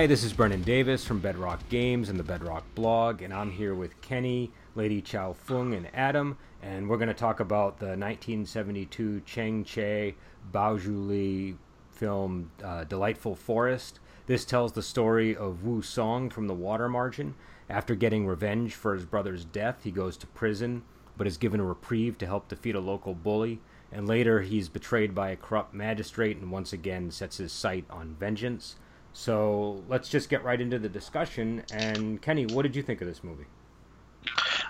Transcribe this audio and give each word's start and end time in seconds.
Hi, 0.00 0.06
this 0.06 0.24
is 0.24 0.32
Brendan 0.32 0.62
Davis 0.62 1.04
from 1.04 1.18
Bedrock 1.18 1.60
Games 1.68 2.08
and 2.08 2.18
the 2.18 2.24
Bedrock 2.24 2.64
blog, 2.74 3.20
and 3.20 3.34
I'm 3.34 3.50
here 3.50 3.74
with 3.74 4.00
Kenny, 4.00 4.50
Lady 4.74 5.02
Chow 5.02 5.34
Fung, 5.34 5.74
and 5.74 5.90
Adam, 5.92 6.38
and 6.62 6.88
we're 6.88 6.96
going 6.96 7.08
to 7.08 7.14
talk 7.14 7.38
about 7.38 7.80
the 7.80 7.88
1972 7.88 9.20
Cheng 9.26 9.62
Cheh 9.62 10.12
Bao 10.50 11.06
Li 11.06 11.54
film 11.90 12.50
uh, 12.64 12.84
Delightful 12.84 13.34
Forest. 13.34 14.00
This 14.24 14.46
tells 14.46 14.72
the 14.72 14.82
story 14.82 15.36
of 15.36 15.64
Wu 15.64 15.82
Song 15.82 16.30
from 16.30 16.46
the 16.46 16.54
water 16.54 16.88
margin. 16.88 17.34
After 17.68 17.94
getting 17.94 18.26
revenge 18.26 18.74
for 18.74 18.94
his 18.94 19.04
brother's 19.04 19.44
death, 19.44 19.80
he 19.84 19.90
goes 19.90 20.16
to 20.16 20.26
prison, 20.28 20.82
but 21.18 21.26
is 21.26 21.36
given 21.36 21.60
a 21.60 21.64
reprieve 21.64 22.16
to 22.16 22.26
help 22.26 22.48
defeat 22.48 22.74
a 22.74 22.80
local 22.80 23.12
bully. 23.12 23.60
And 23.92 24.08
later, 24.08 24.40
he's 24.40 24.70
betrayed 24.70 25.14
by 25.14 25.28
a 25.28 25.36
corrupt 25.36 25.74
magistrate 25.74 26.38
and 26.38 26.50
once 26.50 26.72
again 26.72 27.10
sets 27.10 27.36
his 27.36 27.52
sight 27.52 27.84
on 27.90 28.16
vengeance. 28.18 28.76
So 29.12 29.82
let's 29.88 30.08
just 30.08 30.28
get 30.28 30.44
right 30.44 30.60
into 30.60 30.78
the 30.78 30.88
discussion. 30.88 31.64
And 31.72 32.20
Kenny, 32.22 32.46
what 32.46 32.62
did 32.62 32.76
you 32.76 32.82
think 32.82 33.00
of 33.00 33.08
this 33.08 33.22
movie? 33.24 33.46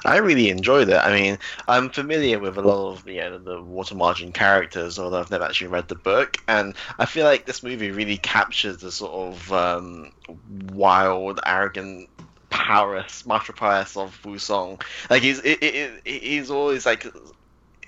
I 0.05 0.17
really 0.17 0.49
enjoyed 0.49 0.89
it. 0.89 0.97
I 0.97 1.13
mean, 1.13 1.39
I'm 1.69 1.91
familiar 1.91 2.39
with 2.39 2.57
a 2.57 2.63
lot 2.63 2.93
of 2.93 3.07
you 3.07 3.21
know, 3.21 3.39
the 3.39 3.61
water 3.61 3.95
margin 3.95 4.33
characters, 4.33 4.99
although 4.99 5.21
I've 5.21 5.31
never 5.31 5.45
actually 5.45 5.69
read 5.69 5.89
the 5.89 5.95
book. 5.95 6.39
And 6.49 6.75
I 6.99 7.07
feel 7.07 7.25
like 7.25 7.45
this 7.45 7.63
movie 7.63 7.91
really 7.91 8.17
captures 8.17 8.79
the 8.79 8.91
sort 8.91 9.13
of 9.13 9.53
um, 9.53 10.13
wild, 10.73 11.41
arrogant 11.45 12.09
prowess, 12.49 13.27
martial 13.27 13.55
prowess 13.55 13.97
of 13.97 14.25
Wu 14.25 14.39
Song. 14.39 14.81
Like 15.11 15.23
he's 15.23 15.41
it, 15.41 15.63
it, 15.63 16.01
he's 16.05 16.51
always 16.51 16.87
like 16.87 17.07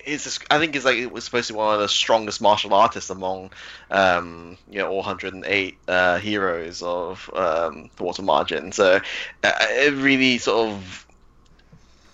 just, 0.05 0.43
I 0.49 0.59
think 0.59 0.73
he's 0.73 0.85
like 0.85 0.97
it 0.97 1.11
was 1.11 1.23
supposed 1.23 1.47
to 1.47 1.53
be 1.53 1.57
one 1.57 1.73
of 1.73 1.79
the 1.81 1.89
strongest 1.89 2.41
martial 2.41 2.73
artists 2.73 3.09
among 3.09 3.51
um, 3.89 4.57
you 4.69 4.79
know 4.79 4.89
all 4.89 4.97
108 4.97 5.77
uh, 5.87 6.19
heroes 6.19 6.81
of 6.81 7.29
um, 7.33 7.89
the 7.95 8.03
Water 8.03 8.21
Margin. 8.21 8.71
So 8.71 8.99
uh, 9.43 9.51
it 9.59 9.93
really 9.93 10.37
sort 10.37 10.69
of 10.69 11.07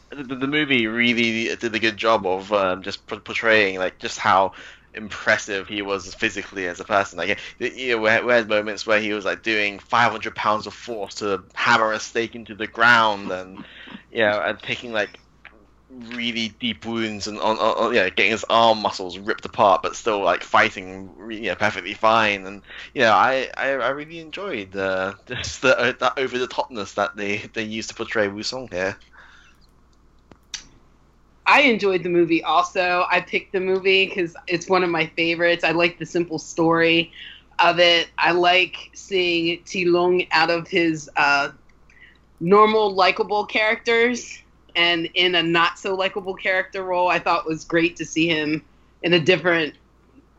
the, 0.10 0.36
the, 0.36 0.48
movie 0.48 0.88
really 0.88 1.56
did 1.56 1.74
a 1.74 1.80
good 1.80 1.98
job 1.98 2.26
of 2.26 2.52
um, 2.52 2.82
just 2.82 3.06
portraying 3.06 3.78
like 3.78 4.00
just 4.00 4.18
how 4.18 4.54
impressive 4.94 5.68
he 5.68 5.82
was 5.82 6.14
physically 6.16 6.68
as 6.68 6.80
a 6.80 6.84
person. 6.84 7.18
Like 7.18 7.40
you 7.60 7.96
know, 7.96 8.02
we 8.02 8.32
had 8.32 8.50
moments 8.50 8.86
where 8.86 9.00
he 9.00 9.14
was 9.14 9.26
like 9.26 9.44
doing 9.44 9.80
500 9.80 10.36
pounds 10.36 10.68
of 10.68 10.74
force 10.74 11.16
to 11.16 11.44
hammer 11.54 11.92
a 11.92 12.00
stake 12.00 12.36
into 12.36 12.56
the 12.56 12.68
ground, 12.68 13.32
and 13.32 13.64
you 14.12 14.20
know, 14.20 14.42
and 14.42 14.60
taking 14.60 14.92
like 14.92 15.20
really 15.90 16.50
deep 16.50 16.86
wounds 16.86 17.28
and 17.28 17.40
on, 17.40 17.58
on, 17.58 17.94
yeah, 17.94 18.10
getting 18.10 18.32
his 18.32 18.46
arm 18.50 18.82
muscles 18.82 19.18
ripped 19.18 19.46
apart, 19.46 19.82
but 19.82 19.96
still 19.96 20.22
like 20.22 20.44
fighting, 20.44 21.14
you 21.32 21.50
know, 21.50 21.56
perfectly 21.56 21.94
fine. 21.94 22.46
And 22.46 22.62
you 22.94 23.02
know, 23.02 23.12
I 23.12 23.50
I, 23.58 23.70
I 23.70 23.90
really 23.90 24.20
enjoyed 24.20 24.76
uh, 24.76 25.14
just 25.28 25.62
the, 25.62 25.78
uh, 25.80 25.94
that 26.00 26.18
over 26.18 26.38
the 26.38 26.48
topness 26.48 26.96
that 26.96 27.16
they 27.16 27.38
they 27.54 27.64
used 27.64 27.90
to 27.90 27.96
portray 27.96 28.28
Wu 28.28 28.44
Song 28.44 28.68
here. 28.72 28.98
I 31.46 31.62
enjoyed 31.62 32.04
the 32.04 32.10
movie 32.10 32.44
also. 32.44 33.06
I 33.10 33.22
picked 33.22 33.54
the 33.54 33.60
movie 33.60 34.06
because 34.06 34.36
it's 34.48 34.70
one 34.70 34.84
of 34.84 34.92
my 34.92 35.08
favorites. 35.08 35.64
I 35.64 35.72
like 35.72 35.98
the 35.98 36.06
simple 36.06 36.38
story 36.38 37.12
of 37.60 37.80
it. 37.80 38.10
I 38.20 38.34
like 38.34 38.78
seeing 38.94 39.64
Ti 39.64 39.86
Lung 39.86 40.26
out 40.32 40.52
of 40.52 40.68
his 40.68 41.10
uh, 41.16 41.50
normal 42.40 42.94
likable 42.94 43.48
characters 43.48 44.40
and 44.80 45.10
in 45.14 45.36
a 45.36 45.44
not 45.44 45.78
so 45.78 45.94
likable 45.94 46.34
character 46.34 46.84
role. 46.84 47.10
I 47.10 47.20
thought 47.20 47.46
was 47.46 47.66
great 47.66 47.98
to 47.98 48.06
see 48.06 48.30
him 48.30 48.64
in 49.04 49.12
a 49.12 49.20
different 49.20 49.76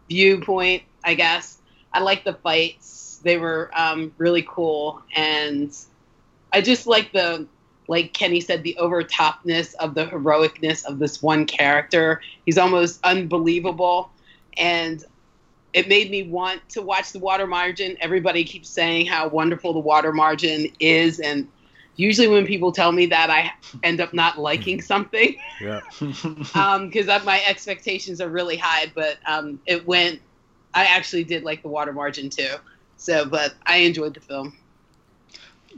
viewpoint. 0.09 0.83
I 1.05 1.13
guess 1.13 1.59
I 1.93 2.01
like 2.01 2.25
the 2.25 2.33
fights; 2.33 3.21
they 3.23 3.37
were 3.37 3.71
um, 3.75 4.15
really 4.17 4.45
cool, 4.49 5.03
and 5.15 5.77
I 6.55 6.63
just 6.63 6.87
like 6.87 7.13
the 7.13 7.47
like 7.87 8.15
Kenny 8.15 8.41
said, 8.41 8.63
the 8.63 8.77
overtopness 8.81 9.75
of 9.75 9.95
the 9.95 10.07
heroicness 10.07 10.87
of 10.87 11.01
this 11.01 11.21
one 11.21 11.45
character. 11.45 12.23
He's 12.47 12.57
almost 12.57 13.01
unbelievable. 13.05 14.11
And 14.57 15.05
it 15.73 15.89
made 15.89 16.09
me 16.09 16.23
want 16.23 16.67
to 16.69 16.83
watch 16.83 17.11
the 17.11 17.19
water 17.19 17.49
margin. 17.49 17.97
Everybody 18.01 18.45
keeps 18.45 18.69
saying 18.69 19.07
how 19.07 19.27
wonderful 19.27 19.73
the 19.73 19.81
water 19.81 20.13
margin 20.13 20.69
is. 20.79 21.19
And 21.19 21.49
usually 21.97 22.29
when 22.29 22.47
people 22.47 22.73
tell 22.73 22.93
me 22.93 23.07
that, 23.07 23.31
I 23.31 23.53
end 23.83 24.01
up 24.01 24.15
not 24.15 24.39
liking 24.39 24.81
something. 24.81 25.37
Yeah. 25.61 25.81
Because 25.99 26.55
um, 27.09 27.25
my 27.25 27.43
expectations 27.47 28.21
are 28.21 28.29
really 28.29 28.57
high. 28.57 28.91
But 28.95 29.19
um, 29.27 29.61
it 29.67 29.87
went, 29.87 30.21
I 30.75 30.85
actually 30.85 31.25
did 31.25 31.43
like 31.43 31.63
the 31.63 31.69
water 31.69 31.93
margin 31.93 32.31
too. 32.31 32.55
So, 32.97 33.25
but 33.25 33.55
I 33.67 33.77
enjoyed 33.77 34.15
the 34.15 34.21
film. 34.21 34.57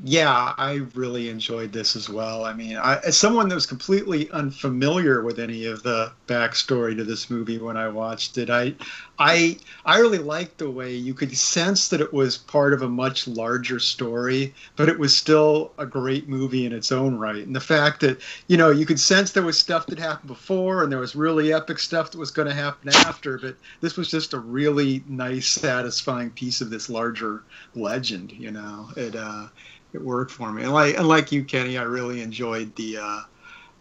Yeah, 0.03 0.55
I 0.56 0.83
really 0.95 1.28
enjoyed 1.28 1.73
this 1.73 1.97
as 1.97 2.09
well. 2.09 2.44
I 2.44 2.55
mean, 2.55 2.79
I, 2.79 2.97
as 3.05 3.17
someone 3.17 3.49
that 3.49 3.55
was 3.55 3.67
completely 3.67 4.31
unfamiliar 4.31 5.23
with 5.23 5.39
any 5.39 5.67
of 5.67 5.83
the 5.83 6.12
backstory 6.27 6.97
to 6.97 7.05
this 7.05 7.29
movie 7.29 7.59
when 7.59 7.77
I 7.77 7.89
watched 7.89 8.39
it, 8.39 8.49
I, 8.49 8.75
I, 9.19 9.59
I 9.84 9.99
really 9.99 10.19
liked 10.19 10.59
the 10.59 10.71
way 10.71 10.95
you 10.95 11.15
could 11.15 11.37
sense 11.37 11.89
that 11.89 12.00
it 12.00 12.12
was 12.12 12.39
part 12.39 12.73
of 12.73 12.83
a 12.83 12.89
much 12.89 13.28
larger 13.28 13.78
story, 13.78 14.55
but 14.77 14.89
it 14.89 14.99
was 14.99 15.15
still 15.15 15.73
a 15.78 15.87
great 15.87 16.28
movie 16.28 16.67
in 16.67 16.73
its 16.73 16.91
own 16.91 17.17
right. 17.17 17.47
And 17.47 17.55
the 17.55 17.61
fact 17.61 18.00
that 18.00 18.21
you 18.49 18.56
know 18.56 18.71
you 18.71 18.87
could 18.87 18.99
sense 18.99 19.33
there 19.33 19.43
was 19.43 19.59
stuff 19.59 19.87
that 19.87 19.99
happened 19.99 20.28
before, 20.28 20.83
and 20.83 20.91
there 20.91 20.99
was 20.99 21.15
really 21.15 21.53
epic 21.53 21.78
stuff 21.78 22.11
that 22.11 22.19
was 22.19 22.31
going 22.31 22.49
to 22.49 22.55
happen 22.55 22.89
after, 22.89 23.39
but 23.39 23.56
this 23.81 23.97
was 23.97 24.11
just 24.11 24.33
a 24.33 24.39
really 24.39 25.05
nice, 25.06 25.47
satisfying 25.49 26.31
piece 26.31 26.61
of 26.61 26.71
this 26.71 26.89
larger 26.89 27.43
legend. 27.75 28.33
You 28.33 28.50
know, 28.50 28.91
it. 28.97 29.15
Uh, 29.15 29.49
it 29.93 30.03
worked 30.03 30.31
for 30.31 30.50
me. 30.50 30.62
And 30.62 30.73
like 30.73 30.97
and 30.97 31.06
like 31.06 31.33
you, 31.33 31.44
Kenny, 31.44 31.77
I 31.77 31.83
really 31.83 32.23
enjoyed 32.23 32.75
the 32.77 32.97
uh, 32.97 33.21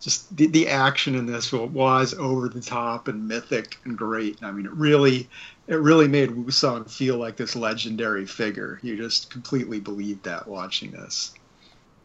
just 0.02 0.36
the, 0.36 0.48
the 0.48 0.68
action 0.68 1.16
in 1.16 1.28
this 1.28 1.54
was 1.54 2.14
over 2.16 2.50
the 2.50 2.60
top 2.60 3.08
and 3.08 3.28
mythic 3.28 3.78
and 3.86 3.98
great. 3.98 4.42
I 4.42 4.52
mean, 4.52 4.66
it 4.66 4.74
really 4.74 5.30
it 5.68 5.76
really 5.76 6.08
made 6.08 6.32
Wu 6.32 6.50
Song 6.52 6.86
feel 6.86 7.18
like 7.18 7.38
this 7.38 7.56
legendary 7.56 8.26
figure. 8.26 8.80
You 8.82 8.98
just 8.98 9.30
completely 9.30 9.80
believed 9.80 10.24
that 10.24 10.48
watching 10.48 10.92
this. 10.92 11.34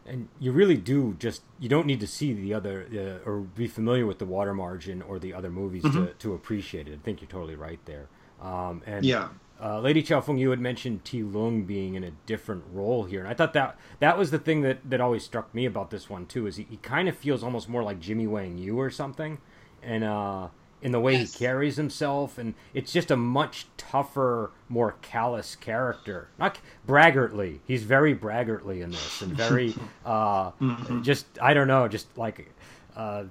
And 0.05 0.29
you 0.39 0.53
really 0.53 0.77
do 0.77 1.17
just 1.19 1.41
you 1.59 1.67
don't 1.67 1.87
need 1.87 1.99
to 1.99 2.07
see 2.07 2.33
the 2.33 2.53
other 2.53 2.87
uh, 3.25 3.29
or 3.29 3.39
be 3.41 3.67
familiar 3.67 4.05
with 4.05 4.19
the 4.19 4.25
water 4.25 4.53
margin 4.53 5.01
or 5.01 5.19
the 5.19 5.33
other 5.33 5.49
movies 5.49 5.83
mm-hmm. 5.83 6.05
to, 6.05 6.13
to 6.13 6.33
appreciate 6.35 6.87
it. 6.87 6.93
I 6.93 7.03
think 7.03 7.19
you're 7.19 7.29
totally 7.29 7.55
right 7.55 7.79
there. 7.85 8.07
Um, 8.41 8.83
and 8.85 9.03
yeah, 9.03 9.29
uh, 9.61 9.79
Lady 9.79 10.01
Fung, 10.01 10.37
you 10.37 10.51
had 10.51 10.59
mentioned 10.59 11.03
Ti 11.03 11.23
Lung 11.23 11.63
being 11.63 11.95
in 11.95 12.03
a 12.03 12.11
different 12.25 12.63
role 12.71 13.05
here, 13.05 13.21
and 13.21 13.29
I 13.29 13.33
thought 13.33 13.53
that 13.53 13.77
that 13.99 14.17
was 14.17 14.29
the 14.29 14.39
thing 14.39 14.61
that, 14.61 14.87
that 14.89 15.01
always 15.01 15.23
struck 15.23 15.53
me 15.53 15.65
about 15.65 15.89
this 15.89 16.09
one 16.09 16.25
too. 16.27 16.45
Is 16.45 16.57
he, 16.57 16.67
he 16.69 16.77
kind 16.77 17.09
of 17.09 17.17
feels 17.17 17.43
almost 17.43 17.67
more 17.67 17.83
like 17.83 17.99
Jimmy 17.99 18.27
Wang 18.27 18.57
Yu 18.57 18.79
or 18.79 18.91
something, 18.91 19.39
and 19.81 20.03
uh, 20.03 20.49
in 20.81 20.91
the 20.91 20.99
way 20.99 21.13
yes. 21.13 21.33
he 21.33 21.39
carries 21.39 21.75
himself, 21.75 22.37
and 22.37 22.53
it's 22.73 22.91
just 22.93 23.09
a 23.09 23.17
much 23.17 23.65
tougher, 23.77 24.51
more 24.69 24.95
callous 25.01 25.55
character. 25.55 26.29
Not 26.37 26.59
braggartly. 26.85 27.61
He's 27.65 27.83
very 27.83 28.13
braggartly 28.13 28.81
in 28.81 28.91
this, 28.91 29.21
and 29.23 29.31
very 29.31 29.73
uh, 30.05 30.51
mm-hmm. 30.51 31.01
just 31.01 31.25
I 31.41 31.55
don't 31.55 31.67
know, 31.67 31.87
just 31.87 32.15
like 32.15 32.47
uh, 32.95 33.23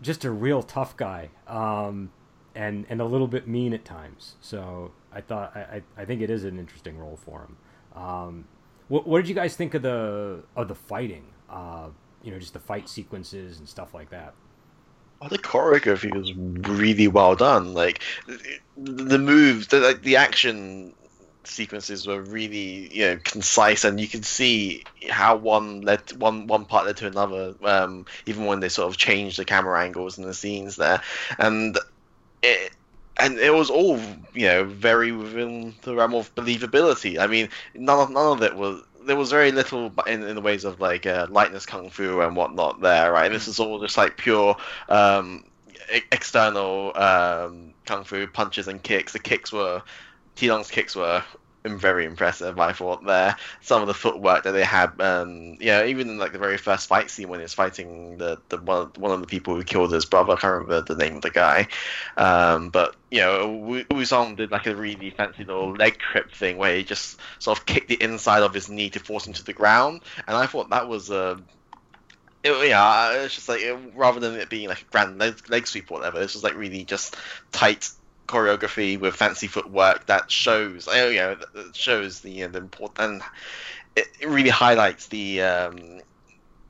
just 0.00 0.24
a 0.24 0.30
real 0.30 0.62
tough 0.62 0.96
guy. 0.96 1.30
Um, 1.48 2.12
and 2.54 2.86
and 2.88 3.00
a 3.00 3.04
little 3.04 3.28
bit 3.28 3.48
mean 3.48 3.72
at 3.72 3.84
times. 3.84 4.36
So 4.40 4.92
I 5.12 5.20
thought 5.20 5.56
I, 5.56 5.82
I 5.96 6.04
think 6.04 6.20
it 6.20 6.30
is 6.30 6.44
an 6.44 6.58
interesting 6.58 6.98
role 6.98 7.16
for 7.16 7.40
him. 7.40 7.56
Um, 8.00 8.44
what, 8.88 9.06
what 9.06 9.18
did 9.18 9.28
you 9.28 9.34
guys 9.34 9.56
think 9.56 9.74
of 9.74 9.82
the 9.82 10.42
of 10.56 10.68
the 10.68 10.74
fighting? 10.74 11.24
Uh, 11.48 11.88
you 12.22 12.30
know, 12.30 12.38
just 12.38 12.52
the 12.52 12.60
fight 12.60 12.88
sequences 12.88 13.58
and 13.58 13.68
stuff 13.68 13.94
like 13.94 14.10
that. 14.10 14.34
Well, 15.20 15.30
the 15.30 15.38
choreography 15.38 16.14
was 16.14 16.32
really 16.34 17.08
well 17.08 17.36
done. 17.36 17.74
Like 17.74 18.02
the 18.76 19.18
moves, 19.18 19.68
the, 19.68 19.80
like 19.80 20.02
the 20.02 20.16
action 20.16 20.94
sequences 21.44 22.06
were 22.06 22.22
really 22.22 22.94
you 22.96 23.04
know 23.06 23.18
concise, 23.22 23.84
and 23.84 24.00
you 24.00 24.08
could 24.08 24.24
see 24.24 24.84
how 25.08 25.36
one 25.36 25.82
led 25.82 26.12
one 26.20 26.46
one 26.46 26.64
part 26.64 26.86
led 26.86 26.96
to 26.98 27.06
another. 27.06 27.54
Um, 27.62 28.06
even 28.26 28.46
when 28.46 28.60
they 28.60 28.68
sort 28.68 28.88
of 28.88 28.96
changed 28.96 29.38
the 29.38 29.44
camera 29.44 29.80
angles 29.80 30.18
and 30.18 30.26
the 30.26 30.34
scenes 30.34 30.76
there, 30.76 31.00
and 31.38 31.78
it 32.42 32.72
and 33.18 33.38
it 33.38 33.54
was 33.54 33.70
all 33.70 33.98
you 34.34 34.46
know 34.46 34.64
very 34.64 35.12
within 35.12 35.74
the 35.82 35.94
realm 35.94 36.14
of 36.14 36.34
believability. 36.34 37.18
I 37.18 37.26
mean, 37.26 37.48
none 37.74 37.98
of 37.98 38.10
none 38.10 38.32
of 38.32 38.42
it 38.42 38.56
was. 38.56 38.82
There 39.04 39.16
was 39.16 39.32
very 39.32 39.50
little 39.50 39.92
in, 40.06 40.22
in 40.22 40.36
the 40.36 40.40
ways 40.40 40.64
of 40.64 40.78
like 40.78 41.06
uh, 41.06 41.26
lightness 41.28 41.66
kung 41.66 41.90
fu 41.90 42.20
and 42.20 42.36
whatnot 42.36 42.80
there, 42.80 43.12
right? 43.12 43.32
This 43.32 43.48
is 43.48 43.58
all 43.58 43.80
just 43.80 43.96
like 43.96 44.16
pure 44.16 44.56
um, 44.88 45.44
external 46.12 46.96
um, 46.96 47.74
kung 47.84 48.04
fu 48.04 48.26
punches 48.28 48.68
and 48.68 48.80
kicks. 48.80 49.12
The 49.12 49.18
kicks 49.18 49.52
were 49.52 49.82
Lung's 50.40 50.70
kicks 50.70 50.96
were 50.96 51.22
very 51.64 52.04
impressive. 52.04 52.58
I 52.58 52.72
thought 52.72 53.04
there 53.04 53.36
some 53.60 53.82
of 53.82 53.88
the 53.88 53.94
footwork 53.94 54.44
that 54.44 54.52
they 54.52 54.64
had, 54.64 55.00
um, 55.00 55.56
you 55.60 55.66
know, 55.66 55.84
even 55.84 56.08
in 56.08 56.18
like 56.18 56.32
the 56.32 56.38
very 56.38 56.58
first 56.58 56.88
fight 56.88 57.10
scene 57.10 57.28
when 57.28 57.40
he's 57.40 57.54
fighting 57.54 58.18
the, 58.18 58.38
the 58.48 58.58
one 58.58 58.90
one 58.96 59.12
of 59.12 59.20
the 59.20 59.26
people 59.26 59.54
who 59.54 59.62
killed 59.62 59.92
his 59.92 60.04
brother. 60.04 60.32
I 60.32 60.36
can't 60.36 60.52
remember 60.54 60.82
the 60.82 60.96
name 60.96 61.16
of 61.16 61.22
the 61.22 61.30
guy, 61.30 61.68
um, 62.16 62.70
but 62.70 62.96
you 63.10 63.20
know, 63.20 63.52
Wu 63.52 63.84
did 64.34 64.50
like 64.50 64.66
a 64.66 64.74
really 64.74 65.10
fancy 65.10 65.44
little 65.44 65.72
leg 65.72 65.98
trip 65.98 66.32
thing 66.32 66.56
where 66.56 66.74
he 66.76 66.82
just 66.82 67.20
sort 67.38 67.58
of 67.58 67.66
kicked 67.66 67.88
the 67.88 68.02
inside 68.02 68.42
of 68.42 68.54
his 68.54 68.68
knee 68.68 68.90
to 68.90 69.00
force 69.00 69.26
him 69.26 69.32
to 69.34 69.44
the 69.44 69.52
ground, 69.52 70.00
and 70.26 70.36
I 70.36 70.46
thought 70.46 70.70
that 70.70 70.88
was 70.88 71.10
a 71.10 71.38
it, 72.44 72.68
yeah, 72.68 73.22
it's 73.22 73.36
just 73.36 73.48
like 73.48 73.60
it, 73.60 73.78
rather 73.94 74.18
than 74.18 74.34
it 74.34 74.50
being 74.50 74.68
like 74.68 74.82
a 74.82 74.84
grand 74.86 75.18
leg, 75.18 75.48
leg 75.48 75.66
sweep 75.66 75.90
or 75.90 75.98
whatever, 75.98 76.20
it's 76.20 76.32
just 76.32 76.44
like 76.44 76.56
really 76.56 76.84
just 76.84 77.16
tight 77.52 77.88
choreography 78.26 78.98
with 78.98 79.14
fancy 79.14 79.46
footwork 79.46 80.06
that 80.06 80.30
shows, 80.30 80.88
oh, 80.90 81.08
you 81.08 81.18
know, 81.18 81.36
that 81.54 81.76
shows 81.76 82.20
the, 82.20 82.44
uh, 82.44 82.48
the 82.48 82.58
important, 82.58 82.98
and 82.98 83.22
it, 83.96 84.08
it, 84.20 84.28
really 84.28 84.50
highlights 84.50 85.08
the 85.08 85.42
um, 85.42 86.00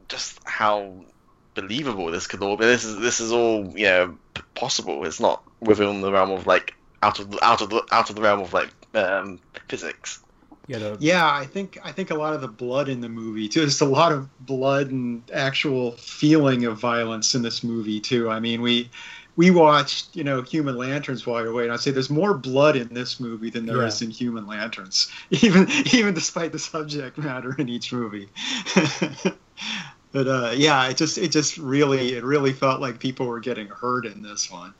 just 0.09 0.39
how 0.45 0.93
believable 1.55 2.11
this 2.11 2.27
could 2.27 2.43
all 2.43 2.57
be. 2.57 2.65
This 2.65 2.85
is 2.85 2.99
this 2.99 3.21
is 3.21 3.33
all 3.33 3.67
you 3.77 3.87
know 3.87 4.19
possible. 4.55 5.05
It's 5.05 5.21
not 5.21 5.43
within 5.61 6.01
the 6.01 6.13
realm 6.13 6.31
of 6.31 6.47
like 6.47 6.75
out 7.03 7.21
of 7.21 7.37
out 7.43 7.61
of 7.61 7.71
the 7.71 7.85
out 7.93 8.11
of 8.11 8.17
the 8.17 8.23
realm 8.23 8.41
of 8.41 8.53
like 8.53 8.71
um, 8.95 9.39
physics. 9.69 10.23
Yeah, 10.69 10.79
the... 10.79 10.97
yeah. 11.01 11.31
I 11.31 11.45
think 11.45 11.79
I 11.85 11.93
think 11.93 12.11
a 12.11 12.15
lot 12.15 12.35
of 12.35 12.41
the 12.41 12.49
blood 12.49 12.89
in 12.89 13.01
the 13.01 13.09
movie 13.09 13.49
too. 13.49 13.61
There's 13.61 13.81
a 13.81 13.85
lot 13.85 14.13
of 14.13 14.29
blood 14.47 14.91
and 14.91 15.23
actual 15.33 15.93
feeling 15.93 16.65
of 16.65 16.79
violence 16.79 17.35
in 17.35 17.43
this 17.43 17.63
movie 17.63 18.01
too. 18.01 18.31
I 18.31 18.41
mean, 18.41 18.63
we 18.63 18.91
we 19.37 19.51
watched, 19.51 20.15
you 20.15 20.25
know, 20.25 20.43
Human 20.43 20.77
Lanterns 20.77 21.27
while 21.27 21.43
you're 21.43 21.55
waiting. 21.55 21.73
I'd 21.73 21.81
say 21.81 21.91
there's 21.91 22.11
more 22.11 22.35
blood 22.35 22.77
in 22.77 22.93
this 22.93 23.19
movie 23.19 23.51
than 23.51 23.65
there 23.65 23.79
yeah. 23.79 23.87
is 23.87 24.03
in 24.03 24.11
Human 24.11 24.47
Lanterns, 24.47 25.11
even 25.31 25.69
even 25.93 26.15
despite 26.15 26.53
the 26.53 26.59
subject 26.59 27.19
matter 27.19 27.55
in 27.59 27.69
each 27.69 27.93
movie. 27.93 28.29
but 30.13 30.29
uh, 30.29 30.53
yeah, 30.55 30.89
it 30.89 30.97
just 30.97 31.19
it 31.19 31.33
just 31.33 31.57
really 31.57 32.13
it 32.15 32.25
really 32.25 32.53
felt 32.53 32.81
like 32.81 32.99
people 32.99 33.27
were 33.27 33.41
getting 33.41 33.69
hurt 33.69 34.05
in 34.07 34.23
this 34.23 34.51
one. 34.51 34.75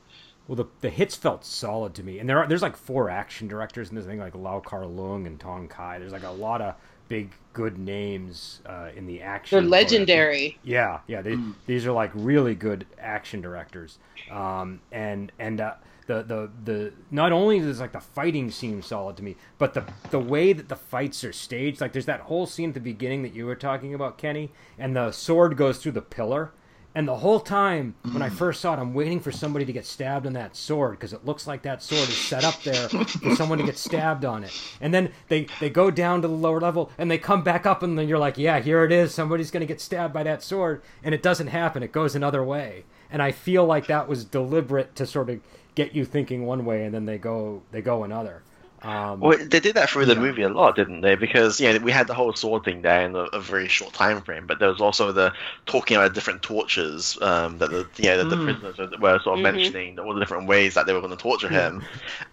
Well, 0.47 0.57
the, 0.57 0.65
the 0.81 0.89
hits 0.89 1.15
felt 1.15 1.45
solid 1.45 1.93
to 1.95 2.03
me, 2.03 2.19
and 2.19 2.29
there 2.29 2.37
are 2.37 2.47
there's 2.47 2.61
like 2.61 2.75
four 2.75 3.09
action 3.09 3.47
directors 3.47 3.89
in 3.89 3.95
this 3.95 4.05
thing, 4.05 4.19
like 4.19 4.35
Lau 4.35 4.59
Kar 4.59 4.85
Lung 4.85 5.25
and 5.25 5.39
Tong 5.39 5.67
Kai. 5.67 5.99
There's 5.99 6.11
like 6.11 6.23
a 6.23 6.31
lot 6.31 6.61
of 6.61 6.75
big 7.07 7.31
good 7.53 7.77
names 7.77 8.61
uh, 8.65 8.89
in 8.95 9.05
the 9.05 9.21
action. 9.21 9.59
They're 9.59 9.69
legendary. 9.69 10.57
Yeah, 10.63 10.99
yeah. 11.07 11.21
They, 11.21 11.33
mm. 11.33 11.53
These 11.65 11.85
are 11.85 11.91
like 11.91 12.11
really 12.13 12.55
good 12.55 12.85
action 12.99 13.41
directors. 13.41 13.99
Um, 14.31 14.81
and 14.91 15.31
and 15.39 15.61
uh, 15.61 15.75
the 16.07 16.23
the 16.23 16.51
the 16.63 16.93
not 17.11 17.31
only 17.31 17.59
does 17.59 17.79
like 17.79 17.91
the 17.91 18.01
fighting 18.01 18.51
seem 18.51 18.81
solid 18.81 19.17
to 19.17 19.23
me, 19.23 19.35
but 19.57 19.73
the 19.73 19.83
the 20.09 20.19
way 20.19 20.53
that 20.53 20.69
the 20.69 20.75
fights 20.75 21.23
are 21.23 21.33
staged. 21.33 21.81
Like 21.81 21.93
there's 21.93 22.05
that 22.05 22.21
whole 22.21 22.45
scene 22.45 22.69
at 22.69 22.73
the 22.73 22.79
beginning 22.79 23.23
that 23.23 23.33
you 23.33 23.45
were 23.45 23.55
talking 23.55 23.93
about, 23.93 24.17
Kenny, 24.17 24.51
and 24.77 24.95
the 24.95 25.11
sword 25.11 25.57
goes 25.57 25.77
through 25.77 25.93
the 25.93 26.01
pillar 26.01 26.51
and 26.95 27.07
the 27.07 27.15
whole 27.15 27.39
time 27.39 27.95
when 28.11 28.21
I 28.21 28.29
first 28.29 28.61
saw 28.61 28.73
it, 28.73 28.79
I'm 28.79 28.93
waiting 28.93 29.19
for 29.19 29.31
somebody 29.31 29.65
to 29.65 29.73
get 29.73 29.85
stabbed 29.85 30.27
on 30.27 30.33
that 30.33 30.55
sword 30.55 30.91
because 30.91 31.13
it 31.13 31.25
looks 31.25 31.47
like 31.47 31.63
that 31.63 31.81
sword 31.81 32.07
is 32.07 32.17
set 32.17 32.43
up 32.43 32.61
there 32.63 32.87
for 32.87 33.35
someone 33.35 33.57
to 33.57 33.63
get 33.63 33.77
stabbed 33.77 34.25
on 34.25 34.43
it. 34.43 34.51
And 34.79 34.93
then 34.93 35.11
they, 35.27 35.47
they 35.59 35.69
go 35.69 35.89
down 35.89 36.21
to 36.21 36.27
the 36.27 36.33
lower 36.33 36.61
level 36.61 36.91
and 36.97 37.09
they 37.09 37.17
come 37.17 37.43
back 37.43 37.65
up, 37.65 37.81
and 37.81 37.97
then 37.97 38.07
you're 38.07 38.19
like, 38.19 38.37
yeah, 38.37 38.59
here 38.59 38.83
it 38.83 38.91
is. 38.91 39.13
Somebody's 39.13 39.49
going 39.49 39.61
to 39.61 39.67
get 39.67 39.81
stabbed 39.81 40.13
by 40.13 40.23
that 40.23 40.43
sword. 40.43 40.81
And 41.03 41.15
it 41.15 41.23
doesn't 41.23 41.47
happen, 41.47 41.81
it 41.81 41.91
goes 41.91 42.15
another 42.15 42.43
way. 42.43 42.85
And 43.09 43.21
I 43.21 43.31
feel 43.31 43.65
like 43.65 43.87
that 43.87 44.07
was 44.07 44.25
deliberate 44.25 44.95
to 44.95 45.05
sort 45.05 45.29
of 45.29 45.39
get 45.75 45.95
you 45.95 46.05
thinking 46.05 46.45
one 46.45 46.65
way 46.65 46.85
and 46.85 46.93
then 46.93 47.05
they 47.05 47.17
go 47.17 47.63
they 47.71 47.81
go 47.81 48.03
another. 48.03 48.43
Um, 48.83 49.21
well, 49.21 49.37
they 49.37 49.61
did 49.61 49.75
that 49.75 49.89
through 49.89 50.07
the 50.07 50.15
movie 50.15 50.41
a 50.41 50.49
lot, 50.49 50.75
didn't 50.75 51.01
they? 51.01 51.15
Because 51.15 51.61
you 51.61 51.71
know 51.71 51.79
we 51.79 51.91
had 51.91 52.05
the 52.05 52.13
whole 52.13 52.33
sword 52.33 52.65
thing 52.65 52.81
there 52.81 53.05
in 53.05 53.15
a, 53.15 53.23
a 53.25 53.39
very 53.39 53.69
short 53.69 53.93
time 53.93 54.21
frame, 54.21 54.45
but 54.45 54.59
there 54.59 54.67
was 54.67 54.81
also 54.81 55.13
the 55.13 55.33
talking 55.65 55.95
about 55.95 56.13
different 56.13 56.41
tortures 56.41 57.17
um, 57.21 57.59
that 57.59 57.71
the 57.71 57.87
you 57.95 58.09
know, 58.09 58.17
that 58.17 58.29
the 58.29 58.35
mm. 58.35 58.61
prisoners 58.61 58.99
were 58.99 59.19
sort 59.19 59.39
of 59.39 59.45
mm-hmm. 59.45 59.55
mentioning 59.55 59.99
all 59.99 60.13
the 60.13 60.19
different 60.19 60.47
ways 60.47 60.73
that 60.73 60.85
they 60.85 60.91
were 60.91 60.99
going 60.99 61.15
to 61.15 61.21
torture 61.21 61.47
him, 61.47 61.81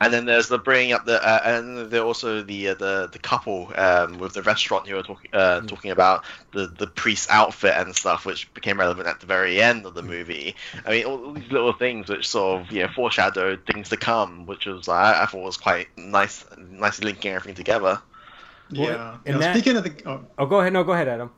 and 0.01 0.13
then 0.13 0.25
there's 0.25 0.49
the 0.49 0.59
bringing 0.59 0.93
up 0.93 1.05
the 1.05 1.25
uh, 1.25 1.41
and 1.45 1.89
there 1.89 2.03
also 2.03 2.43
the 2.43 2.71
uh, 2.71 2.75
the 2.75 3.09
the 3.13 3.21
couple 3.21 3.73
um, 3.77 4.19
with 4.19 4.33
the 4.33 4.43
restaurant 4.43 4.89
you 4.89 4.97
were 4.97 5.05
talking 5.05 5.31
uh, 5.33 5.61
mm. 5.61 5.69
talking 5.69 5.93
about 5.93 6.25
the 6.53 6.67
the 6.67 6.89
priest's 6.89 7.31
outfit 7.31 7.75
and 7.77 7.95
stuff, 7.95 8.27
which 8.27 8.53
became 8.55 8.81
relevant 8.81 9.07
at 9.07 9.21
the 9.21 9.27
very 9.27 9.63
end 9.63 9.87
of 9.87 9.95
the 9.95 10.03
movie. 10.03 10.57
I 10.85 10.91
mean, 10.91 11.05
all, 11.05 11.27
all 11.27 11.33
these 11.33 11.53
little 11.53 11.73
things 11.73 12.09
which 12.09 12.29
sort 12.29 12.63
of 12.63 12.73
you 12.73 12.83
know 12.83 12.89
foreshadowed 12.89 13.65
things 13.67 13.91
to 13.91 13.97
come, 13.97 14.47
which 14.47 14.67
was 14.67 14.89
I, 14.89 15.23
I 15.23 15.27
thought 15.27 15.45
was 15.45 15.57
quite 15.57 15.87
nice 15.97 16.40
nicely 16.59 17.07
linking 17.07 17.33
everything 17.33 17.55
together. 17.55 18.01
Yeah. 18.71 19.17
and 19.27 19.41
that... 19.41 19.55
speaking 19.55 19.77
of 19.77 19.85
the, 19.85 19.95
oh. 20.07 20.25
oh, 20.39 20.47
go 20.47 20.61
ahead. 20.61 20.73
No, 20.73 20.85
go 20.85 20.93
ahead, 20.93 21.09
Adam. 21.09 21.31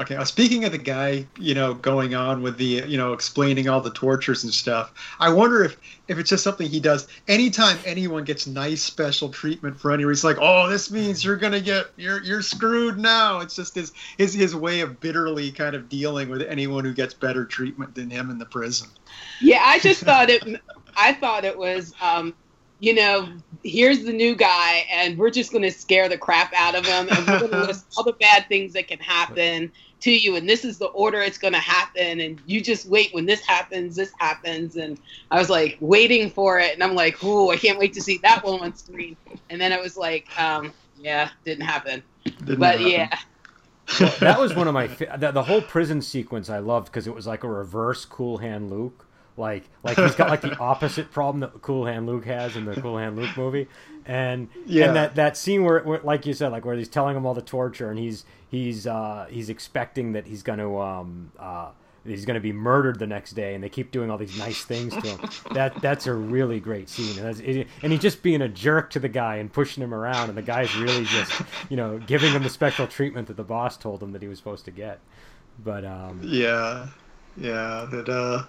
Okay, 0.00 0.16
uh, 0.16 0.24
speaking 0.24 0.64
of 0.64 0.72
the 0.72 0.78
guy, 0.78 1.26
you 1.38 1.54
know, 1.54 1.74
going 1.74 2.14
on 2.14 2.42
with 2.42 2.56
the, 2.56 2.82
you 2.88 2.96
know, 2.96 3.12
explaining 3.12 3.68
all 3.68 3.80
the 3.80 3.90
tortures 3.90 4.42
and 4.42 4.52
stuff, 4.52 4.92
I 5.20 5.30
wonder 5.32 5.62
if 5.62 5.76
if 6.08 6.18
it's 6.18 6.30
just 6.30 6.42
something 6.42 6.68
he 6.68 6.80
does 6.80 7.06
anytime 7.28 7.78
anyone 7.84 8.24
gets 8.24 8.46
nice 8.46 8.82
special 8.82 9.28
treatment 9.28 9.78
for 9.78 9.92
any 9.92 10.04
reason. 10.04 10.30
Like, 10.30 10.38
oh, 10.40 10.68
this 10.68 10.90
means 10.90 11.24
you're 11.24 11.36
gonna 11.36 11.60
get 11.60 11.86
you're 11.96 12.22
you're 12.22 12.42
screwed 12.42 12.98
now. 12.98 13.40
It's 13.40 13.54
just 13.54 13.74
his 13.74 13.92
his 14.16 14.32
his 14.32 14.56
way 14.56 14.80
of 14.80 14.98
bitterly 14.98 15.52
kind 15.52 15.76
of 15.76 15.88
dealing 15.88 16.30
with 16.30 16.42
anyone 16.42 16.84
who 16.84 16.94
gets 16.94 17.14
better 17.14 17.44
treatment 17.44 17.94
than 17.94 18.10
him 18.10 18.30
in 18.30 18.38
the 18.38 18.46
prison. 18.46 18.88
Yeah, 19.40 19.62
I 19.62 19.78
just 19.78 20.00
thought 20.00 20.30
it. 20.30 20.60
I 20.96 21.12
thought 21.12 21.44
it 21.44 21.56
was 21.56 21.94
um, 22.00 22.34
you 22.82 22.92
know, 22.92 23.28
here's 23.62 24.02
the 24.02 24.12
new 24.12 24.34
guy, 24.34 24.84
and 24.90 25.16
we're 25.16 25.30
just 25.30 25.52
going 25.52 25.62
to 25.62 25.70
scare 25.70 26.08
the 26.08 26.18
crap 26.18 26.52
out 26.52 26.74
of 26.74 26.84
him, 26.84 27.08
and 27.08 27.26
we're 27.28 27.38
going 27.38 27.50
to 27.52 27.62
list 27.62 27.86
all 27.96 28.02
the 28.02 28.12
bad 28.14 28.48
things 28.48 28.72
that 28.72 28.88
can 28.88 28.98
happen 28.98 29.70
to 30.00 30.10
you, 30.10 30.34
and 30.34 30.48
this 30.48 30.64
is 30.64 30.78
the 30.78 30.86
order 30.86 31.20
it's 31.20 31.38
going 31.38 31.52
to 31.52 31.60
happen, 31.60 32.18
and 32.18 32.42
you 32.44 32.60
just 32.60 32.86
wait 32.88 33.14
when 33.14 33.24
this 33.24 33.40
happens, 33.42 33.94
this 33.94 34.10
happens, 34.18 34.74
and 34.74 34.98
I 35.30 35.38
was 35.38 35.48
like 35.48 35.78
waiting 35.78 36.28
for 36.28 36.58
it, 36.58 36.74
and 36.74 36.82
I'm 36.82 36.96
like, 36.96 37.22
ooh, 37.22 37.50
I 37.50 37.56
can't 37.56 37.78
wait 37.78 37.92
to 37.92 38.02
see 38.02 38.18
that 38.24 38.44
one 38.44 38.58
on 38.58 38.74
screen, 38.74 39.16
and 39.48 39.60
then 39.60 39.70
it 39.70 39.80
was 39.80 39.96
like, 39.96 40.26
um, 40.36 40.72
yeah, 40.98 41.30
didn't 41.44 41.64
happen, 41.64 42.02
didn't 42.24 42.58
but 42.58 42.80
happen. 42.80 42.90
yeah. 42.90 43.18
well, 44.00 44.14
that 44.18 44.40
was 44.40 44.56
one 44.56 44.66
of 44.66 44.74
my 44.74 44.88
the, 44.88 45.30
the 45.30 45.44
whole 45.44 45.62
prison 45.62 46.02
sequence 46.02 46.50
I 46.50 46.58
loved 46.58 46.86
because 46.86 47.06
it 47.06 47.14
was 47.14 47.28
like 47.28 47.44
a 47.44 47.48
reverse 47.48 48.04
Cool 48.04 48.38
Hand 48.38 48.70
Luke 48.70 49.06
like 49.36 49.64
like 49.82 49.96
he's 49.96 50.14
got 50.14 50.28
like 50.28 50.40
the 50.42 50.56
opposite 50.58 51.10
problem 51.10 51.40
that 51.40 51.62
Cool 51.62 51.86
Hand 51.86 52.06
Luke 52.06 52.24
has 52.26 52.56
in 52.56 52.64
the 52.64 52.80
Cool 52.80 52.98
Hand 52.98 53.16
Luke 53.16 53.36
movie, 53.36 53.68
and 54.04 54.48
yeah. 54.66 54.86
and 54.86 54.96
that 54.96 55.14
that 55.14 55.36
scene 55.36 55.64
where, 55.64 55.82
where, 55.82 56.00
like 56.00 56.26
you 56.26 56.34
said, 56.34 56.52
like 56.52 56.64
where 56.64 56.76
he's 56.76 56.88
telling 56.88 57.16
him 57.16 57.24
all 57.24 57.34
the 57.34 57.42
torture 57.42 57.90
and 57.90 57.98
he's 57.98 58.24
he's 58.50 58.86
uh, 58.86 59.26
he's 59.30 59.48
expecting 59.48 60.12
that 60.12 60.26
he's 60.26 60.42
going 60.42 60.58
to 60.58 60.78
um 60.78 61.32
uh, 61.38 61.70
he's 62.04 62.24
going 62.24 62.34
to 62.34 62.40
be 62.40 62.52
murdered 62.52 62.98
the 62.98 63.06
next 63.06 63.32
day, 63.32 63.54
and 63.54 63.62
they 63.62 63.68
keep 63.68 63.90
doing 63.90 64.10
all 64.10 64.18
these 64.18 64.36
nice 64.38 64.64
things 64.64 64.94
to 64.94 65.00
him. 65.00 65.30
that 65.52 65.80
that's 65.80 66.06
a 66.06 66.12
really 66.12 66.60
great 66.60 66.88
scene, 66.88 67.18
and, 67.18 67.40
it, 67.40 67.66
and 67.82 67.92
he's 67.92 68.02
just 68.02 68.22
being 68.22 68.42
a 68.42 68.48
jerk 68.48 68.90
to 68.90 68.98
the 68.98 69.08
guy 69.08 69.36
and 69.36 69.52
pushing 69.52 69.82
him 69.82 69.94
around, 69.94 70.28
and 70.28 70.36
the 70.36 70.42
guy's 70.42 70.74
really 70.76 71.04
just 71.04 71.32
you 71.68 71.76
know 71.76 71.98
giving 71.98 72.32
him 72.32 72.42
the 72.42 72.50
special 72.50 72.86
treatment 72.86 73.28
that 73.28 73.36
the 73.36 73.44
boss 73.44 73.76
told 73.76 74.02
him 74.02 74.12
that 74.12 74.22
he 74.22 74.28
was 74.28 74.38
supposed 74.38 74.64
to 74.64 74.70
get. 74.70 75.00
But 75.62 75.84
um, 75.84 76.20
yeah, 76.22 76.88
yeah, 77.36 77.86
that 77.90 78.08
uh 78.08 78.44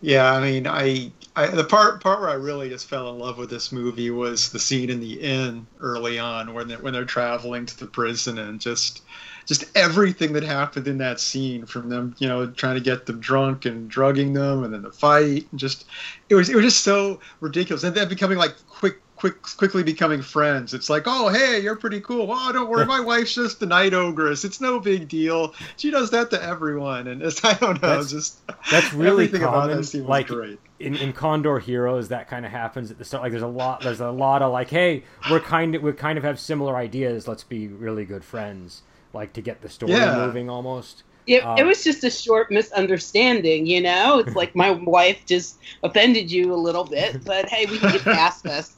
yeah, 0.00 0.32
I 0.32 0.40
mean, 0.40 0.66
I, 0.66 1.10
I 1.34 1.48
the 1.48 1.64
part 1.64 2.00
part 2.02 2.20
where 2.20 2.30
I 2.30 2.34
really 2.34 2.68
just 2.68 2.88
fell 2.88 3.10
in 3.10 3.18
love 3.18 3.38
with 3.38 3.50
this 3.50 3.72
movie 3.72 4.10
was 4.10 4.50
the 4.50 4.58
scene 4.58 4.90
in 4.90 5.00
the 5.00 5.20
inn 5.20 5.66
early 5.80 6.18
on 6.18 6.54
when 6.54 6.68
they, 6.68 6.76
when 6.76 6.92
they're 6.92 7.04
traveling 7.04 7.66
to 7.66 7.78
the 7.78 7.86
prison 7.86 8.38
and 8.38 8.60
just 8.60 9.02
just 9.46 9.64
everything 9.76 10.34
that 10.34 10.44
happened 10.44 10.86
in 10.86 10.98
that 10.98 11.18
scene 11.18 11.64
from 11.64 11.88
them, 11.88 12.14
you 12.18 12.28
know, 12.28 12.46
trying 12.46 12.74
to 12.74 12.82
get 12.82 13.06
them 13.06 13.18
drunk 13.18 13.64
and 13.64 13.88
drugging 13.88 14.34
them 14.34 14.62
and 14.62 14.72
then 14.74 14.82
the 14.82 14.92
fight 14.92 15.46
and 15.50 15.58
just 15.58 15.86
it 16.28 16.34
was 16.34 16.48
it 16.48 16.54
was 16.54 16.64
just 16.64 16.84
so 16.84 17.18
ridiculous. 17.40 17.82
And 17.82 17.94
then 17.94 18.08
becoming 18.08 18.38
like 18.38 18.54
quick 18.68 19.00
quick 19.18 19.42
quickly 19.42 19.82
becoming 19.82 20.22
friends. 20.22 20.72
It's 20.72 20.88
like, 20.88 21.04
oh 21.06 21.28
hey, 21.28 21.60
you're 21.60 21.76
pretty 21.76 22.00
cool. 22.00 22.28
Oh, 22.30 22.52
don't 22.52 22.68
worry, 22.68 22.86
my 22.86 23.00
wife's 23.12 23.34
just 23.34 23.62
a 23.62 23.66
night 23.66 23.92
ogress. 23.92 24.44
It's 24.44 24.60
no 24.60 24.78
big 24.78 25.08
deal. 25.08 25.54
She 25.76 25.90
does 25.90 26.10
that 26.10 26.30
to 26.30 26.42
everyone, 26.42 27.08
and 27.08 27.22
it's, 27.22 27.44
I 27.44 27.54
don't 27.54 27.82
know, 27.82 27.96
that's, 27.96 28.10
just 28.10 28.40
that's 28.70 28.92
really 28.94 29.24
everything 29.24 29.42
common. 29.42 29.70
about 29.70 29.84
that 29.84 30.08
like, 30.08 30.28
great. 30.28 30.60
In, 30.78 30.94
in 30.96 31.12
Condor 31.12 31.58
Heroes, 31.58 32.08
that 32.08 32.28
kind 32.28 32.46
of 32.46 32.52
happens 32.52 32.90
at 32.92 32.98
the 32.98 33.04
start. 33.04 33.24
Like, 33.24 33.32
there's 33.32 33.42
a 33.42 33.48
lot, 33.48 33.80
there's 33.80 34.00
a 34.00 34.10
lot 34.10 34.42
of 34.42 34.52
like, 34.52 34.70
hey, 34.70 35.02
we're 35.28 35.40
kind 35.40 35.74
of, 35.74 35.82
we 35.82 35.92
kind 35.92 36.16
of 36.16 36.24
have 36.24 36.38
similar 36.38 36.76
ideas. 36.76 37.26
Let's 37.26 37.42
be 37.42 37.66
really 37.66 38.04
good 38.04 38.24
friends, 38.24 38.82
like 39.12 39.32
to 39.32 39.42
get 39.42 39.60
the 39.60 39.68
story 39.68 39.92
yeah. 39.92 40.14
moving 40.14 40.48
almost. 40.48 41.02
It, 41.26 41.44
um, 41.44 41.58
it 41.58 41.64
was 41.64 41.84
just 41.84 42.04
a 42.04 42.10
short 42.10 42.50
misunderstanding, 42.50 43.66
you 43.66 43.82
know. 43.82 44.20
It's 44.20 44.34
like 44.34 44.54
my 44.54 44.70
wife 44.70 45.26
just 45.26 45.58
offended 45.82 46.30
you 46.30 46.54
a 46.54 46.56
little 46.56 46.84
bit, 46.84 47.22
but 47.24 47.48
hey, 47.48 47.66
we 47.66 47.78
can 47.78 47.92
get 47.92 48.02
past 48.02 48.44
this 48.44 48.77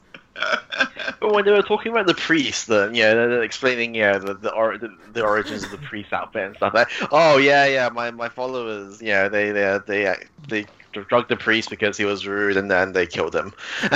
when 1.21 1.45
they 1.45 1.51
were 1.51 1.63
talking 1.63 1.93
about 1.93 2.07
the 2.07 2.15
priest, 2.15 2.67
the 2.67 2.91
you 2.93 3.03
know, 3.03 3.41
explaining 3.41 3.95
yeah 3.95 4.19
the 4.19 4.35
the, 4.35 4.53
or, 4.53 4.79
the, 4.79 4.95
the 5.13 5.23
origins 5.23 5.65
of 5.65 5.71
the 5.71 5.79
priest 5.79 6.13
outfit 6.13 6.47
and 6.47 6.57
stuff. 6.57 6.75
Like, 6.75 6.89
oh 7.11 7.39
yeah, 7.39 7.67
yeah, 7.67 7.89
my, 7.89 8.11
my 8.11 8.29
followers, 8.29 9.01
yeah, 9.03 9.29
they 9.29 9.51
they 9.51 9.79
they 9.87 10.17
they 10.49 10.67
drugged 10.93 11.29
the 11.29 11.37
priest 11.37 11.71
because 11.71 11.97
he 11.97 12.05
was 12.05 12.27
rude, 12.27 12.57
and 12.57 12.71
then 12.71 12.93
they 12.93 13.07
killed 13.07 13.35
him. 13.35 13.53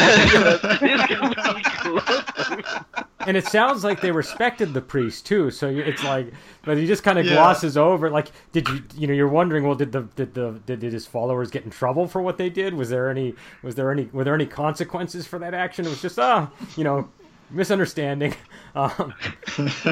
and 3.26 3.36
it 3.36 3.46
sounds 3.46 3.84
like 3.84 4.00
they 4.00 4.10
respected 4.10 4.74
the 4.74 4.80
priest 4.80 5.26
too. 5.26 5.50
So 5.50 5.68
it's 5.68 6.04
like, 6.04 6.32
but 6.64 6.76
he 6.78 6.86
just 6.86 7.02
kind 7.02 7.18
of 7.18 7.26
Yeah. 7.26 7.34
glosses 7.34 7.76
over. 7.76 8.10
Like, 8.10 8.28
did 8.52 8.68
you, 8.68 8.82
you 8.96 9.06
know, 9.06 9.14
you're 9.14 9.28
wondering, 9.28 9.64
well, 9.64 9.74
did 9.74 9.92
the 9.92 10.02
did 10.16 10.34
the 10.34 10.60
did, 10.66 10.80
did 10.80 10.92
his 10.92 11.06
followers 11.06 11.50
get 11.50 11.64
in 11.64 11.70
trouble 11.70 12.06
for 12.06 12.20
what 12.22 12.38
they 12.38 12.50
did? 12.50 12.74
Was 12.74 12.90
there 12.90 13.08
any 13.08 13.34
was 13.62 13.74
there 13.74 13.90
any 13.90 14.08
were 14.12 14.24
there 14.24 14.34
any 14.34 14.46
consequences 14.46 15.26
for 15.26 15.38
that 15.38 15.54
action? 15.54 15.86
It 15.86 15.90
was 15.90 16.02
just 16.02 16.18
ah, 16.18 16.50
you 16.76 16.84
know, 16.84 17.08
misunderstanding. 17.54 18.34
Um, 18.76 19.14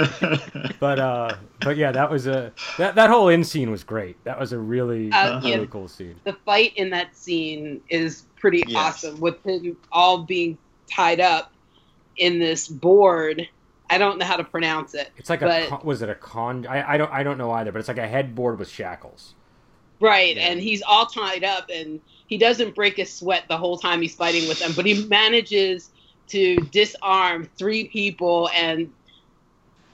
but 0.81 0.99
uh, 0.99 1.37
but 1.61 1.77
yeah, 1.77 1.93
that 1.93 2.11
was 2.11 2.27
a 2.27 2.53
that 2.79 2.97
that 2.97 3.11
whole 3.11 3.29
in 3.29 3.45
scene 3.45 3.71
was 3.71 3.85
great. 3.85 4.17
That 4.25 4.41
was 4.41 4.53
a 4.53 4.59
really 4.59 5.11
Uh, 5.13 5.39
really 5.41 5.61
yeah. 5.61 5.67
cool 5.67 5.87
scene. 5.87 6.17
the 6.25 6.33
fight 6.45 6.73
inn 6.75 6.91
that 6.91 7.17
scene 7.17 7.81
is 7.89 8.27
pretty 8.41 8.65
Yes. 8.67 8.77
awesome 8.77 9.21
with 9.21 9.41
him 9.47 9.77
all 9.93 10.25
being 10.25 10.59
tied 10.91 11.21
up 11.21 11.53
in 12.17 12.41
this 12.41 12.67
board. 12.67 13.49
I 13.89 13.99
don't 13.99 14.19
know 14.19 14.25
how 14.27 14.37
to 14.37 14.45
pronounce 14.45 14.95
it. 14.95 15.11
It's 15.17 15.31
like 15.31 15.43
a 15.43 15.47
but- 15.47 15.69
con- 15.69 15.81
was 15.85 16.03
it 16.03 16.09
a 16.09 16.17
con? 16.17 16.67
I, 16.67 16.95
I 16.95 16.97
don't 16.97 17.13
I 17.13 17.23
don't 17.23 17.39
know 17.39 17.53
either, 17.53 17.71
but 17.73 17.79
it's 17.79 17.89
like 17.89 17.99
a 17.99 18.09
headboard 18.09 18.59
with 18.59 18.69
shackles. 18.69 19.35
Right, 20.01 20.35
Yeah. 20.35 20.49
and 20.49 20.59
he's 20.61 20.83
all 20.83 21.07
tied 21.07 21.45
up, 21.45 21.71
and 21.73 22.01
he 22.27 22.37
doesn't 22.37 22.75
break 22.75 22.99
a 22.99 23.05
sweat 23.07 23.45
the 23.47 23.57
whole 23.57 23.79
time 23.79 24.03
he's 24.03 24.17
fighting 24.17 24.49
with 24.49 24.59
them, 24.59 24.73
but 24.75 24.85
he 24.87 25.05
manages 25.07 25.91
to 26.33 26.57
disarm 26.73 27.49
three 27.59 27.89
people 27.89 28.51
and 28.57 28.93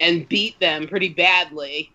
and 0.01 0.29
beat 0.29 0.59
them 0.61 0.89
pretty 0.89 1.11
badly. 1.11 1.95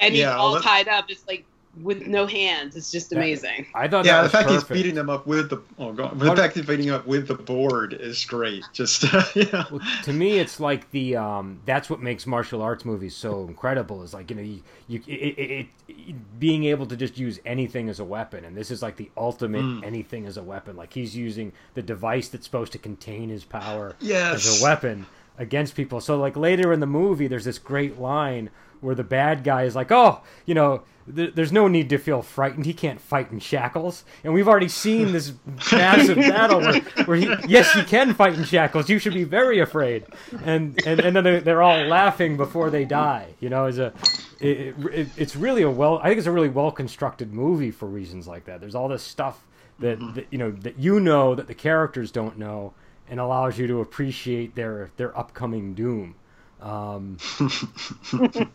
And 0.00 0.14
he's 0.14 0.22
Yeah, 0.22 0.36
all 0.36 0.54
let- 0.54 0.62
tied 0.62 0.88
up, 0.88 1.08
just 1.08 1.28
like 1.28 1.46
with 1.82 2.06
no 2.06 2.26
hands. 2.26 2.76
It's 2.76 2.90
just 2.92 3.10
That- 3.10 3.16
amazing. 3.16 3.66
I 3.74 3.88
thought 3.88 4.04
yeah, 4.04 4.18
that 4.18 4.22
the 4.24 4.28
fact 4.30 4.48
perfect. 4.48 4.68
he's 4.68 4.76
beating 4.82 4.94
them 4.94 5.10
up 5.10 5.26
with 5.26 5.50
the 5.50 5.58
oh, 5.78 5.92
god, 5.92 6.12
on. 6.12 6.18
the 6.18 6.36
fact 6.36 6.54
he's 6.56 6.66
beating 6.66 6.86
them 6.86 6.94
up 6.96 7.06
with 7.06 7.26
the 7.28 7.34
board 7.34 7.94
is 7.94 8.24
great. 8.24 8.64
Just 8.72 9.02
yeah, 9.34 9.64
Well, 9.70 9.80
to 10.04 10.12
me, 10.12 10.38
it's 10.38 10.60
like 10.60 10.90
the 10.92 11.16
um, 11.16 11.60
that's 11.66 11.90
what 11.90 12.00
makes 12.00 12.26
martial 12.26 12.62
arts 12.62 12.84
movies 12.84 13.14
so 13.16 13.46
incredible. 13.48 14.02
Is 14.02 14.14
like 14.14 14.30
you 14.30 14.36
know 14.36 14.42
you, 14.42 14.62
you 14.88 15.00
it, 15.06 15.38
it, 15.38 15.66
it 15.88 16.38
being 16.38 16.64
able 16.64 16.86
to 16.86 16.96
just 16.96 17.18
use 17.18 17.40
anything 17.44 17.88
as 17.88 18.00
a 18.00 18.04
weapon, 18.04 18.44
and 18.44 18.56
this 18.56 18.70
is 18.70 18.82
like 18.82 18.96
the 18.96 19.10
ultimate 19.16 19.64
Mm. 19.64 19.84
anything 19.84 20.26
as 20.26 20.36
a 20.36 20.42
weapon. 20.42 20.76
Like 20.76 20.92
he's 20.92 21.16
using 21.16 21.52
the 21.74 21.82
device 21.82 22.28
that's 22.28 22.44
supposed 22.44 22.72
to 22.72 22.78
contain 22.78 23.28
his 23.28 23.44
power 23.44 23.94
yes, 24.00 24.46
as 24.46 24.60
a 24.60 24.64
weapon 24.64 25.06
against 25.38 25.74
people. 25.74 26.00
So 26.00 26.16
like 26.18 26.36
later 26.36 26.72
in 26.72 26.80
the 26.80 26.86
movie, 26.86 27.26
there's 27.26 27.44
this 27.44 27.58
great 27.58 27.98
line 27.98 28.50
where 28.80 28.94
the 28.94 29.04
bad 29.04 29.44
guy 29.44 29.64
is 29.64 29.74
like, 29.74 29.90
"Oh, 29.90 30.22
you 30.46 30.54
know, 30.54 30.82
th- 31.14 31.34
there's 31.34 31.52
no 31.52 31.68
need 31.68 31.88
to 31.90 31.98
feel 31.98 32.22
frightened. 32.22 32.66
He 32.66 32.74
can't 32.74 33.00
fight 33.00 33.30
in 33.30 33.40
shackles." 33.40 34.04
And 34.22 34.34
we've 34.34 34.48
already 34.48 34.68
seen 34.68 35.12
this 35.12 35.32
massive 35.72 36.16
battle 36.16 36.60
where, 36.60 36.80
where 37.06 37.16
he, 37.16 37.34
yes, 37.46 37.72
he 37.72 37.82
can 37.82 38.14
fight 38.14 38.34
in 38.34 38.44
shackles. 38.44 38.88
You 38.88 38.98
should 38.98 39.14
be 39.14 39.24
very 39.24 39.60
afraid. 39.60 40.04
And 40.44 40.80
and, 40.86 41.00
and 41.00 41.16
then 41.16 41.24
they're, 41.24 41.40
they're 41.40 41.62
all 41.62 41.84
laughing 41.86 42.36
before 42.36 42.70
they 42.70 42.84
die. 42.84 43.34
You 43.40 43.48
know, 43.48 43.66
as 43.66 43.78
a 43.78 43.92
it, 44.40 44.74
it, 44.92 45.08
it's 45.16 45.36
really 45.36 45.62
a 45.62 45.70
well. 45.70 45.98
I 45.98 46.08
think 46.08 46.18
it's 46.18 46.26
a 46.26 46.32
really 46.32 46.48
well 46.48 46.70
constructed 46.70 47.32
movie 47.32 47.70
for 47.70 47.86
reasons 47.86 48.26
like 48.26 48.44
that. 48.44 48.60
There's 48.60 48.74
all 48.74 48.88
this 48.88 49.02
stuff 49.02 49.44
that, 49.78 49.98
mm-hmm. 49.98 50.14
that 50.14 50.26
you 50.30 50.38
know 50.38 50.50
that 50.50 50.78
you 50.78 51.00
know 51.00 51.34
that 51.34 51.46
the 51.46 51.54
characters 51.54 52.10
don't 52.10 52.38
know, 52.38 52.74
and 53.08 53.20
allows 53.20 53.58
you 53.58 53.66
to 53.66 53.80
appreciate 53.80 54.54
their 54.54 54.90
their 54.96 55.16
upcoming 55.18 55.74
doom. 55.74 56.16
Um, 56.64 57.18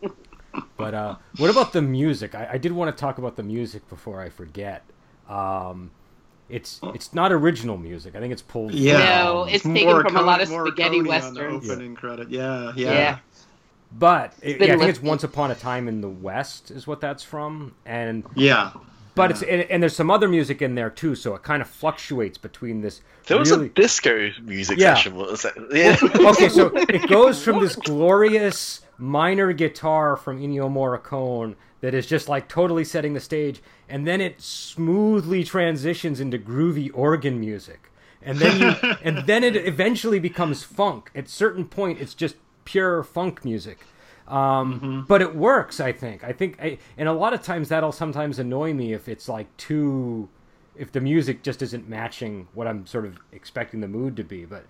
but 0.76 0.94
uh, 0.94 1.16
what 1.36 1.48
about 1.48 1.72
the 1.72 1.80
music? 1.80 2.34
I, 2.34 2.50
I 2.52 2.58
did 2.58 2.72
want 2.72 2.94
to 2.94 3.00
talk 3.00 3.18
about 3.18 3.36
the 3.36 3.44
music 3.44 3.88
before 3.88 4.20
I 4.20 4.28
forget. 4.28 4.82
Um, 5.28 5.92
it's 6.48 6.80
it's 6.82 7.14
not 7.14 7.30
original 7.30 7.76
music. 7.78 8.16
I 8.16 8.18
think 8.20 8.32
it's 8.32 8.42
pulled. 8.42 8.74
Yeah, 8.74 8.98
No, 8.98 9.44
it's 9.44 9.62
taken 9.62 10.02
from 10.02 10.16
a 10.16 10.22
lot 10.22 10.42
of 10.42 10.48
spaghetti 10.48 10.98
on 10.98 11.04
the 11.04 11.08
westerns. 11.08 11.70
opening 11.70 11.94
credit. 11.94 12.30
Yeah, 12.30 12.72
yeah, 12.74 12.92
Yeah. 12.92 13.18
But 13.92 14.34
it, 14.42 14.60
yeah, 14.60 14.74
I 14.74 14.76
think 14.76 14.90
it's. 14.90 15.02
Once 15.02 15.24
Upon 15.24 15.50
a 15.50 15.54
Time 15.54 15.88
in 15.88 16.00
the 16.00 16.08
West 16.08 16.70
is 16.70 16.86
what 16.86 17.00
that's 17.00 17.22
from, 17.22 17.74
and 17.86 18.24
yeah. 18.34 18.72
But 19.14 19.30
it's 19.30 19.42
and, 19.42 19.62
and 19.62 19.82
there's 19.82 19.96
some 19.96 20.10
other 20.10 20.28
music 20.28 20.62
in 20.62 20.74
there 20.74 20.90
too, 20.90 21.14
so 21.14 21.34
it 21.34 21.42
kind 21.42 21.62
of 21.62 21.68
fluctuates 21.68 22.38
between 22.38 22.80
this. 22.80 23.02
There 23.26 23.38
was 23.38 23.50
really... 23.50 23.66
a 23.66 23.70
disco 23.70 24.30
music 24.42 24.78
Yeah. 24.78 24.94
section. 24.94 25.14
Was 25.16 25.44
it? 25.44 25.54
Yeah. 25.72 25.96
okay, 26.30 26.48
so 26.48 26.72
it 26.74 27.08
goes 27.08 27.42
from 27.42 27.60
this 27.64 27.76
glorious 27.76 28.80
minor 28.98 29.52
guitar 29.52 30.16
from 30.16 30.40
Ennio 30.40 30.70
Morricone 30.70 31.54
that 31.80 31.94
is 31.94 32.06
just 32.06 32.28
like 32.28 32.48
totally 32.48 32.84
setting 32.84 33.14
the 33.14 33.20
stage, 33.20 33.62
and 33.88 34.06
then 34.06 34.20
it 34.20 34.40
smoothly 34.40 35.44
transitions 35.44 36.20
into 36.20 36.38
groovy 36.38 36.90
organ 36.94 37.40
music, 37.40 37.90
and 38.22 38.38
then 38.38 38.60
you, 38.60 38.94
and 39.02 39.26
then 39.26 39.44
it 39.44 39.56
eventually 39.56 40.18
becomes 40.18 40.62
funk. 40.62 41.10
At 41.14 41.28
certain 41.28 41.66
point, 41.66 42.00
it's 42.00 42.14
just 42.14 42.36
pure 42.64 43.02
funk 43.02 43.44
music. 43.44 43.78
Um, 44.30 45.04
But 45.08 45.22
it 45.22 45.34
works, 45.34 45.80
I 45.80 45.92
think. 45.92 46.22
I 46.24 46.32
think, 46.32 46.60
I, 46.60 46.78
and 46.96 47.08
a 47.08 47.12
lot 47.12 47.34
of 47.34 47.42
times 47.42 47.68
that'll 47.68 47.92
sometimes 47.92 48.38
annoy 48.38 48.72
me 48.74 48.92
if 48.92 49.08
it's 49.08 49.28
like 49.28 49.54
too, 49.56 50.28
if 50.76 50.92
the 50.92 51.00
music 51.00 51.42
just 51.42 51.62
isn't 51.62 51.88
matching 51.88 52.48
what 52.54 52.66
I'm 52.66 52.86
sort 52.86 53.04
of 53.06 53.18
expecting 53.32 53.80
the 53.80 53.88
mood 53.88 54.16
to 54.16 54.24
be. 54.24 54.44
But 54.44 54.64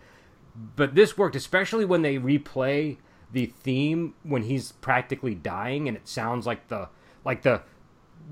but 0.76 0.94
this 0.94 1.16
worked 1.16 1.36
especially 1.36 1.84
when 1.84 2.02
they 2.02 2.16
replay 2.18 2.96
the 3.32 3.46
theme 3.46 4.14
when 4.22 4.42
he's 4.42 4.72
practically 4.72 5.34
dying 5.34 5.86
and 5.86 5.96
it 5.96 6.08
sounds 6.08 6.46
like 6.46 6.68
the 6.68 6.88
like 7.24 7.42
the 7.42 7.62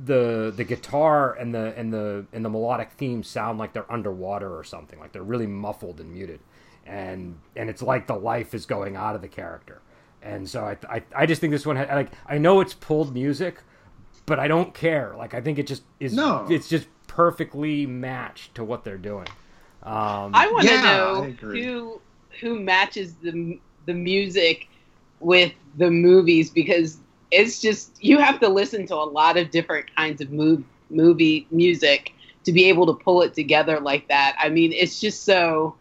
the 0.05 0.53
the 0.57 0.65
guitar 0.65 1.35
and 1.35 1.55
the 1.55 1.73
and 1.77 1.93
the 1.93 2.27
and 2.33 2.45
the 2.45 2.49
melodic 2.49 2.91
theme 2.93 3.23
sound 3.23 3.59
like 3.59 3.73
they're 3.73 3.91
underwater 3.91 4.57
or 4.57 4.65
something 4.65 4.99
like 4.99 5.13
they're 5.13 5.23
really 5.23 5.47
muffled 5.47 6.01
and 6.01 6.13
muted 6.13 6.41
and 6.87 7.39
and 7.55 7.71
it's 7.71 7.83
like 7.83 8.07
the 8.07 8.15
life 8.15 8.55
is 8.55 8.67
going 8.67 8.97
out 8.97 9.15
of 9.15 9.23
the 9.23 9.29
character 9.29 9.81
and 10.29 10.49
so 10.49 10.65
i 10.65 10.77
i, 10.97 11.03
I 11.17 11.27
just 11.27 11.41
think 11.41 11.51
this 11.51 11.67
one 11.67 11.77
had 11.77 11.89
like 11.89 12.11
i 12.27 12.39
know 12.39 12.61
it's 12.61 12.75
pulled 12.75 13.15
music 13.15 13.63
but 14.27 14.39
i 14.39 14.47
don't 14.49 14.75
care 14.75 15.15
like 15.17 15.35
i 15.35 15.41
think 15.41 15.59
it 15.59 15.67
just 15.67 15.83
is 16.01 16.13
No. 16.15 16.47
it's 16.51 16.69
just 16.69 16.87
perfectly 17.07 17.87
matched 17.87 18.55
to 18.57 18.65
what 18.65 18.85
they're 18.85 18.99
doing 18.99 19.27
um 19.83 20.35
I 20.35 20.47
want 20.53 20.67
to 20.69 20.75
Yeah, 20.75 20.81
know 20.83 21.23
who 21.41 22.01
who 22.41 22.61
matches 22.61 23.15
the 23.23 23.59
the 23.87 23.95
music 23.95 24.69
with 25.21 25.53
the 25.77 25.91
movies 25.91 26.51
because 26.51 26.99
it's 27.31 27.61
just 27.61 28.03
you 28.03 28.19
have 28.19 28.39
to 28.41 28.49
listen 28.49 28.87
to 28.89 28.95
a 28.95 29.09
lot 29.21 29.37
of 29.37 29.51
different 29.51 29.87
kinds 29.97 30.21
of 30.21 30.31
move, 30.31 30.63
movie 30.91 31.47
music 31.51 32.13
to 32.45 32.53
be 32.53 32.67
able 32.69 32.87
to 32.87 32.93
pull 33.05 33.23
it 33.23 33.35
together 33.35 33.81
like 33.81 34.09
that. 34.09 34.37
I 34.39 34.49
mean, 34.49 34.73
it's 34.73 35.01
just 35.01 35.25
so 35.25 35.75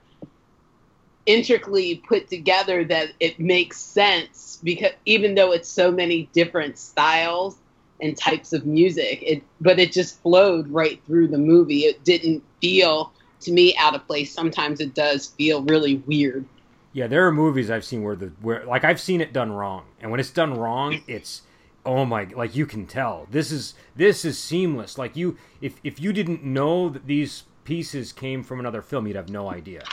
intricately 1.27 1.97
put 2.07 2.27
together 2.29 2.83
that 2.85 3.09
it 3.19 3.39
makes 3.39 3.77
sense 3.77 4.59
because 4.63 4.93
even 5.05 5.35
though 5.35 5.51
it's 5.51 5.69
so 5.69 5.91
many 5.91 6.27
different 6.33 6.79
styles 6.79 7.57
and 8.01 8.17
types 8.17 8.53
of 8.53 8.65
music, 8.65 9.21
it 9.21 9.43
but 9.61 9.79
it 9.79 9.91
just 9.91 10.21
flowed 10.21 10.67
right 10.69 10.99
through 11.05 11.27
the 11.27 11.37
movie. 11.37 11.81
It 11.81 12.03
didn't 12.03 12.43
feel 12.61 13.11
to 13.41 13.51
me 13.51 13.75
out 13.77 13.93
of 13.93 14.07
place. 14.07 14.33
Sometimes 14.33 14.79
it 14.79 14.95
does 14.95 15.27
feel 15.27 15.61
really 15.63 15.97
weird. 16.07 16.45
Yeah, 16.93 17.07
there 17.07 17.27
are 17.27 17.31
movies 17.31 17.69
I've 17.69 17.85
seen 17.85 18.03
where 18.03 18.15
the 18.15 18.31
where 18.41 18.65
like 18.65 18.83
I've 18.83 19.01
seen 19.01 19.21
it 19.21 19.33
done 19.33 19.51
wrong, 19.51 19.85
and 19.99 20.09
when 20.09 20.19
it's 20.19 20.31
done 20.31 20.53
wrong, 20.53 21.01
it's 21.07 21.41
oh 21.85 22.05
my 22.05 22.23
like 22.35 22.55
you 22.55 22.65
can 22.65 22.85
tell 22.85 23.27
this 23.29 23.51
is 23.51 23.73
this 23.95 24.23
is 24.23 24.39
seamless. 24.39 24.97
Like 24.97 25.15
you 25.15 25.37
if 25.61 25.75
if 25.83 25.99
you 25.99 26.13
didn't 26.13 26.43
know 26.43 26.89
that 26.89 27.05
these 27.05 27.43
pieces 27.65 28.13
came 28.13 28.43
from 28.43 28.61
another 28.61 28.81
film, 28.81 29.07
you'd 29.07 29.17
have 29.17 29.29
no 29.29 29.49
idea. 29.49 29.83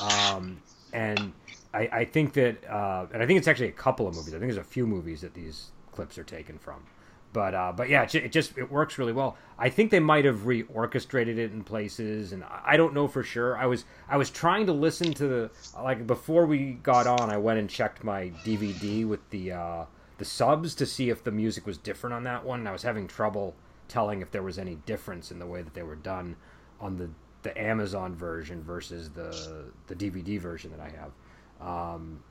Um, 0.00 0.60
and 0.92 1.32
I, 1.72 1.88
I 1.92 2.04
think 2.04 2.34
that 2.34 2.64
uh, 2.68 3.06
and 3.12 3.22
I 3.22 3.26
think 3.26 3.38
it's 3.38 3.48
actually 3.48 3.68
a 3.68 3.72
couple 3.72 4.08
of 4.08 4.14
movies. 4.14 4.34
I 4.34 4.38
think 4.38 4.52
there's 4.52 4.56
a 4.56 4.64
few 4.64 4.86
movies 4.86 5.20
that 5.20 5.34
these 5.34 5.70
clips 5.92 6.18
are 6.18 6.24
taken 6.24 6.58
from. 6.58 6.84
But 7.32 7.54
uh, 7.54 7.72
but 7.76 7.88
yeah, 7.88 8.08
it, 8.12 8.32
just 8.32 8.58
it 8.58 8.70
works 8.70 8.98
really 8.98 9.12
well. 9.12 9.36
I 9.56 9.68
think 9.68 9.92
they 9.92 10.00
might 10.00 10.24
have 10.24 10.38
reorchestrated 10.40 11.38
it 11.38 11.52
in 11.52 11.62
places, 11.62 12.32
and 12.32 12.42
I 12.42 12.60
I 12.64 12.76
don't 12.76 12.92
know 12.92 13.06
for 13.06 13.22
sure. 13.22 13.56
I 13.56 13.66
was 13.66 13.84
I 14.08 14.16
was 14.16 14.30
trying 14.30 14.66
to 14.66 14.72
listen 14.72 15.12
to 15.14 15.28
the 15.28 15.50
like 15.80 16.06
before 16.06 16.46
we 16.46 16.72
got 16.82 17.06
on. 17.06 17.30
I 17.30 17.36
went 17.36 17.60
and 17.60 17.70
checked 17.70 18.02
my 18.02 18.32
DVD 18.44 19.06
with 19.06 19.30
the 19.30 19.52
uh, 19.52 19.84
the 20.18 20.24
subs 20.24 20.74
to 20.76 20.86
see 20.86 21.08
if 21.08 21.22
the 21.22 21.30
music 21.30 21.66
was 21.66 21.78
different 21.78 22.14
on 22.14 22.24
that 22.24 22.44
one. 22.44 22.60
And 22.60 22.68
I 22.68 22.72
was 22.72 22.82
having 22.82 23.06
trouble 23.06 23.54
telling 23.86 24.22
if 24.22 24.32
there 24.32 24.42
was 24.42 24.58
any 24.58 24.76
difference 24.86 25.30
in 25.30 25.38
the 25.38 25.46
way 25.46 25.62
that 25.62 25.74
they 25.74 25.82
were 25.84 25.96
done 25.96 26.34
on 26.80 26.96
the 26.96 27.10
the 27.42 27.58
Amazon 27.60 28.14
version 28.14 28.62
versus 28.62 29.10
the 29.10 29.72
the 29.86 29.94
DVD 29.94 30.38
version 30.40 30.70
that 30.72 30.80
I 30.80 30.90
have. 30.90 31.12
Um, 31.66 32.22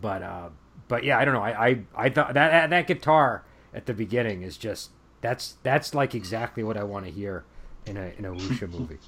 but 0.00 0.22
uh, 0.22 0.48
but 0.88 1.04
yeah, 1.04 1.18
I 1.18 1.24
don't 1.24 1.34
know. 1.34 1.42
I 1.42 1.66
I, 1.66 1.78
I 1.96 2.08
thought 2.08 2.34
that, 2.34 2.70
that 2.70 2.86
guitar 2.86 3.44
at 3.72 3.86
the 3.86 3.94
beginning 3.94 4.42
is 4.42 4.56
just 4.56 4.90
that's 5.20 5.56
that's 5.62 5.94
like 5.94 6.14
exactly 6.14 6.62
what 6.62 6.76
I 6.76 6.84
want 6.84 7.06
to 7.06 7.10
hear 7.10 7.44
in 7.86 7.96
a 7.96 8.12
in 8.18 8.24
a 8.24 8.32
Wuxia 8.32 8.70
movie. 8.70 8.98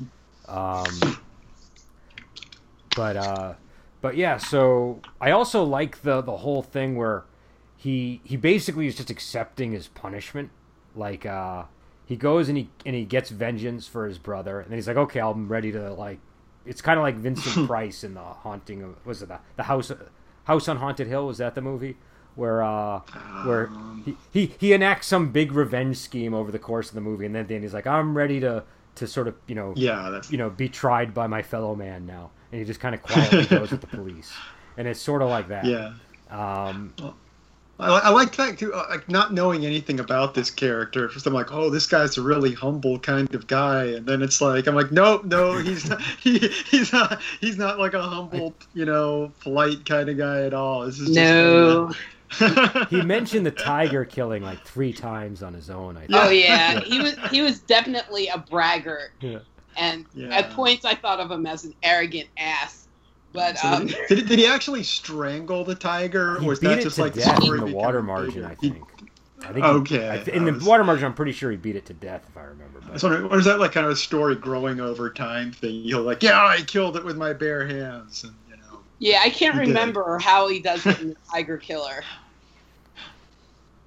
Um, 0.49 1.21
but 2.95 3.17
uh, 3.17 3.55
but 4.01 4.17
yeah, 4.17 4.37
so 4.39 5.01
I 5.21 5.31
also 5.31 5.65
like 5.65 6.03
the 6.03 6.21
the 6.21 6.39
whole 6.39 6.63
thing 6.63 6.97
where 6.97 7.25
he 7.77 8.21
he 8.25 8.37
basically 8.37 8.87
is 8.87 8.97
just 8.97 9.11
accepting 9.11 9.73
his 9.73 9.89
punishment. 9.89 10.51
Like 10.95 11.27
uh, 11.27 11.65
he 12.07 12.17
goes 12.17 12.49
and 12.49 12.57
he 12.57 12.71
and 12.87 12.95
he 12.95 13.05
gets 13.05 13.31
vengeance 13.31 13.87
for 13.87 14.07
his 14.07 14.17
brother, 14.19 14.61
and 14.61 14.71
then 14.71 14.79
he's 14.79 14.89
like, 14.89 14.97
okay, 14.97 15.21
I'm 15.21 15.49
ready 15.49 15.73
to 15.73 15.93
like 15.93 16.19
it's 16.65 16.81
kind 16.81 16.99
of 16.99 17.03
like 17.03 17.17
Vincent 17.17 17.67
Price 17.69 18.03
in 18.03 18.15
the 18.15 18.21
Haunting 18.21 18.83
of 18.83 19.05
was 19.05 19.23
it 19.23 19.29
the, 19.29 19.39
the 19.57 19.65
house 19.65 19.93
House 20.45 20.69
on 20.69 20.79
Haunted 20.79 21.09
Hill? 21.09 21.27
Was 21.27 21.39
that 21.39 21.55
the 21.55 21.61
movie 21.61 21.97
where 22.37 22.63
uh 22.63 23.01
where 23.45 23.67
Um, 23.69 24.03
he, 24.05 24.17
he 24.33 24.55
he 24.59 24.73
enacts 24.73 25.07
some 25.09 25.33
big 25.33 25.53
revenge 25.53 25.97
scheme 25.97 26.33
over 26.35 26.51
the 26.53 26.59
course 26.59 26.89
of 26.89 26.95
the 26.95 27.01
movie, 27.01 27.27
and 27.27 27.35
then 27.35 27.43
at 27.43 27.49
the 27.49 27.55
end 27.55 27.65
he's 27.65 27.75
like, 27.75 27.87
I'm 27.87 28.17
ready 28.17 28.41
to 28.41 28.63
to 28.97 29.07
sort 29.07 29.29
of 29.29 29.35
you 29.47 29.55
know 29.55 29.75
yeah, 29.77 30.09
that's 30.11 30.31
you 30.31 30.39
know 30.39 30.49
be 30.51 30.69
tried 30.69 31.13
by 31.13 31.27
my 31.27 31.43
fellow 31.43 31.75
man 31.75 32.07
now, 32.07 32.31
and 32.53 32.61
he 32.61 32.65
just 32.65 32.81
kind 32.81 32.95
of 32.95 33.03
quietly 33.11 33.45
goes 33.47 33.71
with 33.71 33.81
the 33.81 33.87
police, 33.87 34.33
and 34.77 34.87
it's 34.87 35.01
sort 35.01 35.23
of 35.23 35.29
like 35.29 35.49
that. 35.49 35.65
yeah. 35.65 35.93
Um, 36.31 36.95
I, 37.78 37.88
I 37.99 38.09
like 38.11 38.35
that 38.37 38.59
too. 38.59 38.73
uh, 38.73 38.87
Like 38.88 39.09
not 39.09 39.33
knowing 39.35 39.66
anything 39.66 40.00
about 40.00 40.35
this 40.35 40.50
character, 40.50 41.09
first 41.09 41.26
I'm 41.26 41.35
like, 41.35 41.52
oh, 41.52 41.68
this 41.71 41.87
guy's 41.87 42.16
a 42.16 42.23
really 42.23 42.52
humble 42.54 42.99
kind 42.99 43.35
of 43.35 43.47
guy, 43.47 43.85
and 43.85 44.06
then 44.06 44.23
it's 44.23 44.40
like, 44.40 44.66
I'm 44.66 44.75
like, 44.75 44.92
nope, 44.92 45.25
no, 45.25 45.59
he's 45.59 45.88
not. 45.88 46.00
He, 46.21 46.38
he's 46.71 46.92
not. 46.92 47.21
He's 47.40 47.59
not 47.59 47.78
like 47.78 47.95
a 47.95 48.02
humble, 48.02 48.54
you 48.75 48.85
know, 48.87 49.30
polite 49.40 49.85
kind 49.85 50.09
of 50.09 50.16
guy 50.16 50.42
at 50.42 50.54
all. 50.54 50.87
This 50.87 50.99
is 50.99 51.11
No. 51.14 51.92
Just, 52.30 52.88
he 52.90 53.02
mentioned 53.02 53.47
the 53.47 53.52
tiger 53.52 54.04
killing 54.04 54.42
like 54.42 54.64
three 54.64 54.92
times 54.92 55.42
on 55.45 55.54
his 55.54 55.71
own. 55.71 55.97
I 55.97 56.00
think. 56.00 56.12
Oh 56.14 56.28
yeah, 56.30 56.80
he 56.85 56.99
was 57.00 57.16
he 57.30 57.40
was 57.42 57.61
definitely 57.61 58.26
a 58.28 58.38
braggart, 58.38 59.11
Yeah. 59.21 59.38
and 59.76 60.06
Yeah. 60.14 60.35
at 60.35 60.50
points 60.50 60.85
I 60.85 60.95
thought 60.97 61.21
of 61.21 61.30
him 61.30 61.47
as 61.47 61.64
an 61.64 61.75
arrogant 61.85 62.28
ass. 62.37 62.75
But 63.37 63.59
So 63.59 63.69
um, 63.69 63.87
did, 63.87 63.97
did, 64.09 64.28
did 64.28 64.38
he 64.38 64.47
actually 64.47 64.83
strangle 64.83 65.64
the 65.64 65.75
tiger, 65.75 66.38
or 66.43 66.52
is 66.52 66.61
that 66.61 66.83
just 66.83 66.99
like 66.99 67.12
the 67.12 67.21
death 67.21 67.45
in 67.45 67.57
the 67.64 67.66
water 67.75 68.02
margin. 68.02 68.35
bigger? 68.35 68.49
I 68.49 68.55
think. 68.57 68.83
I 69.43 69.52
think. 69.52 69.57
he- 69.57 69.62
Okay, 69.71 70.11
I 70.11 70.16
th- 70.16 70.28
in 70.37 70.43
I 70.43 70.47
the 70.47 70.52
was- 70.55 70.64
water 70.64 70.83
margin, 70.85 71.05
I'm 71.05 71.14
pretty 71.14 71.33
sure 71.33 71.50
he 71.50 71.57
beat 71.57 71.76
it 71.76 71.87
to 71.87 71.95
death, 71.95 72.25
if 72.28 72.37
I 72.37 72.43
remember. 72.43 72.81
But 72.90 73.00
So, 73.00 73.26
or 73.28 73.38
is 73.38 73.45
that 73.45 73.61
like 73.61 73.73
kind 73.73 73.87
of 73.87 73.93
a 73.93 73.97
story 73.97 74.35
growing 74.35 74.81
over 74.81 75.11
time 75.11 75.52
thing? 75.52 75.83
You're 75.85 76.00
like, 76.00 76.23
yeah, 76.23 76.45
I 76.45 76.62
killed 76.62 76.97
it 76.97 77.05
with 77.05 77.16
my 77.16 77.33
bare 77.33 77.66
hands, 77.66 78.25
and 78.25 78.33
you 78.49 78.57
know. 78.57 78.81
yeah, 78.99 79.21
I 79.23 79.31
can't 79.31 79.55
He 79.55 79.61
did. 79.61 79.69
remember 79.69 80.19
how 80.19 80.49
he 80.49 80.59
does 80.61 80.85
it 80.87 81.00
in 81.00 81.11
the 81.11 81.16
Tiger 81.31 81.59
Killer. 81.59 82.02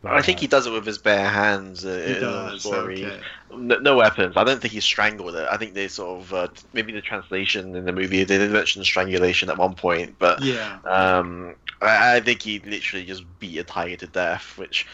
But, 0.01 0.13
I 0.13 0.21
think 0.21 0.37
uh, 0.37 0.41
he 0.41 0.47
does 0.47 0.65
it 0.65 0.71
with 0.71 0.85
his 0.85 0.97
bare 0.97 1.27
hands. 1.27 1.85
Uh, 1.85 2.03
He 2.07 2.13
does. 2.13 2.65
Okay. 2.65 3.19
No, 3.53 3.79
no 3.79 3.97
weapons. 3.97 4.37
I 4.37 4.43
don't 4.43 4.61
think 4.61 4.73
he 4.73 4.79
strangled 4.79 5.35
it. 5.35 5.47
I 5.51 5.57
think 5.57 5.73
they 5.73 5.87
sort 5.87 6.21
of 6.21 6.33
uh, 6.33 6.47
maybe 6.73 6.93
the 6.93 7.01
translation 7.01 7.75
in 7.75 7.85
the 7.85 7.91
movie 7.91 8.23
they 8.23 8.37
did 8.37 8.51
mention 8.51 8.83
strangulation 8.83 9.49
at 9.49 9.57
one 9.57 9.75
point, 9.75 10.15
but 10.19 10.41
Yeah. 10.41 10.79
um, 10.85 11.55
I, 11.81 12.17
I 12.17 12.19
think 12.21 12.41
he 12.41 12.59
literally 12.59 13.05
just 13.05 13.23
beat 13.39 13.57
a 13.57 13.63
tiger 13.63 13.95
to 13.97 14.07
death, 14.07 14.57
which. 14.57 14.85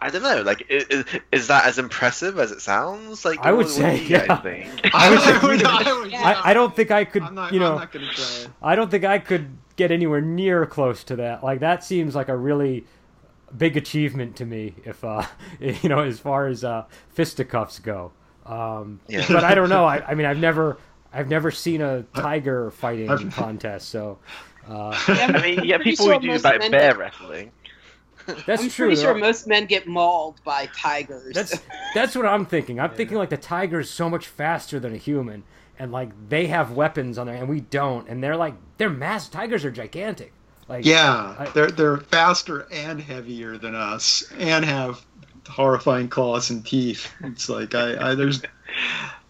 I 0.00 0.10
don't 0.10 0.22
know. 0.22 0.42
Like, 0.42 0.66
is, 0.68 1.04
is 1.32 1.46
that 1.48 1.64
as 1.64 1.78
impressive 1.78 2.38
as 2.38 2.52
it 2.52 2.60
sounds? 2.60 3.24
Like, 3.24 3.40
I 3.40 3.50
would 3.52 3.66
what, 3.66 3.66
what 3.66 3.74
say, 3.74 4.00
what 4.00 4.10
yeah. 4.10 4.36
Think? 4.36 4.90
I, 4.94 5.10
would, 5.10 5.18
I, 5.22 5.46
would, 5.46 5.64
I, 5.64 6.00
would, 6.00 6.12
yeah. 6.12 6.20
I, 6.44 6.50
I, 6.50 6.54
don't 6.54 6.76
think 6.76 6.90
I 6.90 7.04
could. 7.04 7.32
Not, 7.32 7.52
you 7.52 7.58
know, 7.58 7.72
I'm 7.72 7.78
not 7.78 7.92
gonna 7.92 8.12
try 8.12 8.24
it. 8.42 8.48
I 8.62 8.76
don't 8.76 8.90
think 8.90 9.04
I 9.04 9.18
could 9.18 9.56
get 9.76 9.90
anywhere 9.90 10.20
near 10.20 10.66
close 10.66 11.02
to 11.04 11.16
that. 11.16 11.42
Like 11.42 11.60
that 11.60 11.82
seems 11.82 12.14
like 12.14 12.28
a 12.28 12.36
really 12.36 12.84
big 13.56 13.76
achievement 13.76 14.36
to 14.36 14.44
me. 14.46 14.74
If 14.84 15.04
uh, 15.04 15.24
you 15.60 15.88
know, 15.88 16.00
as 16.00 16.18
far 16.18 16.46
as 16.46 16.64
uh, 16.64 16.84
fisticuffs 17.10 17.78
go. 17.78 18.12
Um, 18.46 19.00
Yeah. 19.08 19.24
But 19.28 19.44
I 19.44 19.54
don't 19.54 19.68
know. 19.68 19.84
I, 19.84 20.04
I 20.08 20.14
mean, 20.14 20.26
I've 20.26 20.38
never, 20.38 20.78
I've 21.12 21.28
never 21.28 21.50
seen 21.50 21.80
a 21.80 22.02
tiger 22.14 22.70
fighting 22.72 23.30
contest. 23.30 23.88
So 23.90 24.18
uh, 24.68 24.98
Yeah, 25.08 25.32
I 25.34 25.42
mean, 25.42 25.64
yeah, 25.64 25.78
people 25.78 26.06
sure 26.06 26.14
who 26.14 26.20
do 26.20 26.26
most 26.28 26.44
like 26.44 26.60
bear 26.70 26.70
get- 26.92 26.98
wrestling. 26.98 27.52
that's 28.46 28.62
I'm 28.62 28.68
true. 28.70 28.86
pretty 28.86 29.00
sure 29.02 29.14
though. 29.14 29.20
most 29.20 29.46
men 29.48 29.66
get 29.66 29.86
mauled 29.88 30.42
by 30.44 30.66
tigers. 30.76 31.34
That's 31.34 31.60
that's 31.94 32.14
what 32.14 32.24
I'm 32.26 32.46
thinking. 32.46 32.78
I'm 32.78 32.90
thinking 32.90 33.16
like 33.16 33.30
the 33.30 33.36
tiger 33.36 33.80
is 33.80 33.90
so 33.90 34.08
much 34.08 34.28
faster 34.28 34.78
than 34.78 34.94
a 34.94 34.96
human, 34.96 35.42
and 35.78 35.90
like 35.90 36.10
they 36.28 36.46
have 36.46 36.70
weapons 36.70 37.18
on 37.18 37.26
there, 37.26 37.34
and 37.34 37.48
we 37.48 37.60
don't, 37.62 38.08
and 38.08 38.22
they're 38.22 38.36
like 38.36 38.54
they're 38.78 38.90
mass. 38.90 39.28
Tigers 39.28 39.64
are 39.64 39.72
gigantic. 39.72 40.32
Like 40.68 40.84
Yeah, 40.84 41.34
I- 41.38 41.50
they're 41.54 41.70
they're 41.70 41.98
faster 41.98 42.66
and 42.72 43.00
heavier 43.00 43.58
than 43.58 43.74
us, 43.74 44.24
and 44.38 44.64
have 44.64 45.04
horrifying 45.48 46.08
claws 46.08 46.50
and 46.50 46.64
teeth. 46.64 47.12
It's 47.22 47.48
like 47.48 47.74
I, 47.74 48.10
I 48.10 48.14
there's 48.14 48.42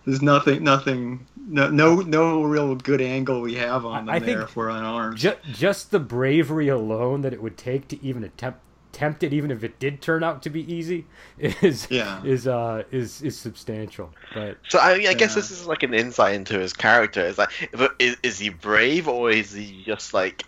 there's 0.05 0.23
nothing 0.23 0.62
nothing 0.62 1.27
no 1.37 1.68
no 1.71 1.97
no 1.97 2.42
real 2.45 2.75
good 2.77 3.01
angle 3.01 3.40
we 3.40 3.55
have 3.55 3.85
on 3.85 4.07
them 4.07 4.14
I 4.14 4.18
there 4.18 4.42
if 4.42 4.55
we're 4.57 4.68
unarmed. 4.68 5.16
Just, 5.18 5.38
just 5.53 5.90
the 5.90 5.99
bravery 6.01 6.68
alone 6.68 7.23
that 7.23 7.33
it 7.33 7.42
would 7.42 7.57
take 7.57 7.88
to 7.88 8.05
even 8.05 8.25
attempt 8.25 8.61
attempt 8.92 9.23
it, 9.23 9.33
even 9.33 9.51
if 9.51 9.64
it 9.64 9.79
did 9.79 10.03
turn 10.03 10.23
out 10.23 10.42
to 10.42 10.51
be 10.51 10.71
easy, 10.71 11.07
is 11.38 11.88
Yeah. 11.90 12.23
is 12.25 12.47
uh 12.47 12.83
is 12.92 13.23
is 13.23 13.38
substantial. 13.38 14.12
But 14.35 14.59
So 14.68 14.79
I, 14.79 14.99
mean, 14.99 15.07
I 15.09 15.14
guess 15.14 15.31
Yeah. 15.31 15.37
this 15.37 15.51
is 15.51 15.66
like 15.66 15.83
an 15.83 15.95
insight 15.95 16.35
into 16.35 16.59
his 16.59 16.75
character. 16.75 17.25
Is 17.25 17.38
like, 17.38 17.49
if, 17.73 17.88
is, 17.99 18.16
is 18.23 18.38
he 18.38 18.51
brave 18.51 19.09
or 19.09 19.31
is 19.31 19.53
he 19.55 19.83
just 19.87 20.12
like 20.12 20.45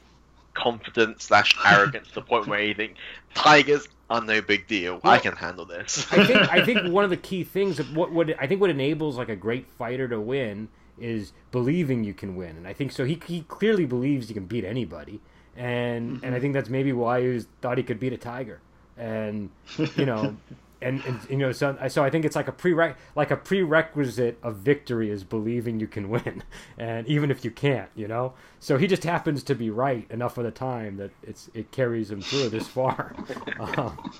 confident 0.54 1.20
slash 1.20 1.56
arrogant 1.64 2.06
to 2.06 2.14
the 2.14 2.22
point 2.22 2.46
where 2.46 2.62
you 2.62 2.74
think 2.74 2.94
tigers 3.34 3.88
are 4.08 4.20
no 4.20 4.40
big 4.40 4.66
deal? 4.66 5.00
I 5.04 5.18
can 5.18 5.34
handle 5.34 5.64
this. 5.64 6.10
I 6.12 6.24
think 6.24 6.52
I 6.52 6.64
think 6.64 6.86
one 6.92 7.04
of 7.04 7.10
the 7.10 7.16
key 7.16 7.44
things 7.44 7.78
of 7.78 7.94
what 7.96 8.12
would 8.12 8.34
I 8.38 8.46
think 8.46 8.60
what 8.60 8.70
enables 8.70 9.18
like 9.18 9.28
a 9.28 9.36
great 9.36 9.66
fighter 9.66 10.08
to 10.08 10.20
win 10.20 10.68
is 10.98 11.32
believing 11.50 12.04
you 12.04 12.14
can 12.14 12.36
win, 12.36 12.56
and 12.56 12.66
I 12.66 12.72
think 12.72 12.92
so. 12.92 13.04
He 13.04 13.20
he 13.26 13.42
clearly 13.42 13.84
believes 13.84 14.28
he 14.28 14.34
can 14.34 14.46
beat 14.46 14.64
anybody, 14.64 15.20
and 15.56 15.64
and 15.64 16.24
I 16.24 16.28
mm-hmm. 16.28 16.40
think 16.40 16.54
that's 16.54 16.68
maybe 16.68 16.92
why 16.92 17.22
he 17.22 17.28
was, 17.28 17.46
thought 17.60 17.78
he 17.78 17.84
could 17.84 18.00
beat 18.00 18.12
a 18.12 18.18
tiger, 18.18 18.60
and 18.96 19.50
you 19.96 20.06
know. 20.06 20.36
And, 20.84 21.02
and 21.04 21.20
you 21.30 21.38
know 21.38 21.52
so, 21.52 21.76
so 21.88 22.04
I 22.04 22.10
think 22.10 22.24
it's 22.24 22.36
like 22.36 22.48
a 22.48 22.52
prere- 22.52 22.96
like 23.16 23.30
a 23.30 23.36
prerequisite 23.36 24.38
of 24.42 24.56
victory 24.56 25.10
is 25.10 25.24
believing 25.24 25.80
you 25.80 25.88
can 25.88 26.10
win 26.10 26.42
and 26.78 27.06
even 27.06 27.30
if 27.30 27.44
you 27.44 27.50
can't 27.50 27.90
you 27.94 28.06
know 28.06 28.34
so 28.60 28.76
he 28.76 28.86
just 28.86 29.02
happens 29.02 29.42
to 29.44 29.54
be 29.54 29.70
right 29.70 30.06
enough 30.10 30.38
of 30.38 30.44
the 30.44 30.50
time 30.50 30.96
that 30.98 31.10
it's 31.22 31.50
it 31.54 31.70
carries 31.70 32.10
him 32.10 32.20
through 32.20 32.50
this 32.50 32.68
far 32.68 33.14
um, 33.60 34.12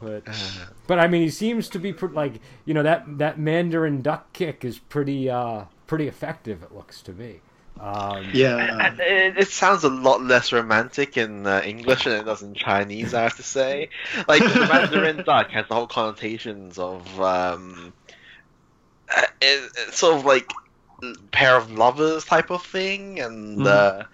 but 0.00 0.24
but 0.86 0.98
I 0.98 1.06
mean, 1.06 1.22
he 1.22 1.30
seems 1.30 1.68
to 1.70 1.78
be 1.78 1.92
like 1.92 2.34
you 2.64 2.74
know 2.74 2.82
that 2.82 3.18
that 3.18 3.38
Mandarin 3.38 4.02
duck 4.02 4.32
kick 4.32 4.64
is 4.64 4.78
pretty 4.78 5.30
uh 5.30 5.64
pretty 5.86 6.08
effective. 6.08 6.62
It 6.62 6.74
looks 6.74 7.02
to 7.02 7.12
me. 7.12 7.40
Um, 7.78 8.32
yeah, 8.32 8.92
it, 8.98 9.38
it 9.38 9.48
sounds 9.48 9.84
a 9.84 9.88
lot 9.90 10.22
less 10.22 10.52
romantic 10.52 11.16
in 11.16 11.46
uh, 11.46 11.60
English 11.64 12.04
than 12.04 12.14
it 12.20 12.24
does 12.24 12.42
in 12.42 12.54
Chinese. 12.54 13.14
I 13.14 13.22
have 13.22 13.36
to 13.36 13.42
say, 13.42 13.90
like 14.28 14.46
the 14.46 14.56
Mandarin 14.56 15.22
duck 15.26 15.50
has 15.50 15.66
the 15.68 15.74
whole 15.74 15.86
connotations 15.86 16.78
of 16.78 17.20
um, 17.20 17.94
uh, 19.14 19.22
it, 19.40 19.70
it's 19.88 19.98
sort 19.98 20.18
of 20.18 20.24
like 20.24 20.50
pair 21.32 21.56
of 21.56 21.70
lovers 21.70 22.24
type 22.24 22.50
of 22.50 22.62
thing, 22.64 23.20
and 23.20 23.66
Mhm. 23.66 23.66
uh, 23.66 24.04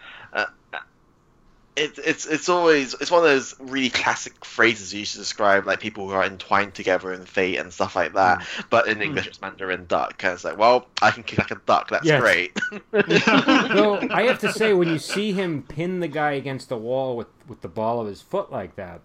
uh, 1.79 1.85
it's 1.85 1.99
it's 1.99 2.27
it's 2.27 2.49
always 2.49 2.95
it's 2.95 3.11
one 3.11 3.21
of 3.21 3.29
those 3.29 3.55
really 3.59 3.91
classic 3.91 4.45
phrases 4.45 4.93
used 4.93 5.13
to 5.13 5.19
describe 5.19 5.67
like 5.67 5.81
people 5.81 6.09
who 6.09 6.15
are 6.15 6.25
entwined 6.25 6.75
together 6.75 7.13
in 7.13 7.25
fate 7.25 7.57
and 7.57 7.73
stuff 7.73 7.97
like 7.97 8.15
that. 8.15 8.43
Hmm. 8.43 8.63
But 8.71 8.89
in 8.89 9.03
English, 9.03 9.25
hmm. 9.25 9.29
it's 9.31 9.41
Mandarin 9.41 9.87
duck, 9.87 10.23
and 10.25 10.33
it's 10.35 10.45
like, 10.45 10.59
well, 10.59 10.87
I 11.03 11.11
can 11.11 11.23
kick 11.23 11.39
like 11.39 11.51
a 11.51 11.61
duck. 11.67 11.91
That's 11.91 12.05
Yes. 12.05 12.21
great. 12.21 12.59
Though 12.91 13.99
I 14.11 14.23
have 14.25 14.39
to 14.41 14.53
say, 14.53 14.73
when 14.73 14.89
you 14.89 14.99
see 15.15 15.33
him 15.33 15.63
pin 15.63 16.01
the 16.01 16.09
guy 16.09 16.33
against 16.33 16.69
the 16.69 16.79
wall 16.79 17.17
with 17.17 17.29
with 17.47 17.61
the 17.61 17.69
ball 17.69 18.01
of 18.01 18.07
his 18.07 18.21
foot 18.23 18.51
like 18.51 18.77
that, 18.77 19.01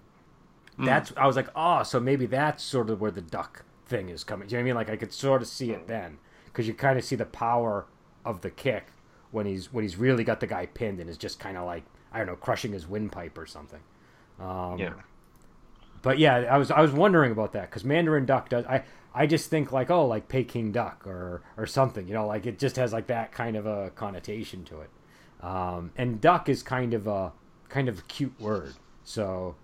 hmm. 0.75 0.86
that's 0.86 1.13
I 1.17 1.27
was 1.27 1.36
like, 1.36 1.49
oh, 1.55 1.83
so 1.83 1.99
maybe 1.99 2.25
that's 2.25 2.63
sort 2.63 2.89
of 2.89 3.01
where 3.01 3.12
the 3.12 3.21
duck 3.21 3.65
thing 3.86 4.09
is 4.09 4.23
coming. 4.23 4.47
Do 4.47 4.55
you 4.55 4.57
know 4.57 4.63
what 4.63 4.63
I 4.63 4.67
mean? 4.67 4.75
Like 4.75 4.89
I 4.89 4.97
could 4.97 5.13
sort 5.13 5.41
of 5.41 5.47
see 5.47 5.71
it 5.71 5.88
then 5.88 6.17
because 6.45 6.67
you 6.67 6.73
kind 6.73 6.97
of 6.97 7.05
see 7.05 7.15
the 7.15 7.25
power 7.25 7.86
of 8.25 8.41
the 8.41 8.49
kick 8.49 8.88
when 9.31 9.45
he's 9.45 9.73
when 9.73 9.83
he's 9.83 9.97
really 9.97 10.23
got 10.23 10.39
the 10.39 10.47
guy 10.47 10.65
pinned 10.65 10.99
and 10.99 11.09
is 11.09 11.17
just 11.17 11.39
kind 11.39 11.57
of 11.57 11.65
like 11.65 11.83
I 12.13 12.19
don't 12.19 12.28
know, 12.28 12.36
crushing 12.36 12.73
his 12.73 12.88
windpipe 12.88 13.38
or 13.38 13.45
something. 13.45 13.80
Um, 14.39 14.78
yeah. 14.78 14.93
But 16.02 16.19
yeah, 16.19 16.36
I 16.36 16.58
was 16.58 16.69
I 16.69 16.82
was 16.82 16.91
wondering 16.91 17.32
about 17.32 17.54
that 17.54 17.69
because 17.69 17.84
Mandarin 17.84 18.26
Duck 18.26 18.49
does 18.49 18.65
I 18.65 18.84
I 19.13 19.26
just 19.26 19.49
think 19.49 19.71
like 19.71 19.89
oh 19.89 20.06
like 20.06 20.28
Peking 20.28 20.71
Duck 20.71 21.08
or 21.08 21.41
or 21.58 21.65
something 21.65 22.08
you 22.08 22.13
know 22.13 22.28
like 22.28 22.45
it 22.45 22.60
just 22.60 22.76
has 22.76 22.91
like 22.91 23.08
that 23.08 23.32
kind 23.32 23.56
of 23.56 23.65
a 23.65 23.89
connotation 23.91 24.65
to 24.65 24.82
it, 24.82 24.89
um, 25.45 25.91
and 25.95 26.19
duck 26.19 26.49
is 26.49 26.62
kind 26.62 26.93
of 26.93 27.08
a 27.08 27.32
kind 27.69 27.88
of 27.88 27.99
a 27.99 28.02
cute 28.04 28.39
word 28.39 28.73
so 29.04 29.56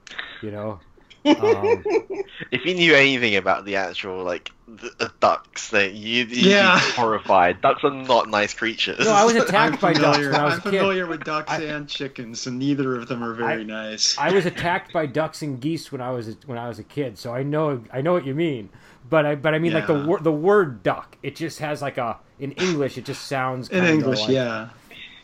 you 0.42 0.52
know 0.52 0.80
um, 1.26 1.84
If 2.52 2.66
you 2.66 2.74
knew 2.76 2.96
anything 2.96 3.36
about 3.36 3.66
the 3.66 3.76
actual 3.76 4.24
like 4.24 4.52
the, 4.68 4.92
the 4.98 5.12
ducks, 5.20 5.70
then 5.70 5.96
you 5.96 6.26
you'd 6.26 6.32
Yeah. 6.32 6.76
be 6.76 6.92
horrified. 6.94 7.62
Ducks 7.62 7.84
are 7.84 7.92
not 7.92 8.30
nice 8.30 8.54
creatures. 8.54 9.00
no 9.06 9.12
I 9.12 9.24
was 9.26 9.36
I'm 9.38 9.42
attacked 9.44 9.82
by 9.82 9.94
ducks 9.94 10.18
familiar, 10.18 10.32
when 10.32 10.40
I 10.42 10.46
was 10.46 10.54
I'm 10.54 10.60
a 10.60 10.64
kid. 10.64 10.70
familiar 10.80 11.06
with 11.08 11.24
ducks 11.24 11.52
I- 11.52 11.62
and 11.62 11.88
chickens, 11.90 12.48
and 12.48 12.58
neither 12.60 12.96
of 12.96 13.08
them 13.08 13.24
are 13.24 13.34
very 13.34 13.62
I- 13.62 13.64
nice. 13.64 14.18
I 14.18 14.32
was 14.32 14.46
attacked 14.54 14.94
by 14.94 15.06
ducks 15.06 15.42
and 15.42 15.60
geese 15.60 15.92
when 15.92 16.02
I 16.02 16.12
was 16.12 16.30
a, 16.30 16.36
when 16.46 16.58
I 16.58 16.68
was 16.68 16.80
a 16.80 16.84
kid, 16.84 17.18
so 17.18 17.34
I 17.34 17.44
know 17.44 17.84
I 17.92 18.02
know 18.02 18.14
what 18.14 18.26
you 18.26 18.34
mean. 18.36 18.70
But 19.10 19.26
I 19.26 19.36
but 19.36 19.54
I 19.56 19.60
mean 19.60 19.74
like 19.74 19.88
the 19.88 20.06
word 20.06 20.24
the 20.24 20.32
word 20.32 20.84
duck. 20.84 21.18
It 21.24 21.36
just 21.36 21.60
has 21.60 21.82
like 21.82 21.98
a 21.98 22.18
in 22.40 22.52
English. 22.54 22.98
It 22.98 23.06
just 23.06 23.26
sounds 23.28 23.70
in 23.70 23.84
English, 23.84 24.22
like, 24.22 24.30
yeah. 24.30 24.70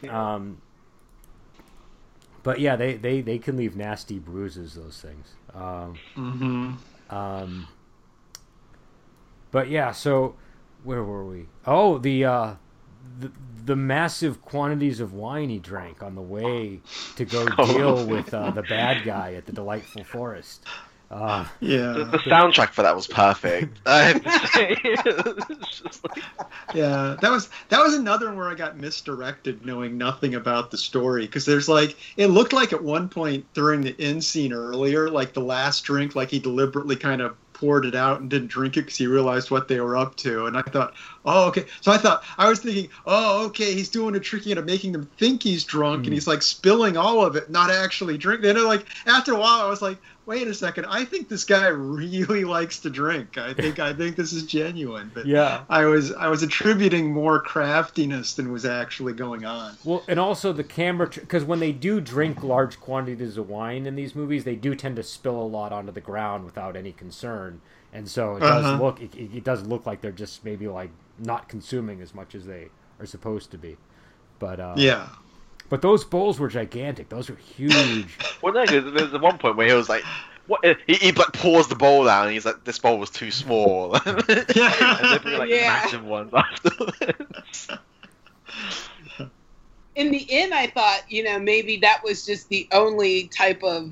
Um, 0.09 0.57
but 2.43 2.59
yeah, 2.59 2.75
they, 2.75 2.93
they, 2.95 3.21
they 3.21 3.39
can 3.39 3.57
leave 3.57 3.75
nasty 3.75 4.19
bruises. 4.19 4.75
Those 4.75 4.99
things. 5.01 5.33
Um, 5.55 5.97
mm-hmm. 6.17 7.15
um, 7.15 7.67
but 9.51 9.69
yeah, 9.69 9.91
so 9.91 10.35
where 10.83 11.03
were 11.03 11.25
we? 11.25 11.45
Oh, 11.65 11.97
the 11.97 12.25
uh, 12.25 12.53
the, 13.19 13.31
the 13.65 13.75
massive 13.75 14.41
quantities 14.41 14.99
of 14.99 15.13
wine 15.13 15.49
he 15.49 15.59
drank 15.59 16.03
on 16.03 16.15
the 16.15 16.21
way 16.21 16.81
to 17.15 17.25
go 17.25 17.47
Oh. 17.57 17.65
deal 17.73 18.05
with 18.05 18.33
uh, 18.33 18.51
the 18.51 18.63
bad 18.63 19.05
guy 19.05 19.33
at 19.33 19.45
the 19.45 19.53
delightful 19.53 20.03
forest. 20.03 20.65
Uh, 21.11 21.45
Yeah, 21.59 21.93
the 21.93 22.17
soundtrack 22.25 22.69
for 22.71 22.81
that 22.81 22.95
was 22.95 23.07
perfect. 23.07 23.77
I 23.85 24.01
have 24.03 24.23
to 24.23 24.47
say. 24.47 24.77
It's 24.83 25.79
just 25.81 26.03
like- 26.03 26.23
yeah. 26.73 27.15
That 27.21 27.31
was 27.31 27.49
that 27.69 27.79
was 27.79 27.93
another 27.93 28.25
one 28.27 28.37
where 28.37 28.49
I 28.49 28.55
got 28.55 28.77
misdirected, 28.77 29.65
knowing 29.65 29.97
nothing 29.97 30.35
about 30.35 30.71
the 30.71 30.77
story. 30.77 31.25
Because 31.25 31.45
there's 31.45 31.69
like, 31.69 31.95
it 32.17 32.27
looked 32.27 32.53
like 32.53 32.73
at 32.73 32.83
one 32.83 33.07
point 33.07 33.45
during 33.53 33.81
the 33.81 33.95
end 33.99 34.23
scene 34.23 34.51
earlier, 34.51 35.09
like 35.09 35.33
the 35.33 35.41
last 35.41 35.81
drink, 35.83 36.15
like 36.15 36.29
he 36.29 36.39
deliberately 36.39 36.95
kind 36.95 37.21
of 37.21 37.35
poured 37.53 37.85
it 37.85 37.95
out 37.95 38.19
and 38.19 38.29
didn't 38.29 38.49
drink 38.49 38.75
it 38.75 38.81
because 38.81 38.97
he 38.97 39.07
realized 39.07 39.49
what 39.49 39.69
they 39.69 39.79
were 39.79 39.95
up 39.95 40.15
to. 40.17 40.45
And 40.45 40.57
I 40.57 40.61
thought, 40.61 40.93
oh, 41.23 41.47
okay. 41.47 41.63
So 41.79 41.89
I 41.91 41.97
thought 41.97 42.23
I 42.37 42.49
was 42.49 42.59
thinking, 42.59 42.89
oh, 43.05 43.45
okay, 43.45 43.73
he's 43.73 43.87
doing 43.87 44.13
a 44.15 44.19
tricky 44.19 44.51
into 44.51 44.61
making 44.63 44.91
them 44.91 45.09
think 45.17 45.41
he's 45.43 45.63
drunk, 45.63 46.01
Mm. 46.01 46.05
and 46.05 46.13
he's 46.13 46.27
like 46.27 46.41
spilling 46.41 46.97
all 46.97 47.23
of 47.25 47.37
it, 47.37 47.49
not 47.49 47.69
actually 47.71 48.17
drinking. 48.17 48.53
Then 48.53 48.65
like 48.65 48.85
after 49.05 49.31
a 49.33 49.39
while, 49.39 49.61
I 49.65 49.69
was 49.69 49.81
like, 49.81 49.97
wait 50.25 50.47
a 50.47 50.53
second, 50.53 50.85
I 50.85 51.05
think 51.05 51.29
this 51.29 51.43
guy 51.43 51.67
really 51.67 52.43
likes 52.57 52.79
to 52.79 52.89
drink. 52.89 53.37
I 53.37 53.53
think 53.53 53.79
I 53.79 53.93
think 53.93 54.15
this 54.15 54.33
is 54.33 54.43
genuine. 54.43 55.11
But 55.13 55.25
yeah. 55.25 55.63
I 55.69 55.85
was 55.85 56.11
I 56.13 56.27
was 56.27 56.43
attributing 56.43 57.11
more 57.13 57.39
craftiness 57.41 58.33
than 58.35 58.51
was 58.51 58.65
actually 58.65 59.13
going 59.13 59.45
on. 59.45 59.75
Well, 59.83 60.03
and 60.07 60.19
also 60.19 60.53
the 60.53 60.63
camera, 60.63 61.07
because 61.07 61.43
when 61.43 61.59
they 61.59 61.71
do 61.71 61.99
drink 62.01 62.43
large 62.43 62.79
quantities 62.79 63.37
of 63.37 63.49
wine 63.49 63.85
in 63.85 63.95
these 63.95 64.15
movies, 64.15 64.43
they 64.43 64.55
do 64.55 64.75
tend 64.75 64.95
to 64.97 65.03
spill 65.03 65.39
a 65.39 65.43
lot 65.43 65.71
onto 65.71 65.91
the 65.91 66.01
ground 66.01 66.45
without 66.45 66.75
any 66.75 66.91
concern, 66.91 67.61
and 67.93 68.07
so 68.09 68.35
it 68.37 68.41
does 68.41 68.65
Uh-huh. 68.65 68.83
look 68.83 69.01
it, 69.01 69.15
it 69.15 69.43
does 69.43 69.65
look 69.65 69.85
like 69.85 70.01
they're 70.01 70.11
just 70.11 70.43
maybe 70.45 70.67
like 70.67 70.91
not 71.19 71.47
consuming 71.47 72.01
as 72.01 72.13
much 72.13 72.35
as 72.35 72.45
they 72.45 72.67
are 72.99 73.05
supposed 73.05 73.51
to 73.51 73.57
be. 73.57 73.77
But 74.39 74.59
uh, 74.59 74.73
Yeah. 74.77 75.07
But 75.69 75.81
those 75.81 76.03
bowls 76.05 76.39
were 76.39 76.47
gigantic. 76.47 77.09
Those 77.09 77.29
were 77.29 77.35
huge. 77.35 78.17
well, 78.41 78.53
no, 78.53 78.65
'cause 78.65 78.93
there's 78.93 79.11
the 79.11 79.19
one 79.19 79.37
point 79.37 79.57
where 79.57 79.67
he 79.67 79.73
was 79.73 79.89
like, 79.89 80.03
"What?" 80.47 80.63
Eh, 80.63 80.75
he, 80.87 80.93
he 80.95 81.11
like 81.11 81.33
pours 81.33 81.67
the 81.67 81.75
bowl 81.75 82.05
down, 82.05 82.25
and 82.25 82.33
he's 82.33 82.45
like, 82.45 82.63
"This 82.63 82.79
bowl 82.79 82.97
was 82.99 83.09
too 83.09 83.31
small." 83.31 83.95
and 84.05 84.23
they 84.27 85.19
bring 85.21 85.37
like 85.39 85.49
Yeah. 85.49 85.67
massive 85.67 86.03
ones 86.03 86.31
afterwards. 86.33 87.69
in 89.95 90.11
the 90.11 90.27
end 90.29 90.53
i 90.53 90.67
thought 90.67 90.99
you 91.09 91.23
know 91.23 91.39
maybe 91.39 91.77
that 91.77 92.01
was 92.03 92.25
just 92.25 92.49
the 92.49 92.67
only 92.73 93.27
type 93.29 93.63
of 93.63 93.89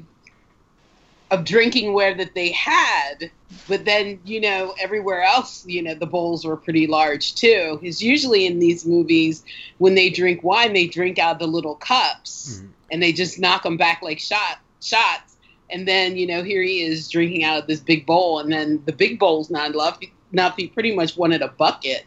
of 1.33 1.43
drinking 1.45 1.93
ware 1.93 2.13
that 2.13 2.33
they 2.35 2.51
had 2.51 3.31
but 3.67 3.85
then 3.85 4.19
you 4.25 4.39
know 4.41 4.73
everywhere 4.79 5.21
else 5.23 5.65
you 5.67 5.81
know 5.81 5.93
the 5.95 6.05
bowls 6.05 6.45
were 6.45 6.57
pretty 6.57 6.87
large 6.87 7.35
too. 7.35 7.77
Because 7.79 8.01
usually 8.01 8.45
in 8.45 8.59
these 8.59 8.85
movies 8.85 9.43
when 9.77 9.95
they 9.95 10.09
drink 10.09 10.43
wine 10.43 10.73
they 10.73 10.87
drink 10.87 11.17
out 11.19 11.33
of 11.35 11.39
the 11.39 11.47
little 11.47 11.75
cups 11.75 12.59
Mhm. 12.61 12.69
and 12.91 13.03
they 13.03 13.11
just 13.13 13.39
knock 13.39 13.63
them 13.63 13.77
back 13.77 14.01
like 14.01 14.19
shot 14.19 14.59
shots. 14.81 15.35
And 15.69 15.87
then 15.87 16.17
you 16.17 16.27
know 16.27 16.43
here 16.43 16.61
he 16.61 16.81
is 16.83 17.07
drinking 17.09 17.43
out 17.43 17.59
of 17.59 17.67
this 17.67 17.79
big 17.79 18.05
bowl 18.05 18.39
and 18.39 18.51
then 18.51 18.81
the 18.85 18.91
big 18.93 19.19
bowl's 19.19 19.49
not 19.49 19.71
enough 19.71 19.99
enough 20.31 20.55
he 20.57 20.67
pretty 20.67 20.95
much 20.95 21.15
wanted 21.17 21.41
a 21.41 21.47
bucket. 21.49 22.05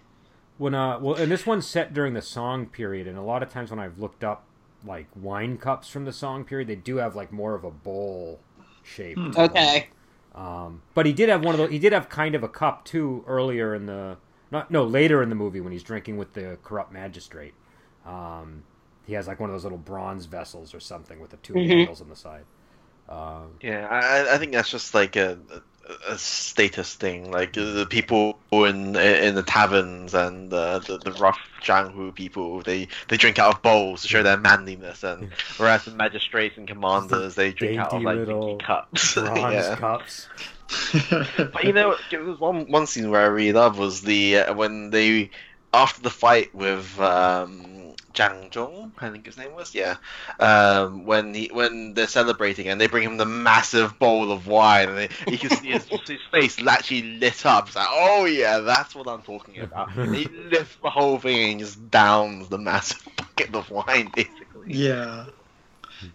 When 0.58 0.74
uh, 0.74 0.98
well, 1.00 1.14
and 1.16 1.30
this 1.30 1.44
one's 1.46 1.66
set 1.66 1.92
during 1.94 2.14
the 2.14 2.22
song 2.22 2.66
period, 2.66 3.06
and 3.06 3.18
a 3.18 3.22
lot 3.22 3.42
of 3.42 3.50
times 3.50 3.70
when 3.70 3.78
I've 3.78 3.98
looked 3.98 4.24
up 4.24 4.44
like 4.84 5.06
wine 5.14 5.58
cups 5.58 5.88
from 5.88 6.04
the 6.06 6.12
song 6.12 6.44
period, 6.44 6.66
they 6.68 6.76
do 6.76 6.96
have 6.96 7.14
like 7.14 7.30
more 7.32 7.54
of 7.54 7.62
a 7.64 7.70
bowl 7.70 8.40
shape. 8.86 9.16
Hmm. 9.18 9.32
okay 9.36 9.88
Um, 10.34 10.82
but 10.94 11.06
he 11.06 11.12
did 11.12 11.28
have 11.28 11.42
one 11.44 11.54
of 11.54 11.58
those. 11.58 11.70
He 11.70 11.78
did 11.78 11.92
have 11.92 12.08
kind 12.08 12.34
of 12.34 12.42
a 12.42 12.48
cup 12.48 12.84
too 12.84 13.24
earlier 13.26 13.74
in 13.74 13.86
the 13.86 14.18
not 14.50 14.70
no 14.70 14.84
later 14.84 15.22
in 15.22 15.28
the 15.28 15.34
movie 15.34 15.60
when 15.60 15.72
he's 15.72 15.82
drinking 15.82 16.16
with 16.18 16.34
the 16.34 16.58
corrupt 16.62 16.92
magistrate. 16.92 17.54
Um, 18.04 18.62
he 19.06 19.14
has 19.14 19.26
like 19.26 19.40
one 19.40 19.50
of 19.50 19.54
those 19.54 19.64
little 19.64 19.78
bronze 19.78 20.26
vessels 20.26 20.74
or 20.74 20.80
something 20.80 21.20
with 21.20 21.30
the 21.30 21.36
2 21.38 21.54
Mhm. 21.54 21.68
handles 21.68 22.00
on 22.00 22.08
the 22.08 22.16
side. 22.16 22.44
Um, 23.08 23.54
Yeah, 23.60 23.86
I, 23.88 24.34
I 24.34 24.38
think 24.38 24.52
that's 24.52 24.68
just 24.70 24.94
like 24.94 25.16
a, 25.16 25.38
a, 25.86 26.12
a 26.12 26.18
status 26.18 26.94
thing. 26.94 27.30
Like 27.30 27.56
uh, 27.56 27.72
the 27.72 27.86
people 27.86 28.38
in 28.52 28.96
in 28.96 29.34
the 29.34 29.42
taverns 29.42 30.14
and 30.14 30.52
uh, 30.52 30.80
the 30.80 30.98
the 30.98 31.12
rough 31.12 31.38
Jianghu 31.62 32.14
people, 32.14 32.62
they 32.62 32.88
they 33.08 33.16
drink 33.16 33.38
out 33.38 33.54
of 33.54 33.62
bowls 33.62 34.02
to 34.02 34.08
show 34.08 34.22
their 34.22 34.36
manliness, 34.36 35.02
and 35.02 35.30
whereas 35.56 35.84
the 35.84 35.92
magistrates 35.92 36.56
and 36.56 36.68
commanders 36.68 37.34
they 37.34 37.52
drink 37.52 37.78
out 37.78 37.92
of 37.92 38.02
like 38.02 38.16
little 38.16 38.58
cups. 38.58 39.14
bronze 39.14 39.54
yeah. 39.54 39.76
cups. 39.76 40.28
But 41.36 41.62
you 41.62 41.72
know, 41.72 41.96
there 42.10 42.24
was 42.24 42.40
one 42.40 42.70
one 42.70 42.86
scene 42.86 43.10
where 43.10 43.22
I 43.22 43.26
really 43.26 43.52
loved 43.52 43.78
was 43.78 44.02
the 44.02 44.38
uh, 44.38 44.54
when 44.54 44.90
they 44.90 45.30
after 45.72 46.02
the 46.02 46.10
fight 46.10 46.54
with 46.54 46.98
um, 47.00 47.75
Jiang 48.16 48.50
Zhong, 48.50 48.92
I 48.98 49.10
think 49.10 49.26
his 49.26 49.36
name 49.36 49.54
was, 49.54 49.74
yeah. 49.74 49.96
Um, 50.40 51.04
when 51.04 51.34
he 51.34 51.50
when 51.52 51.94
they're 51.94 52.06
celebrating 52.06 52.68
and 52.68 52.80
they 52.80 52.86
bring 52.86 53.04
him 53.04 53.18
the 53.18 53.26
massive 53.26 53.98
bowl 53.98 54.32
of 54.32 54.46
wine, 54.46 54.88
and 54.88 54.98
they, 54.98 55.08
you 55.28 55.38
can 55.38 55.50
see 55.50 55.68
his, 55.68 55.86
his 56.06 56.20
face 56.32 56.56
actually 56.66 57.02
lit 57.18 57.44
up. 57.44 57.66
It's 57.68 57.76
like, 57.76 57.88
oh 57.90 58.24
yeah, 58.24 58.58
that's 58.60 58.94
what 58.94 59.06
I'm 59.06 59.22
talking 59.22 59.60
about. 59.60 59.90
And 59.96 60.14
he 60.16 60.26
lifts 60.26 60.76
the 60.82 60.90
whole 60.90 61.18
thing 61.18 61.52
and 61.52 61.60
just 61.60 61.90
downs 61.90 62.48
the 62.48 62.58
massive 62.58 63.02
bucket 63.16 63.54
of 63.54 63.70
wine, 63.70 64.10
basically. 64.14 64.72
Yeah. 64.74 65.26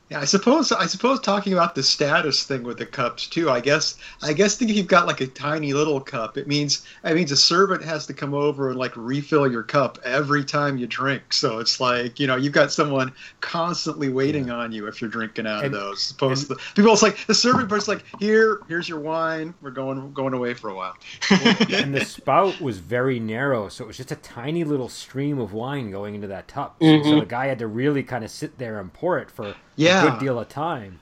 Yeah, 0.09 0.19
I 0.19 0.25
suppose 0.25 0.71
I 0.71 0.85
suppose 0.85 1.19
talking 1.19 1.53
about 1.53 1.75
the 1.75 1.83
status 1.83 2.43
thing 2.43 2.63
with 2.63 2.77
the 2.77 2.85
cups 2.85 3.27
too. 3.27 3.49
I 3.49 3.59
guess 3.59 3.95
I 4.21 4.33
guess 4.33 4.55
think 4.55 4.69
if 4.71 4.77
you've 4.77 4.87
got 4.87 5.07
like 5.07 5.21
a 5.21 5.27
tiny 5.27 5.73
little 5.73 5.99
cup, 5.99 6.37
it 6.37 6.47
means 6.47 6.85
it 7.03 7.15
means 7.15 7.31
a 7.31 7.37
servant 7.37 7.83
has 7.83 8.05
to 8.07 8.13
come 8.13 8.33
over 8.33 8.69
and 8.69 8.77
like 8.77 8.95
refill 8.95 9.51
your 9.51 9.63
cup 9.63 9.97
every 10.03 10.43
time 10.43 10.77
you 10.77 10.87
drink. 10.87 11.33
So 11.33 11.59
it's 11.59 11.79
like 11.79 12.19
you 12.19 12.27
know 12.27 12.35
you've 12.35 12.53
got 12.53 12.71
someone 12.71 13.13
constantly 13.39 14.09
waiting 14.09 14.49
on 14.49 14.71
you 14.71 14.87
if 14.87 15.01
you're 15.01 15.09
drinking 15.09 15.47
out 15.47 15.63
And- 15.63 15.73
of 15.73 15.81
those. 15.81 15.91
As 16.05 16.11
opposed 16.11 16.47
the, 16.47 16.55
people, 16.75 16.93
it's 16.93 17.01
like 17.01 17.25
the 17.27 17.33
servant 17.33 17.69
person's 17.69 17.87
like 17.87 18.05
here, 18.19 18.59
here's 18.67 18.87
your 18.87 18.99
wine. 18.99 19.53
We're 19.61 19.71
going 19.71 20.13
going 20.13 20.33
away 20.33 20.53
for 20.53 20.69
a 20.69 20.75
while. 20.75 20.95
and 21.29 21.93
the 21.93 22.05
spout 22.05 22.59
was 22.61 22.79
very 22.79 23.19
narrow, 23.19 23.69
so 23.69 23.83
it 23.83 23.87
was 23.87 23.97
just 23.97 24.11
a 24.11 24.15
tiny 24.17 24.63
little 24.63 24.89
stream 24.89 25.39
of 25.39 25.53
wine 25.53 25.91
going 25.91 26.15
into 26.15 26.27
that 26.27 26.47
tub. 26.47 26.73
So, 26.79 26.85
mm-hmm. 26.85 27.09
so 27.09 27.19
the 27.21 27.25
guy 27.25 27.47
had 27.47 27.59
to 27.59 27.67
really 27.67 28.03
kind 28.03 28.23
of 28.23 28.31
sit 28.31 28.57
there 28.57 28.79
and 28.79 28.91
pour 28.91 29.17
it 29.17 29.31
for 29.31 29.55
Yeah. 29.81 30.07
a 30.07 30.09
good 30.11 30.19
deal 30.19 30.39
of 30.39 30.49
time. 30.49 30.99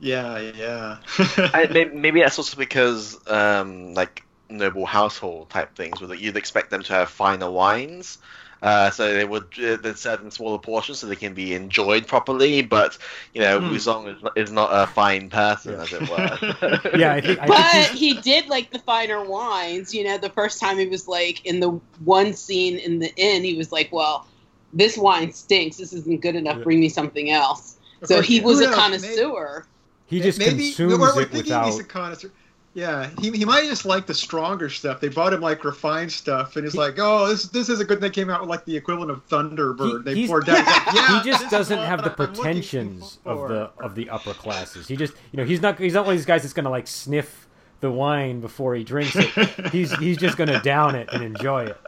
yeah, 0.00 0.38
yeah. 0.38 0.98
I, 1.54 1.68
maybe, 1.72 1.94
maybe 1.94 2.20
that's 2.20 2.38
also 2.38 2.56
because 2.56 3.18
um, 3.28 3.94
like 3.94 4.22
noble 4.48 4.86
household 4.86 5.50
type 5.50 5.74
things, 5.76 6.00
where 6.00 6.14
you'd 6.14 6.36
expect 6.36 6.70
them 6.70 6.82
to 6.84 6.92
have 6.92 7.08
finer 7.10 7.50
wines. 7.50 8.18
Uh, 8.62 8.88
so 8.90 9.12
they 9.12 9.24
would 9.24 9.44
uh, 9.62 9.76
they'd 9.76 9.98
serve 9.98 10.22
in 10.22 10.30
smaller 10.30 10.58
portions 10.58 10.98
so 10.98 11.06
they 11.06 11.14
can 11.14 11.34
be 11.34 11.52
enjoyed 11.54 12.06
properly. 12.06 12.62
But 12.62 12.96
you 13.34 13.40
know, 13.42 13.60
Hmm. 13.60 13.70
Wu 13.70 13.78
Song 13.78 14.08
is, 14.08 14.22
not- 14.22 14.36
is 14.38 14.50
not 14.50 14.70
a 14.72 14.86
fine 14.86 15.28
person, 15.28 15.72
Yeah. 15.72 15.82
as 15.82 15.92
it 15.92 16.08
were. 16.08 16.90
Yeah, 16.98 17.12
I 17.12 17.20
think. 17.20 17.38
I 17.40 17.46
but 17.46 17.70
think 17.72 17.98
he 17.98 18.14
did 18.14 18.48
like 18.48 18.70
the 18.70 18.78
finer 18.78 19.22
wines. 19.22 19.94
You 19.94 20.04
know, 20.04 20.16
the 20.18 20.30
first 20.30 20.58
time 20.58 20.78
he 20.78 20.86
was 20.86 21.06
like 21.06 21.44
in 21.44 21.60
the 21.60 21.68
one 22.04 22.32
scene 22.32 22.78
in 22.78 22.98
the 22.98 23.14
inn, 23.16 23.44
he 23.44 23.54
was 23.58 23.72
like, 23.72 23.92
"Well, 23.92 24.26
this 24.72 24.96
wine 24.96 25.32
stinks. 25.32 25.76
This 25.76 25.92
isn't 25.92 26.22
good 26.22 26.34
enough. 26.34 26.56
Yeah. 26.56 26.64
Bring 26.64 26.80
me 26.80 26.88
something 26.88 27.30
else." 27.30 27.75
Of 28.02 28.08
So 28.08 28.14
course, 28.16 28.26
he 28.26 28.40
was 28.40 28.60
a 28.60 28.66
knows? 28.66 28.74
connoisseur. 28.74 29.66
he 30.06 30.20
just 30.20 30.38
maybe 30.38 30.68
consumes 30.68 30.92
we're, 30.98 30.98
we're 31.14 31.22
it 31.22 31.30
thinking 31.30 31.38
without. 31.44 31.66
he's 31.66 31.78
a 31.78 31.84
connoisseur. 31.84 32.30
Yeah, 32.74 33.08
he, 33.20 33.30
he 33.30 33.46
might 33.46 33.64
just 33.64 33.86
like 33.86 34.04
the 34.06 34.12
stronger 34.12 34.68
stuff. 34.68 35.00
They 35.00 35.08
bought 35.08 35.32
him 35.32 35.40
like 35.40 35.64
refined 35.64 36.12
stuff, 36.12 36.56
and 36.56 36.64
he's 36.66 36.74
like, 36.74 36.96
"Oh, 36.98 37.26
this 37.26 37.44
this 37.44 37.70
is 37.70 37.80
a 37.80 37.86
good." 37.86 38.02
They 38.02 38.10
came 38.10 38.28
out 38.28 38.42
with 38.42 38.50
like 38.50 38.66
the 38.66 38.76
equivalent 38.76 39.10
of 39.10 39.26
Thunderbird. 39.28 40.06
He- 40.06 40.14
they 40.14 40.26
poured 40.26 40.44
down. 40.44 40.56
He's 40.58 40.66
like, 40.86 40.94
yeah, 40.94 41.22
he 41.22 41.30
just 41.30 41.48
doesn't 41.50 41.78
have 41.78 42.04
the 42.04 42.10
pretensions 42.10 43.18
of 43.24 43.48
the 43.48 43.70
of 43.82 43.94
the 43.94 44.10
upper 44.10 44.34
classes. 44.34 44.86
He 44.86 44.94
just 44.96 45.14
you 45.32 45.38
know 45.38 45.44
he's 45.46 45.62
not 45.62 45.78
he's 45.78 45.94
not 45.94 46.04
one 46.04 46.12
of 46.14 46.18
these 46.18 46.26
guys 46.26 46.42
that's 46.42 46.52
gonna 46.52 46.68
like 46.68 46.86
sniff 46.86 47.48
the 47.80 47.90
wine 47.90 48.40
before 48.42 48.74
he 48.74 48.84
drinks 48.84 49.16
it. 49.16 49.28
he's 49.72 49.96
he's 49.96 50.18
just 50.18 50.36
gonna 50.36 50.60
down 50.60 50.94
it 50.96 51.08
and 51.10 51.24
enjoy 51.24 51.64
it. 51.64 51.80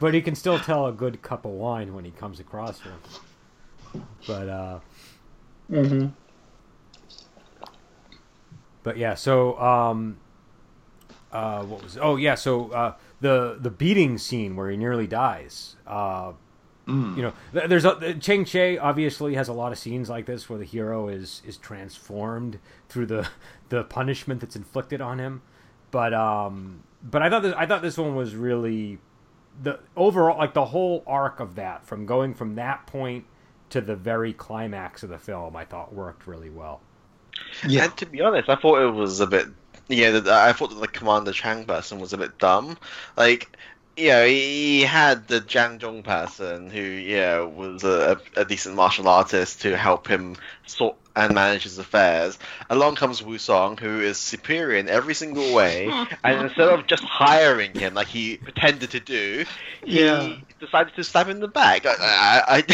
But 0.00 0.12
he 0.12 0.20
can 0.22 0.34
still 0.34 0.58
tell 0.58 0.88
a 0.88 0.92
good 0.92 1.22
cup 1.22 1.44
of 1.44 1.52
wine 1.52 1.94
when 1.94 2.04
he 2.04 2.10
comes 2.10 2.40
across 2.40 2.80
one. 2.84 4.02
But 4.26 4.48
uh, 4.48 4.78
Mhm. 5.70 6.12
but 8.82 8.96
yeah, 8.96 9.14
so 9.14 9.58
um, 9.60 10.18
uh, 11.32 11.62
what 11.64 11.82
was 11.82 11.98
oh 12.00 12.16
yeah, 12.16 12.34
so 12.34 12.70
uh, 12.72 12.94
the 13.20 13.56
the 13.60 13.70
beating 13.70 14.18
scene 14.18 14.56
where 14.56 14.70
he 14.70 14.76
nearly 14.76 15.06
dies. 15.06 15.76
Uh, 15.86 16.32
Mm. 16.88 17.16
you 17.16 17.22
know 17.22 17.32
there's 17.52 17.84
a 17.84 18.14
Cheng 18.14 18.44
Che 18.44 18.76
obviously 18.76 19.36
has 19.36 19.46
a 19.46 19.52
lot 19.52 19.70
of 19.70 19.78
scenes 19.78 20.10
like 20.10 20.26
this 20.26 20.50
where 20.50 20.58
the 20.58 20.64
hero 20.64 21.06
is 21.06 21.40
is 21.46 21.56
transformed 21.56 22.58
through 22.88 23.06
the 23.06 23.28
the 23.68 23.84
punishment 23.84 24.40
that's 24.40 24.56
inflicted 24.56 25.00
on 25.00 25.20
him 25.20 25.42
but 25.92 26.12
um 26.12 26.82
but 27.00 27.22
I 27.22 27.30
thought 27.30 27.44
this, 27.44 27.54
I 27.56 27.66
thought 27.66 27.82
this 27.82 27.96
one 27.96 28.16
was 28.16 28.34
really 28.34 28.98
the 29.62 29.78
overall 29.96 30.36
like 30.36 30.54
the 30.54 30.64
whole 30.64 31.04
arc 31.06 31.38
of 31.38 31.54
that 31.54 31.86
from 31.86 32.04
going 32.04 32.34
from 32.34 32.56
that 32.56 32.84
point 32.88 33.26
to 33.72 33.80
the 33.80 33.96
very 33.96 34.32
climax 34.32 35.02
of 35.02 35.08
the 35.08 35.18
film 35.18 35.56
I 35.56 35.64
thought 35.64 35.94
worked 35.94 36.26
really 36.26 36.50
well 36.50 36.80
Yeah, 37.66 37.84
And 37.84 37.96
to 37.96 38.06
be 38.06 38.20
honest, 38.20 38.48
I 38.48 38.56
thought 38.56 38.82
it 38.82 38.92
was 38.92 39.20
a 39.20 39.26
bit. 39.26 39.46
Yeah, 39.88 40.20
I 40.26 40.52
thought 40.52 40.70
that 40.70 40.80
the 40.80 40.88
Commander 40.88 41.32
Chang 41.32 41.64
person 41.64 41.98
was 41.98 42.12
a 42.12 42.18
bit 42.18 42.38
dumb. 42.38 42.78
Like, 43.16 43.56
you 43.96 44.08
know, 44.08 44.26
he 44.26 44.82
had 44.82 45.28
the 45.28 45.40
Jiang 45.40 45.78
Zhong 45.78 46.02
person 46.02 46.70
who, 46.70 46.80
you 46.80 47.16
know, 47.16 47.48
was 47.48 47.84
a, 47.84 48.20
a 48.36 48.44
decent 48.44 48.74
martial 48.74 49.08
artist 49.08 49.62
to 49.62 49.76
help 49.76 50.06
him 50.06 50.36
sort 50.66 50.96
and 51.14 51.34
manage 51.34 51.64
his 51.64 51.76
affairs. 51.76 52.38
Along 52.70 52.94
comes 52.94 53.22
Wu 53.22 53.36
Song, 53.36 53.76
who 53.76 54.00
is 54.00 54.16
superior 54.18 54.78
in 54.78 54.88
every 54.88 55.12
single 55.14 55.54
way, 55.54 55.90
and 56.24 56.46
instead 56.46 56.68
of 56.68 56.86
just 56.86 57.04
hiring 57.04 57.74
him 57.74 57.92
like 57.94 58.06
he 58.06 58.38
pretended 58.38 58.92
to 58.92 59.00
do, 59.00 59.44
he 59.84 60.00
Yeah. 60.04 60.36
decided 60.58 60.94
to 60.96 61.04
stab 61.04 61.26
him 61.26 61.32
in 61.36 61.40
the 61.40 61.48
back. 61.48 61.84
I, 61.84 61.94
I, 62.00 62.42
I, 62.48 62.64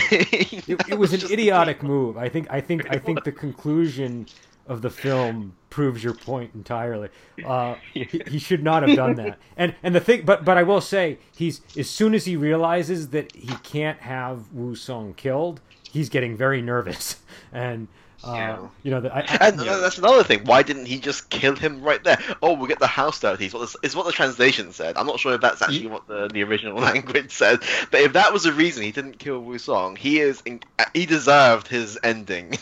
It, 0.68 0.88
it 0.88 0.98
was 0.98 1.12
an 1.12 1.32
idiotic 1.32 1.82
move. 1.82 2.16
I 2.16 2.28
think. 2.28 2.46
I 2.50 2.60
think. 2.60 2.86
I 2.90 2.98
think 2.98 3.24
the 3.24 3.32
conclusion 3.32 4.26
of 4.68 4.82
the 4.82 4.90
film 4.90 5.54
proves 5.70 6.02
your 6.04 6.14
point 6.14 6.50
entirely. 6.54 7.08
Uh, 7.44 7.74
he, 7.94 8.04
he 8.26 8.38
should 8.38 8.62
not 8.62 8.82
have 8.86 8.96
done 8.96 9.14
that. 9.16 9.38
And 9.56 9.74
and 9.82 9.94
the 9.94 10.00
thing, 10.00 10.22
but 10.24 10.44
but 10.44 10.56
I 10.56 10.62
will 10.62 10.80
say, 10.80 11.18
he's 11.36 11.60
as 11.76 11.88
soon 11.90 12.14
as 12.14 12.24
he 12.24 12.36
realizes 12.36 13.08
that 13.08 13.34
he 13.34 13.54
can't 13.62 13.98
have 14.00 14.52
Wu 14.52 14.74
Song 14.74 15.14
killed, 15.14 15.60
he's 15.90 16.08
getting 16.08 16.36
very 16.36 16.62
nervous. 16.62 17.16
And 17.50 17.88
uh, 18.24 18.32
Yeah. 18.34 18.68
you 18.82 18.90
know, 18.90 19.00
the, 19.00 19.14
I, 19.14 19.20
I, 19.20 19.48
And 19.48 19.58
that's 19.58 19.96
another 19.96 20.22
thing. 20.22 20.44
Why 20.44 20.62
didn't 20.62 20.84
he 20.86 20.98
just 20.98 21.30
kill 21.30 21.56
him 21.56 21.80
right 21.80 22.02
there? 22.04 22.18
Oh, 22.42 22.52
we'll 22.52 22.66
get 22.66 22.78
the 22.78 22.86
house 22.86 23.20
dirty. 23.20 23.46
Is 23.46 23.54
what 23.54 23.70
the, 23.70 23.78
is 23.86 23.96
what 23.96 24.04
the 24.04 24.12
translation 24.12 24.72
said. 24.72 24.98
I'm 24.98 25.06
not 25.06 25.18
sure 25.18 25.32
if 25.34 25.40
that's 25.40 25.62
actually 25.62 25.86
what 25.86 26.06
the, 26.08 26.28
the 26.28 26.42
original 26.42 26.76
language 26.90 27.30
said. 27.30 27.60
But 27.90 28.00
if 28.00 28.12
that 28.14 28.32
was 28.34 28.42
the 28.42 28.52
reason 28.52 28.82
he 28.82 28.92
didn't 28.92 29.18
kill 29.18 29.38
Wu 29.40 29.56
Song, 29.58 29.96
he 29.96 30.18
is 30.18 30.42
in, 30.44 30.60
he 30.92 31.06
deserved 31.06 31.68
his 31.68 31.98
ending. 32.02 32.58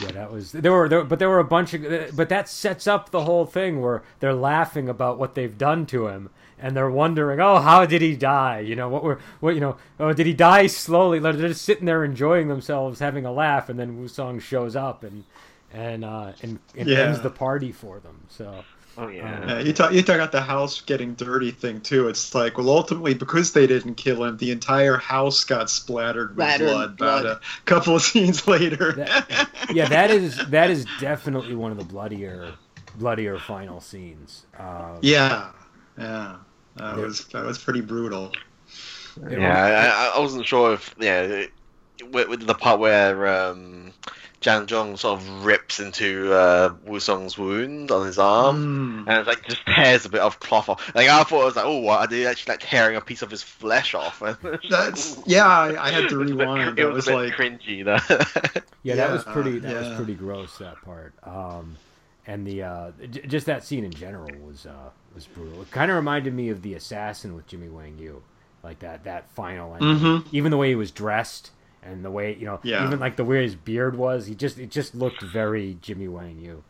Yeah, 0.00 0.12
that 0.12 0.32
was 0.32 0.52
there 0.52 0.72
were 0.72 0.88
there, 0.88 1.04
but 1.04 1.18
there 1.18 1.28
were 1.28 1.38
a 1.40 1.44
bunch 1.44 1.74
of 1.74 2.16
but 2.16 2.28
that 2.30 2.48
sets 2.48 2.86
up 2.86 3.10
the 3.10 3.24
whole 3.24 3.44
thing 3.46 3.80
where 3.82 4.02
they're 4.20 4.34
laughing 4.34 4.88
about 4.88 5.18
what 5.18 5.34
they've 5.34 5.56
done 5.56 5.86
to 5.86 6.06
him 6.08 6.30
and 6.62 6.76
they're 6.76 6.90
wondering, 6.90 7.40
oh, 7.40 7.58
how 7.58 7.86
did 7.86 8.02
he 8.02 8.14
die? 8.16 8.60
You 8.60 8.76
know, 8.76 8.88
what 8.88 9.02
were 9.02 9.18
what 9.40 9.54
you 9.54 9.60
know, 9.60 9.76
oh, 9.98 10.12
did 10.12 10.26
he 10.26 10.34
die 10.34 10.66
slowly? 10.66 11.20
Like, 11.20 11.36
They're 11.36 11.48
just 11.48 11.62
sitting 11.64 11.86
there 11.86 12.04
enjoying 12.04 12.48
themselves, 12.48 12.98
having 13.00 13.24
a 13.24 13.32
laugh, 13.32 13.68
and 13.68 13.78
then 13.78 13.98
Wu 13.98 14.08
Song 14.08 14.38
shows 14.40 14.76
up 14.76 15.02
and 15.04 15.24
and 15.72 16.04
uh, 16.04 16.32
and, 16.42 16.58
and 16.76 16.88
Yeah. 16.88 16.98
ends 17.00 17.20
the 17.20 17.30
party 17.30 17.72
for 17.72 18.00
them. 18.00 18.22
So 18.28 18.64
oh 19.00 19.08
yeah. 19.08 19.46
Yeah, 19.46 19.58
you 19.60 19.72
talk 19.72 19.92
you 19.92 20.02
talk 20.02 20.16
about 20.16 20.32
the 20.32 20.40
house 20.40 20.80
getting 20.82 21.14
dirty 21.14 21.50
thing 21.50 21.80
too. 21.80 22.08
It's 22.08 22.34
like, 22.34 22.58
well, 22.58 22.68
ultimately, 22.70 23.14
because 23.14 23.52
they 23.52 23.66
didn't 23.66 23.94
kill 23.94 24.24
him, 24.24 24.36
the 24.36 24.50
entire 24.50 24.96
house 24.96 25.42
got 25.44 25.68
splattered 25.70 26.36
with 26.36 26.46
Splattered 26.46 26.68
blood. 26.68 26.96
blood. 26.96 27.24
About 27.26 27.36
a 27.36 27.64
couple 27.64 27.96
of 27.96 28.02
scenes 28.10 28.46
later. 28.46 28.92
That- 28.92 29.48
yeah, 29.72 29.88
that 29.88 30.10
is 30.10 30.36
that 30.48 30.70
is 30.70 30.86
definitely 31.00 31.54
one 31.54 31.72
of 31.72 31.78
the 31.78 31.84
bloodier 31.84 32.52
bloodier 32.96 33.38
final 33.38 33.80
scenes. 33.80 34.46
Um, 34.58 34.98
yeah, 35.02 35.50
yeah, 35.98 36.36
that 36.76 36.96
was 36.96 37.26
that 37.28 37.44
was 37.44 37.58
pretty 37.58 37.80
brutal. 37.80 38.32
Yeah, 39.28 40.10
I, 40.12 40.16
I 40.16 40.20
wasn't 40.20 40.46
sure 40.46 40.74
if 40.74 40.94
yeah, 40.98 41.44
with, 42.12 42.28
with 42.28 42.46
the 42.46 42.54
part 42.54 42.80
where 42.80 43.26
um, 43.26 43.92
Jiang 44.40 44.66
Zhong 44.66 44.98
sort 44.98 45.20
of 45.20 45.44
rips 45.44 45.80
into 45.80 46.32
uh, 46.32 46.72
Wu 46.86 46.98
Song's 46.98 47.36
wound 47.36 47.90
on 47.90 48.06
his 48.06 48.18
arm. 48.18 49.04
Mm. 49.04 49.08
And 49.10 49.18
it's 49.18 49.28
like 49.28 49.46
just 49.46 49.60
tears 49.66 50.06
a 50.06 50.08
bit 50.08 50.20
of 50.22 50.40
cloth 50.40 50.68
off. 50.70 50.94
Like 50.94 51.08
I 51.10 51.22
thought 51.24 51.42
it 51.42 51.44
was 51.44 51.56
like, 51.56 51.66
oh, 51.66 51.78
what? 51.80 52.00
Are 52.00 52.06
they 52.06 52.26
actually 52.26 52.52
like 52.54 52.60
tearing 52.62 52.96
a 52.96 53.02
piece 53.02 53.20
of 53.20 53.30
his 53.30 53.42
flesh 53.42 53.94
off? 53.94 54.20
That's 54.70 55.20
yeah. 55.26 55.46
I, 55.46 55.88
I 55.88 55.90
had 55.90 56.08
to 56.08 56.20
It 56.20 56.24
was 56.24 56.30
a 56.30 56.34
bit- 56.34 56.42
rewind. 56.46 56.78
It 56.78 56.82
It 56.82 56.86
was, 56.86 56.94
was 56.94 57.08
a 57.08 57.10
bit 57.10 57.16
like 57.16 57.32
cringy 57.34 57.84
though. 57.84 58.60
Yeah, 58.82 58.94
that 58.94 59.10
was 59.12 59.24
pretty. 59.24 59.58
That 59.58 59.76
was 59.76 59.96
pretty 59.96 60.14
gross. 60.14 60.56
That 60.56 60.80
part, 60.80 61.12
um, 61.22 61.76
and 62.26 62.46
the 62.46 62.62
uh, 62.62 62.90
j- 63.10 63.26
just 63.26 63.44
that 63.44 63.62
scene 63.62 63.84
in 63.84 63.90
general 63.90 64.30
was 64.42 64.64
uh, 64.64 64.88
was 65.14 65.26
brutal. 65.26 65.60
It 65.60 65.70
kind 65.70 65.90
of 65.90 65.96
reminded 65.96 66.32
me 66.32 66.48
of 66.48 66.62
the 66.62 66.72
assassin 66.72 67.34
with 67.34 67.46
Jimmy 67.46 67.68
Wang 67.68 67.98
Yu, 67.98 68.22
like 68.62 68.78
that 68.78 69.04
that 69.04 69.28
final 69.32 69.74
ending. 69.74 69.98
Mhm. 69.98 70.24
Even 70.32 70.50
the 70.50 70.56
way 70.56 70.70
he 70.70 70.74
was 70.76 70.90
dressed 70.90 71.50
and 71.82 72.04
the 72.04 72.10
way 72.10 72.34
you 72.36 72.46
know, 72.46 72.60
Yeah. 72.62 72.86
even 72.86 72.98
like 73.00 73.16
the 73.16 73.24
way 73.24 73.42
his 73.42 73.54
beard 73.54 73.96
was, 73.96 74.26
he 74.26 74.34
just 74.34 74.58
it 74.58 74.70
just 74.70 74.94
looked 74.94 75.22
very 75.22 75.76
Jimmy 75.80 76.08
Wang 76.08 76.38
Yu. 76.40 76.62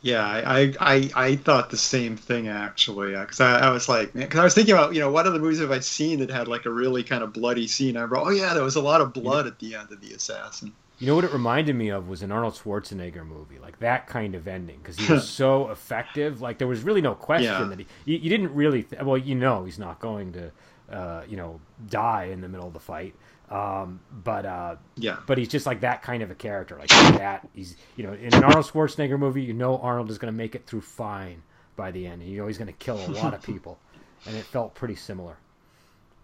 Yeah, 0.00 0.24
I, 0.24 0.60
I, 0.60 0.74
I, 0.80 1.10
I 1.16 1.36
thought 1.36 1.70
the 1.70 1.76
same 1.76 2.16
thing 2.16 2.46
actually, 2.46 3.16
because 3.16 3.40
I, 3.40 3.58
I 3.66 3.70
was 3.70 3.88
like, 3.88 4.12
because 4.12 4.38
I 4.38 4.44
was 4.44 4.54
thinking 4.54 4.72
about, 4.74 4.94
you 4.94 5.00
know, 5.00 5.10
what 5.10 5.26
other 5.26 5.40
movies 5.40 5.58
have 5.58 5.72
I 5.72 5.80
seen 5.80 6.20
that 6.20 6.30
had 6.30 6.46
like 6.46 6.66
a 6.66 6.70
really 6.70 7.02
kind 7.02 7.24
of 7.24 7.32
bloody 7.32 7.66
scene? 7.66 7.96
I 7.96 8.04
wrote, 8.04 8.24
oh 8.26 8.30
yeah, 8.30 8.54
there 8.54 8.62
was 8.62 8.76
a 8.76 8.80
lot 8.80 9.00
of 9.00 9.12
blood 9.12 9.48
at 9.48 9.58
the 9.58 9.74
end 9.74 9.90
of 9.90 10.00
the 10.00 10.12
assassin. 10.14 10.72
You 11.00 11.08
know 11.08 11.16
what 11.16 11.24
it 11.24 11.32
reminded 11.32 11.74
me 11.74 11.88
of 11.90 12.08
was 12.08 12.22
an 12.22 12.30
Arnold 12.32 12.54
Schwarzenegger 12.54 13.26
movie, 13.26 13.58
like 13.58 13.78
that 13.80 14.06
kind 14.06 14.34
of 14.36 14.46
ending, 14.46 14.78
because 14.78 14.96
he 14.96 15.12
was 15.12 15.28
so 15.42 15.70
effective. 15.70 16.40
Like 16.40 16.58
there 16.58 16.68
was 16.68 16.82
really 16.82 17.00
no 17.02 17.14
question 17.16 17.52
Yeah. 17.52 17.64
that 17.64 17.78
he, 17.80 17.86
you, 18.04 18.18
you 18.18 18.30
didn't 18.30 18.54
really. 18.54 18.84
Th- 18.84 19.02
well, 19.02 19.18
you 19.18 19.34
know, 19.34 19.64
he's 19.64 19.78
not 19.80 19.98
going 20.00 20.32
to, 20.34 20.50
uh, 20.96 21.22
you 21.28 21.36
know, 21.36 21.60
die 21.88 22.26
in 22.26 22.40
the 22.40 22.48
middle 22.48 22.66
of 22.68 22.72
the 22.72 22.80
fight. 22.80 23.14
Um, 23.50 24.00
but 24.12 24.44
uh, 24.44 24.76
Yeah, 24.96 25.16
but 25.26 25.38
he's 25.38 25.48
just 25.48 25.64
like 25.64 25.80
that 25.80 26.02
kind 26.02 26.22
of 26.22 26.30
a 26.30 26.34
character, 26.34 26.76
like 26.78 26.88
that. 26.88 27.48
He's 27.54 27.76
you 27.96 28.04
know, 28.04 28.12
in 28.12 28.34
an 28.34 28.44
Arnold 28.44 28.66
Schwarzenegger 28.66 29.18
movie, 29.18 29.42
you 29.42 29.54
know, 29.54 29.78
Arnold 29.78 30.10
is 30.10 30.18
going 30.18 30.32
to 30.32 30.36
make 30.36 30.54
it 30.54 30.66
through 30.66 30.82
fine 30.82 31.42
by 31.76 31.90
the 31.90 32.06
end. 32.06 32.22
You 32.22 32.38
know, 32.38 32.46
he's 32.46 32.58
going 32.58 32.66
to 32.66 32.74
kill 32.74 32.98
a 32.98 33.08
lot 33.12 33.32
of 33.34 33.42
people, 33.44 33.78
and 34.26 34.36
it 34.36 34.44
felt 34.44 34.74
pretty 34.74 34.96
similar. 34.96 35.36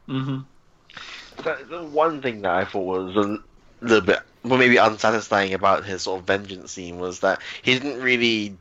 Mm-hmm. 0.08 0.40
the, 1.42 1.66
the 1.68 1.84
one 1.84 2.20
thing 2.20 2.42
that 2.42 2.50
I 2.50 2.64
thought 2.66 2.84
was 2.84 3.16
a 3.16 3.38
little 3.80 4.04
bit, 4.04 4.20
well, 4.42 4.58
maybe 4.58 4.76
unsatisfying 4.76 5.54
about 5.54 5.84
his 5.84 6.02
sort 6.02 6.20
of 6.20 6.26
vengeance 6.26 6.72
scene 6.72 6.98
was 6.98 7.20
that 7.20 7.40
he 7.62 7.78
didn't 7.78 8.02
really 8.02 8.58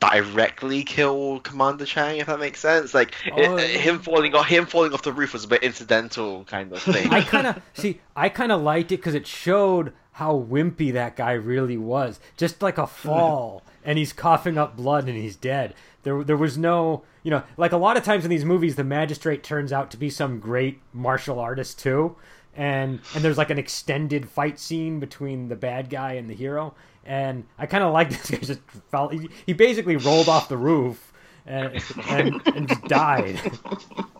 directly 0.00 0.82
kill 0.82 1.40
Commander 1.40 1.84
Chang, 1.84 2.18
if 2.18 2.26
that 2.26 2.40
makes 2.40 2.60
sense. 2.60 2.94
Like 2.94 3.14
it- 3.26 3.32
Oh, 3.48 3.56
him 3.56 3.98
falling 4.00 4.34
off, 4.34 4.46
him 4.46 4.66
falling 4.66 4.92
off 4.92 5.02
the 5.02 5.12
roof 5.12 5.32
was 5.32 5.44
a 5.44 5.48
bit 5.48 5.62
incidental 5.62 6.44
kind 6.44 6.72
of 6.72 6.82
thing. 6.82 7.08
I 7.12 7.22
kind 7.22 7.46
of 7.46 7.60
see. 7.74 8.00
I 8.16 8.28
kind 8.28 8.52
of 8.52 8.60
liked 8.62 8.92
it 8.92 8.96
because 8.98 9.14
it 9.14 9.26
showed 9.26 9.92
how 10.12 10.34
wimpy 10.38 10.92
that 10.92 11.16
guy 11.16 11.32
really 11.32 11.76
was. 11.78 12.20
Just 12.36 12.60
like 12.62 12.78
a 12.78 12.86
fall, 12.86 13.62
and 13.84 13.98
he's 13.98 14.12
coughing 14.12 14.58
up 14.58 14.76
blood, 14.76 15.08
and 15.08 15.16
he's 15.16 15.36
dead. 15.36 15.74
There, 16.02 16.24
there 16.24 16.36
was 16.36 16.56
no, 16.56 17.02
you 17.22 17.30
know, 17.30 17.42
like 17.58 17.72
a 17.72 17.76
lot 17.76 17.96
of 17.98 18.04
times 18.04 18.24
in 18.24 18.30
these 18.30 18.44
movies, 18.44 18.76
the 18.76 18.84
magistrate 18.84 19.42
turns 19.42 19.72
out 19.72 19.90
to 19.90 19.96
be 19.98 20.08
some 20.10 20.38
great 20.40 20.80
martial 20.94 21.38
artist 21.38 21.78
too, 21.78 22.16
and 22.54 23.00
and 23.14 23.24
there's 23.24 23.38
like 23.38 23.50
an 23.50 23.58
extended 23.58 24.28
fight 24.28 24.58
scene 24.58 25.00
between 25.00 25.48
the 25.48 25.56
bad 25.56 25.90
guy 25.90 26.14
and 26.14 26.28
the 26.28 26.34
hero. 26.34 26.74
And 27.04 27.46
I 27.58 27.66
kind 27.66 27.82
of 27.84 27.92
like 27.92 28.10
this 28.10 28.30
guy 28.30 28.38
just 28.38 28.60
fell. 28.90 29.08
He, 29.08 29.30
he 29.46 29.52
basically 29.52 29.96
rolled 29.96 30.28
off 30.28 30.48
the 30.48 30.56
roof 30.58 31.12
and 31.46 31.82
and, 32.08 32.40
and 32.54 32.68
just 32.68 32.86
died. 32.86 33.40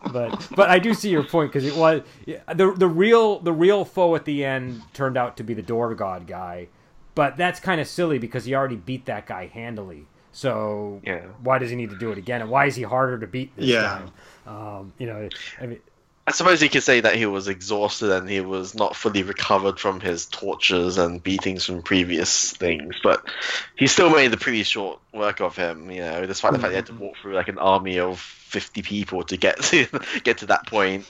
but 0.09 0.49
but 0.55 0.71
I 0.71 0.79
do 0.79 0.95
see 0.95 1.11
your 1.11 1.23
point 1.25 1.51
because 1.53 1.65
it 1.65 1.75
was 1.77 2.03
the 2.27 2.73
the 2.77 2.89
real 2.89 3.41
the 3.41 3.53
real 3.53 3.85
foe 3.85 4.15
at 4.15 4.25
the 4.25 4.45
end 4.45 4.83
turned 4.95 5.17
out 5.17 5.37
to 5.39 5.45
be 5.45 5.55
the 5.55 5.63
door 5.63 5.95
god 5.95 6.27
guy, 6.27 6.69
but 7.15 7.37
that's 7.37 7.61
kind 7.61 7.81
of 7.81 7.87
silly 7.87 8.19
because 8.19 8.45
he 8.45 8.55
already 8.55 8.77
beat 8.77 9.07
that 9.07 9.27
guy 9.27 9.47
handily. 9.47 10.07
So 10.33 11.01
Yeah. 11.05 11.27
why 11.43 11.59
does 11.59 11.71
he 11.71 11.77
need 11.77 11.91
to 11.91 11.97
do 11.97 12.13
it 12.13 12.19
again? 12.19 12.41
And 12.41 12.51
why 12.51 12.67
is 12.67 12.77
he 12.77 12.83
harder 12.85 13.19
to 13.19 13.27
beat 13.27 13.57
this 13.57 13.67
Yeah. 13.67 13.83
time? 13.89 14.13
Um, 14.47 14.93
you 14.99 15.07
know, 15.07 15.29
I 15.61 15.67
mean, 15.67 15.81
I 16.27 16.33
suppose 16.33 16.63
you 16.63 16.69
could 16.71 16.83
say 16.85 17.01
that 17.01 17.17
he 17.17 17.27
was 17.27 17.49
exhausted 17.49 18.11
and 18.13 18.29
he 18.29 18.41
was 18.41 18.75
not 18.75 18.95
fully 18.95 19.23
recovered 19.25 19.81
from 19.81 19.99
his 20.01 20.27
tortures 20.27 20.97
and 20.97 21.21
beatings 21.23 21.65
from 21.65 21.83
previous 21.83 22.53
things, 22.53 22.95
but 23.03 23.25
he 23.77 23.89
still 23.89 24.11
made 24.11 24.33
a 24.33 24.37
pretty 24.37 24.63
short 24.63 25.01
work 25.13 25.41
of 25.41 25.57
him. 25.57 25.91
You 25.91 26.03
know, 26.03 26.27
despite 26.27 26.53
the 26.53 26.59
fact 26.61 26.71
he 26.71 26.77
had 26.77 26.87
to 26.87 26.95
walk 26.95 27.17
through 27.21 27.35
like 27.35 27.49
an 27.49 27.59
army 27.59 27.99
of 27.99 28.21
fifty 28.21 28.83
people 28.83 29.25
to 29.25 29.37
get 29.37 29.61
to 29.65 29.87
get 30.23 30.39
to 30.39 30.47
that 30.47 30.67
point. 30.67 31.07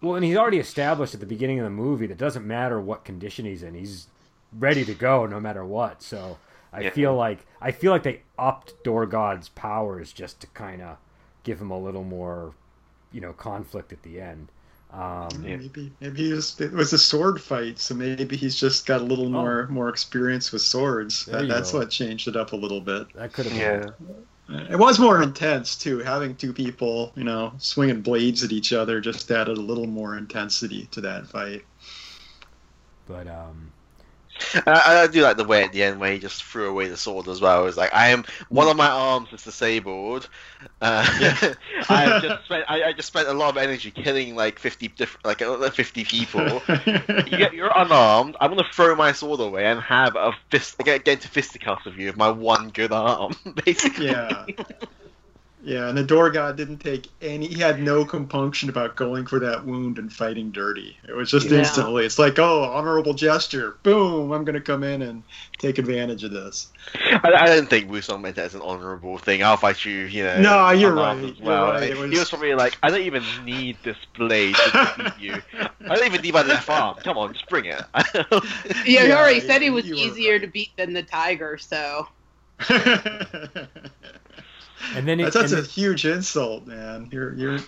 well, 0.00 0.14
and 0.14 0.24
he's 0.24 0.36
already 0.36 0.58
established 0.58 1.14
at 1.14 1.20
the 1.20 1.26
beginning 1.26 1.58
of 1.58 1.64
the 1.64 1.70
movie 1.70 2.06
that 2.06 2.18
doesn't 2.18 2.46
matter 2.46 2.80
what 2.80 3.04
condition 3.04 3.44
he's 3.44 3.62
in, 3.62 3.74
he's 3.74 4.06
ready 4.52 4.84
to 4.84 4.94
go 4.94 5.26
no 5.26 5.40
matter 5.40 5.64
what. 5.64 6.02
So 6.02 6.38
I 6.72 6.82
Yeah. 6.82 6.90
feel 6.90 7.14
like 7.16 7.46
I 7.60 7.72
feel 7.72 7.92
like 7.92 8.04
they 8.04 8.22
upped 8.38 8.82
Door 8.84 9.06
God's 9.06 9.48
powers 9.48 10.12
just 10.12 10.40
to 10.40 10.46
kind 10.48 10.82
of 10.82 10.98
give 11.42 11.60
him 11.60 11.70
a 11.70 11.78
little 11.78 12.04
more, 12.04 12.54
you 13.12 13.20
know, 13.20 13.32
conflict 13.32 13.92
at 13.92 14.02
the 14.02 14.20
end. 14.20 14.48
Um, 14.90 15.28
Yeah. 15.44 15.56
maybe 15.56 15.92
maybe 16.00 16.28
he 16.28 16.32
was, 16.32 16.58
it 16.60 16.72
was 16.72 16.92
a 16.94 16.98
sword 16.98 17.40
fight, 17.42 17.78
so 17.78 17.94
maybe 17.94 18.36
he's 18.36 18.58
just 18.58 18.86
got 18.86 19.02
a 19.02 19.04
little 19.04 19.28
more 19.28 19.66
more 19.68 19.90
experience 19.90 20.50
with 20.50 20.62
swords. 20.62 21.26
That, 21.26 21.46
that's 21.46 21.72
go. 21.72 21.78
what 21.80 21.90
changed 21.90 22.26
it 22.26 22.36
up 22.36 22.52
a 22.52 22.56
little 22.56 22.80
bit. 22.80 23.12
that 23.14 23.32
could 23.34 23.46
have 23.46 23.54
been. 23.54 23.92
Yeah. 24.48 24.64
It 24.70 24.78
was 24.78 24.98
more 24.98 25.22
intense 25.22 25.76
too. 25.76 25.98
Having 25.98 26.36
two 26.36 26.54
people, 26.54 27.12
you 27.16 27.24
know, 27.24 27.52
swinging 27.58 28.00
blades 28.00 28.42
at 28.42 28.50
each 28.50 28.72
other 28.72 28.98
just 28.98 29.30
added 29.30 29.58
a 29.58 29.60
little 29.60 29.86
more 29.86 30.16
intensity 30.16 30.86
to 30.92 31.02
that 31.02 31.26
fight. 31.26 31.66
But 33.06 33.26
um, 33.26 33.70
I, 34.66 35.02
I, 35.02 35.06
do 35.06 35.22
like 35.22 35.36
the 35.36 35.44
way 35.44 35.64
at 35.64 35.72
the 35.72 35.82
end 35.82 36.00
where 36.00 36.12
he 36.12 36.18
just 36.18 36.44
threw 36.44 36.68
away 36.68 36.88
the 36.88 36.96
sword 36.96 37.28
as 37.28 37.40
well. 37.40 37.66
It's 37.66 37.76
like 37.76 37.94
I 37.94 38.08
am 38.08 38.24
one 38.48 38.68
of 38.68 38.76
my 38.76 38.88
arms 38.88 39.28
is 39.32 39.42
disabled. 39.42 40.28
Uh, 40.80 41.06
yeah. 41.20 41.54
I 41.88 42.02
have 42.02 42.22
just 42.22 42.44
spent 42.44 42.64
I, 42.68 42.82
I, 42.84 42.92
just 42.92 43.08
spent 43.08 43.28
a 43.28 43.32
lot 43.32 43.50
of 43.50 43.56
energy 43.56 43.90
killing 43.90 44.36
like 44.36 44.58
fifty 44.58 44.88
different 44.88 45.24
like 45.24 45.42
uh, 45.42 45.70
fifty 45.70 46.04
people. 46.04 46.40
you, 47.52 47.64
are 47.64 47.72
unarmed. 47.76 48.36
I'm 48.40 48.50
gonna 48.50 48.64
throw 48.72 48.94
my 48.94 49.12
sword 49.12 49.40
away 49.40 49.66
and 49.66 49.80
have 49.80 50.16
a 50.16 50.32
fist 50.50 50.78
get, 50.78 51.04
get 51.04 51.12
into 51.14 51.28
fisticuffs 51.28 51.84
with 51.84 51.96
you 51.96 52.06
with 52.06 52.16
my 52.16 52.30
one 52.30 52.70
good 52.70 52.92
arm, 52.92 53.34
basically. 53.64 54.06
Yeah. 54.06 54.46
Yeah, 55.62 55.88
and 55.88 55.98
the 55.98 56.04
door 56.04 56.30
god 56.30 56.56
didn't 56.56 56.78
take 56.78 57.08
any. 57.20 57.48
He 57.48 57.60
had 57.60 57.80
no 57.80 58.04
compunction 58.04 58.68
about 58.68 58.94
going 58.94 59.26
for 59.26 59.40
that 59.40 59.66
wound 59.66 59.98
and 59.98 60.12
fighting 60.12 60.52
dirty. 60.52 60.96
It 61.08 61.16
was 61.16 61.30
just 61.30 61.50
yeah. 61.50 61.58
instantly. 61.58 62.06
It's 62.06 62.18
like, 62.18 62.38
oh, 62.38 62.62
honorable 62.62 63.12
gesture. 63.12 63.76
Boom! 63.82 64.30
I'm 64.30 64.44
going 64.44 64.54
to 64.54 64.60
come 64.60 64.84
in 64.84 65.02
and 65.02 65.24
take 65.58 65.78
advantage 65.78 66.22
of 66.22 66.30
this. 66.30 66.68
I, 66.94 67.32
I 67.34 67.46
don't 67.46 67.68
think 67.68 67.90
Wu 67.90 68.00
Song 68.00 68.22
meant 68.22 68.36
that 68.36 68.46
as 68.46 68.54
an 68.54 68.60
honorable 68.60 69.18
thing. 69.18 69.42
I'll 69.42 69.56
fight 69.56 69.84
you. 69.84 70.02
You 70.02 70.24
know. 70.24 70.40
No, 70.40 70.70
you're 70.70 70.94
right. 70.94 71.40
Well, 71.40 71.82
you're 71.82 71.96
right. 71.96 71.98
Was... 71.98 72.12
He 72.12 72.18
was 72.18 72.30
probably 72.30 72.54
like, 72.54 72.78
I 72.84 72.90
don't 72.90 73.02
even 73.02 73.24
need 73.44 73.78
this 73.82 73.98
blade 74.16 74.54
to 74.54 74.94
beat 74.96 75.18
you. 75.18 75.42
I 75.80 75.96
don't 75.96 76.06
even 76.06 76.22
need 76.22 76.34
my 76.34 76.42
left 76.42 76.70
arm. 76.70 76.96
Come 77.02 77.18
on, 77.18 77.32
just 77.32 77.48
bring 77.48 77.64
it. 77.64 77.82
yeah, 78.86 79.04
he 79.06 79.12
already 79.12 79.40
said 79.40 79.60
he 79.60 79.70
was 79.70 79.90
easier 79.90 80.34
right. 80.34 80.40
to 80.40 80.46
beat 80.46 80.70
than 80.76 80.92
the 80.92 81.02
tiger. 81.02 81.58
So. 81.58 82.06
And 84.94 85.06
then 85.06 85.20
it, 85.20 85.32
that's, 85.32 85.50
that's 85.50 85.52
a 85.52 85.62
huge 85.62 86.06
insult, 86.06 86.66
man. 86.66 87.08
You're 87.10 87.34
you're 87.34 87.58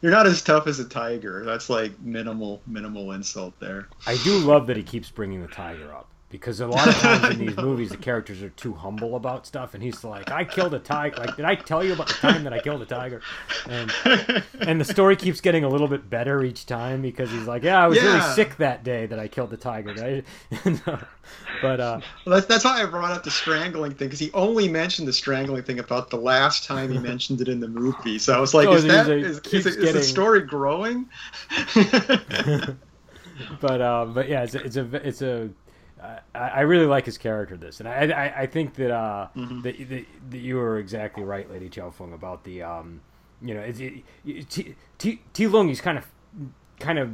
you're 0.00 0.12
not 0.12 0.26
as 0.26 0.42
tough 0.42 0.66
as 0.66 0.78
a 0.78 0.84
tiger. 0.84 1.44
That's 1.44 1.68
like 1.68 1.98
minimal 2.00 2.62
minimal 2.66 3.12
insult 3.12 3.58
there. 3.60 3.88
I 4.06 4.16
do 4.18 4.38
love 4.38 4.66
that 4.68 4.76
he 4.76 4.82
keeps 4.82 5.10
bringing 5.10 5.42
the 5.42 5.48
tiger 5.48 5.92
up 5.92 6.08
because 6.32 6.60
a 6.60 6.66
lot 6.66 6.88
of 6.88 6.94
times 6.94 7.34
in 7.34 7.46
these 7.46 7.56
movies 7.58 7.90
the 7.90 7.96
characters 7.96 8.42
are 8.42 8.48
too 8.50 8.72
humble 8.72 9.14
about 9.16 9.46
stuff 9.46 9.74
and 9.74 9.82
he's 9.82 10.02
like 10.02 10.30
i 10.32 10.42
killed 10.42 10.72
a 10.72 10.78
tiger 10.78 11.14
like 11.18 11.36
did 11.36 11.44
i 11.44 11.54
tell 11.54 11.84
you 11.84 11.92
about 11.92 12.08
the 12.08 12.14
time 12.14 12.42
that 12.42 12.54
i 12.54 12.58
killed 12.58 12.80
a 12.80 12.86
tiger 12.86 13.20
and 13.68 13.92
and 14.60 14.80
the 14.80 14.84
story 14.84 15.14
keeps 15.14 15.42
getting 15.42 15.62
a 15.62 15.68
little 15.68 15.86
bit 15.86 16.08
better 16.08 16.42
each 16.42 16.64
time 16.64 17.02
because 17.02 17.30
he's 17.30 17.46
like 17.46 17.62
yeah 17.62 17.84
i 17.84 17.86
was 17.86 17.98
yeah. 17.98 18.04
really 18.04 18.34
sick 18.34 18.56
that 18.56 18.82
day 18.82 19.04
that 19.04 19.18
i 19.18 19.28
killed 19.28 19.50
the 19.50 19.56
tiger 19.56 19.94
right? 19.94 20.24
Uh, 20.86 20.98
but 21.62 21.80
uh 21.80 22.00
well, 22.26 22.34
that's, 22.34 22.46
that's 22.46 22.64
why 22.64 22.82
i 22.82 22.84
brought 22.84 23.12
up 23.12 23.22
the 23.22 23.30
strangling 23.30 23.92
thing 23.92 24.08
because 24.08 24.18
he 24.18 24.30
only 24.32 24.68
mentioned 24.68 25.06
the 25.06 25.12
strangling 25.12 25.62
thing 25.62 25.78
about 25.78 26.10
the 26.10 26.16
last 26.16 26.64
time 26.64 26.90
he 26.90 26.98
mentioned 26.98 27.40
it 27.40 27.48
in 27.48 27.60
the 27.60 27.68
movie 27.68 28.18
so 28.18 28.34
i 28.34 28.40
was 28.40 28.54
like 28.54 28.66
oh, 28.66 28.72
is 28.72 28.84
that 28.84 29.08
a, 29.08 29.16
is, 29.16 29.38
is, 29.38 29.40
getting... 29.40 29.84
is 29.84 29.92
the 29.92 30.02
story 30.02 30.42
growing 30.42 31.08
but 33.60 33.80
um 33.80 34.12
but 34.12 34.28
yeah 34.28 34.42
it's 34.42 34.54
a, 34.54 34.64
it's 34.64 34.76
a 34.76 35.08
it's 35.08 35.22
a 35.22 35.48
I, 36.02 36.20
I 36.34 36.60
really 36.62 36.86
like 36.86 37.06
his 37.06 37.18
character 37.18 37.56
this, 37.56 37.80
and 37.80 37.88
I 37.88 38.10
I, 38.10 38.40
I 38.42 38.46
think 38.46 38.74
that 38.74 38.90
uh 38.90 39.28
mm-hmm. 39.36 39.60
that, 39.62 39.88
that, 39.88 40.04
that 40.30 40.38
you 40.38 40.56
were 40.56 40.78
exactly 40.78 41.22
right, 41.22 41.50
Lady 41.50 41.68
Chow 41.68 41.90
Fung, 41.90 42.12
about 42.12 42.44
the 42.44 42.62
um 42.62 43.00
you 43.40 43.54
know 43.54 43.60
it, 43.60 44.02
Ti 44.98 45.46
Lung 45.46 45.68
he's 45.68 45.80
kind 45.80 45.98
of 45.98 46.06
kind 46.80 46.98
of 46.98 47.10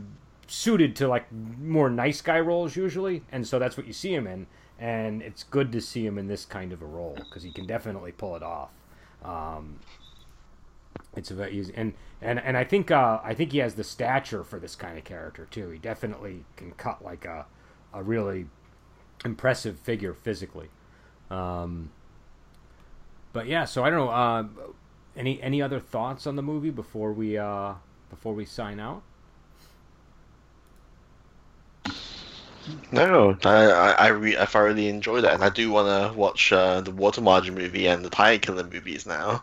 suited 0.46 0.96
to 0.96 1.08
like 1.08 1.30
more 1.32 1.90
nice 1.90 2.20
guy 2.20 2.40
roles 2.40 2.76
usually, 2.76 3.22
and 3.30 3.46
so 3.46 3.58
that's 3.58 3.76
what 3.76 3.86
you 3.86 3.92
see 3.92 4.14
him 4.14 4.26
in, 4.26 4.46
and 4.78 5.22
it's 5.22 5.42
good 5.44 5.70
to 5.72 5.80
see 5.80 6.06
him 6.06 6.18
in 6.18 6.26
this 6.26 6.44
kind 6.44 6.72
of 6.72 6.82
a 6.82 6.86
role 6.86 7.16
because 7.16 7.42
he 7.42 7.52
can 7.52 7.66
definitely 7.66 8.12
pull 8.12 8.36
it 8.36 8.42
off. 8.42 8.70
Um, 9.22 9.80
it's 11.16 11.30
easy, 11.30 11.72
and 11.76 11.92
and 12.22 12.40
and 12.40 12.56
I 12.56 12.64
think 12.64 12.90
uh, 12.90 13.20
I 13.22 13.34
think 13.34 13.52
he 13.52 13.58
has 13.58 13.74
the 13.74 13.84
stature 13.84 14.44
for 14.44 14.58
this 14.58 14.74
kind 14.74 14.96
of 14.96 15.04
character 15.04 15.46
too. 15.50 15.68
He 15.70 15.78
definitely 15.78 16.44
can 16.56 16.72
cut 16.72 17.04
like 17.04 17.24
a 17.24 17.46
a 17.92 18.02
really 18.02 18.46
impressive 19.24 19.78
figure 19.78 20.14
physically. 20.14 20.68
Um, 21.30 21.90
but 23.32 23.46
yeah, 23.46 23.64
so 23.64 23.84
I 23.84 23.90
don't 23.90 23.98
know. 23.98 24.10
Uh, 24.10 24.44
any 25.16 25.42
any 25.42 25.60
other 25.60 25.80
thoughts 25.80 26.26
on 26.26 26.36
the 26.36 26.42
movie 26.42 26.70
before 26.70 27.12
we 27.12 27.36
uh, 27.36 27.74
before 28.10 28.34
we 28.34 28.44
sign 28.44 28.80
out? 28.80 29.02
No, 32.90 33.36
I 33.44 33.64
I, 33.66 33.90
I, 33.90 34.08
re- 34.08 34.36
I 34.36 34.44
thoroughly 34.44 34.88
enjoyed 34.88 35.24
it, 35.24 35.32
and 35.32 35.44
I 35.44 35.48
do 35.50 35.70
want 35.70 35.88
to 35.88 36.16
watch 36.18 36.52
uh, 36.52 36.80
the 36.80 36.90
Water 36.90 37.20
Margin 37.20 37.54
movie 37.54 37.86
and 37.86 38.04
the 38.04 38.10
Tiger 38.10 38.40
Killer 38.40 38.64
movies 38.64 39.06
now, 39.06 39.42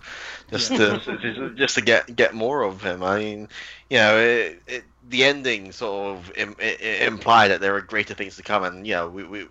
just 0.49 0.71
yeah. 0.71 0.97
to 0.97 1.53
just 1.55 1.75
to 1.75 1.81
get 1.81 2.15
get 2.15 2.33
more 2.33 2.63
of 2.63 2.81
him. 2.81 3.03
I 3.03 3.19
mean, 3.19 3.49
you 3.89 3.97
know, 3.97 4.17
it, 4.17 4.61
it, 4.67 4.83
the 5.07 5.23
ending 5.23 5.71
sort 5.71 6.17
of 6.17 6.31
Im- 6.35 6.59
imply 6.59 7.49
that 7.49 7.61
there 7.61 7.75
are 7.75 7.81
greater 7.81 8.13
things 8.13 8.37
to 8.37 8.43
come, 8.43 8.63
and 8.63 8.85
you 8.85 8.93
know, 8.93 9.09
we, 9.09 9.23
we 9.23 9.47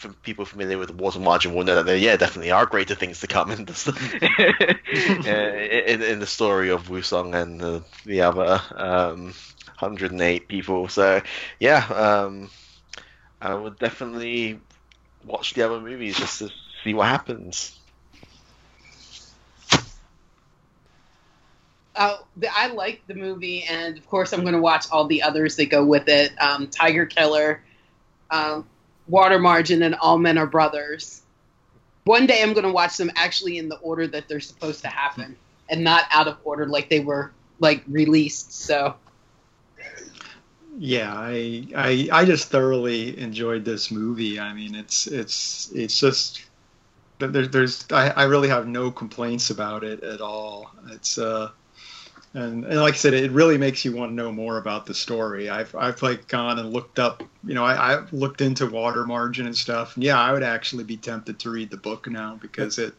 for 0.00 0.08
people 0.08 0.46
familiar 0.46 0.78
with 0.78 0.88
the 0.88 0.94
Water 0.94 1.20
Margin 1.20 1.54
will 1.54 1.62
know 1.62 1.74
that 1.74 1.84
there, 1.84 1.96
yeah, 1.96 2.16
definitely 2.16 2.50
are 2.50 2.64
greater 2.64 2.94
things 2.94 3.20
to 3.20 3.26
come 3.26 3.50
in 3.50 3.66
the 3.66 4.76
in, 5.86 6.02
in, 6.02 6.18
the 6.20 6.26
story 6.26 6.70
of 6.70 6.88
Wu 6.88 7.02
Song 7.02 7.34
and 7.34 7.60
the, 7.60 7.84
the 8.06 8.22
other 8.22 8.62
um, 8.74 9.34
108 9.80 10.48
people. 10.48 10.88
So 10.88 11.22
yeah, 11.58 11.84
um, 11.86 12.50
I 13.40 13.54
would 13.54 13.78
definitely 13.78 14.60
watch 15.24 15.54
the 15.54 15.62
other 15.62 15.80
movies 15.80 16.16
just 16.16 16.38
to 16.40 16.50
see 16.82 16.94
what 16.94 17.08
happens. 17.08 17.80
uh, 22.00 22.16
I 22.50 22.68
like 22.68 23.02
the 23.06 23.14
movie, 23.14 23.64
and 23.64 23.98
of 23.98 24.08
course, 24.08 24.32
I'm 24.32 24.40
going 24.40 24.54
to 24.54 24.60
watch 24.60 24.86
all 24.90 25.06
the 25.06 25.22
others 25.22 25.56
that 25.56 25.66
go 25.66 25.84
with 25.84 26.08
it. 26.08 26.32
Um, 26.40 26.66
Tiger 26.68 27.04
Killer, 27.04 27.62
um, 28.30 28.66
Water 29.06 29.38
Margin, 29.38 29.82
and 29.82 29.94
All 29.96 30.16
Men 30.16 30.38
Are 30.38 30.46
Brothers. 30.46 31.20
One 32.04 32.26
day, 32.26 32.42
I'm 32.42 32.54
going 32.54 32.64
to 32.64 32.72
watch 32.72 32.96
them 32.96 33.10
actually 33.16 33.58
in 33.58 33.68
the 33.68 33.76
order 33.76 34.06
that 34.06 34.28
they're 34.28 34.40
supposed 34.40 34.80
to 34.80 34.88
happen, 34.88 35.36
and 35.68 35.84
not 35.84 36.04
out 36.10 36.26
of 36.26 36.38
order 36.42 36.66
like 36.66 36.88
they 36.88 37.00
were 37.00 37.32
like 37.60 37.84
released. 37.86 38.52
So. 38.52 38.94
Yeah, 40.76 41.12
I, 41.14 41.66
I 41.76 42.08
I 42.12 42.24
just 42.24 42.48
thoroughly 42.48 43.18
enjoyed 43.18 43.64
this 43.64 43.90
movie. 43.90 44.38
I 44.38 44.52
mean, 44.52 44.74
it's 44.74 45.06
it's 45.06 45.70
it's 45.74 45.98
just 45.98 46.42
there's 47.20 47.50
there's 47.50 47.86
I, 47.92 48.10
I 48.10 48.24
really 48.24 48.48
have 48.48 48.68
no 48.68 48.90
complaints 48.92 49.50
about 49.50 49.84
it 49.84 50.02
at 50.04 50.20
all. 50.20 50.72
It's 50.90 51.18
uh 51.18 51.50
and, 52.34 52.64
and 52.66 52.80
like 52.80 52.94
I 52.94 52.96
said, 52.98 53.14
it 53.14 53.32
really 53.32 53.58
makes 53.58 53.84
you 53.84 53.94
want 53.96 54.10
to 54.12 54.14
know 54.14 54.32
more 54.32 54.58
about 54.58 54.86
the 54.86 54.94
story. 54.94 55.50
I've 55.50 55.74
I've 55.76 56.02
like 56.02 56.28
gone 56.28 56.58
and 56.60 56.72
looked 56.72 56.98
up, 56.98 57.22
you 57.44 57.54
know, 57.54 57.64
I, 57.64 57.94
I've 57.96 58.12
looked 58.12 58.40
into 58.42 58.66
water 58.66 59.06
margin 59.06 59.46
and 59.46 59.56
stuff. 59.56 59.96
And 59.96 60.04
yeah, 60.04 60.20
I 60.20 60.32
would 60.32 60.42
actually 60.44 60.84
be 60.84 60.96
tempted 60.98 61.38
to 61.40 61.50
read 61.50 61.70
the 61.70 61.78
book 61.78 62.08
now 62.08 62.38
because 62.40 62.78
it 62.78 62.94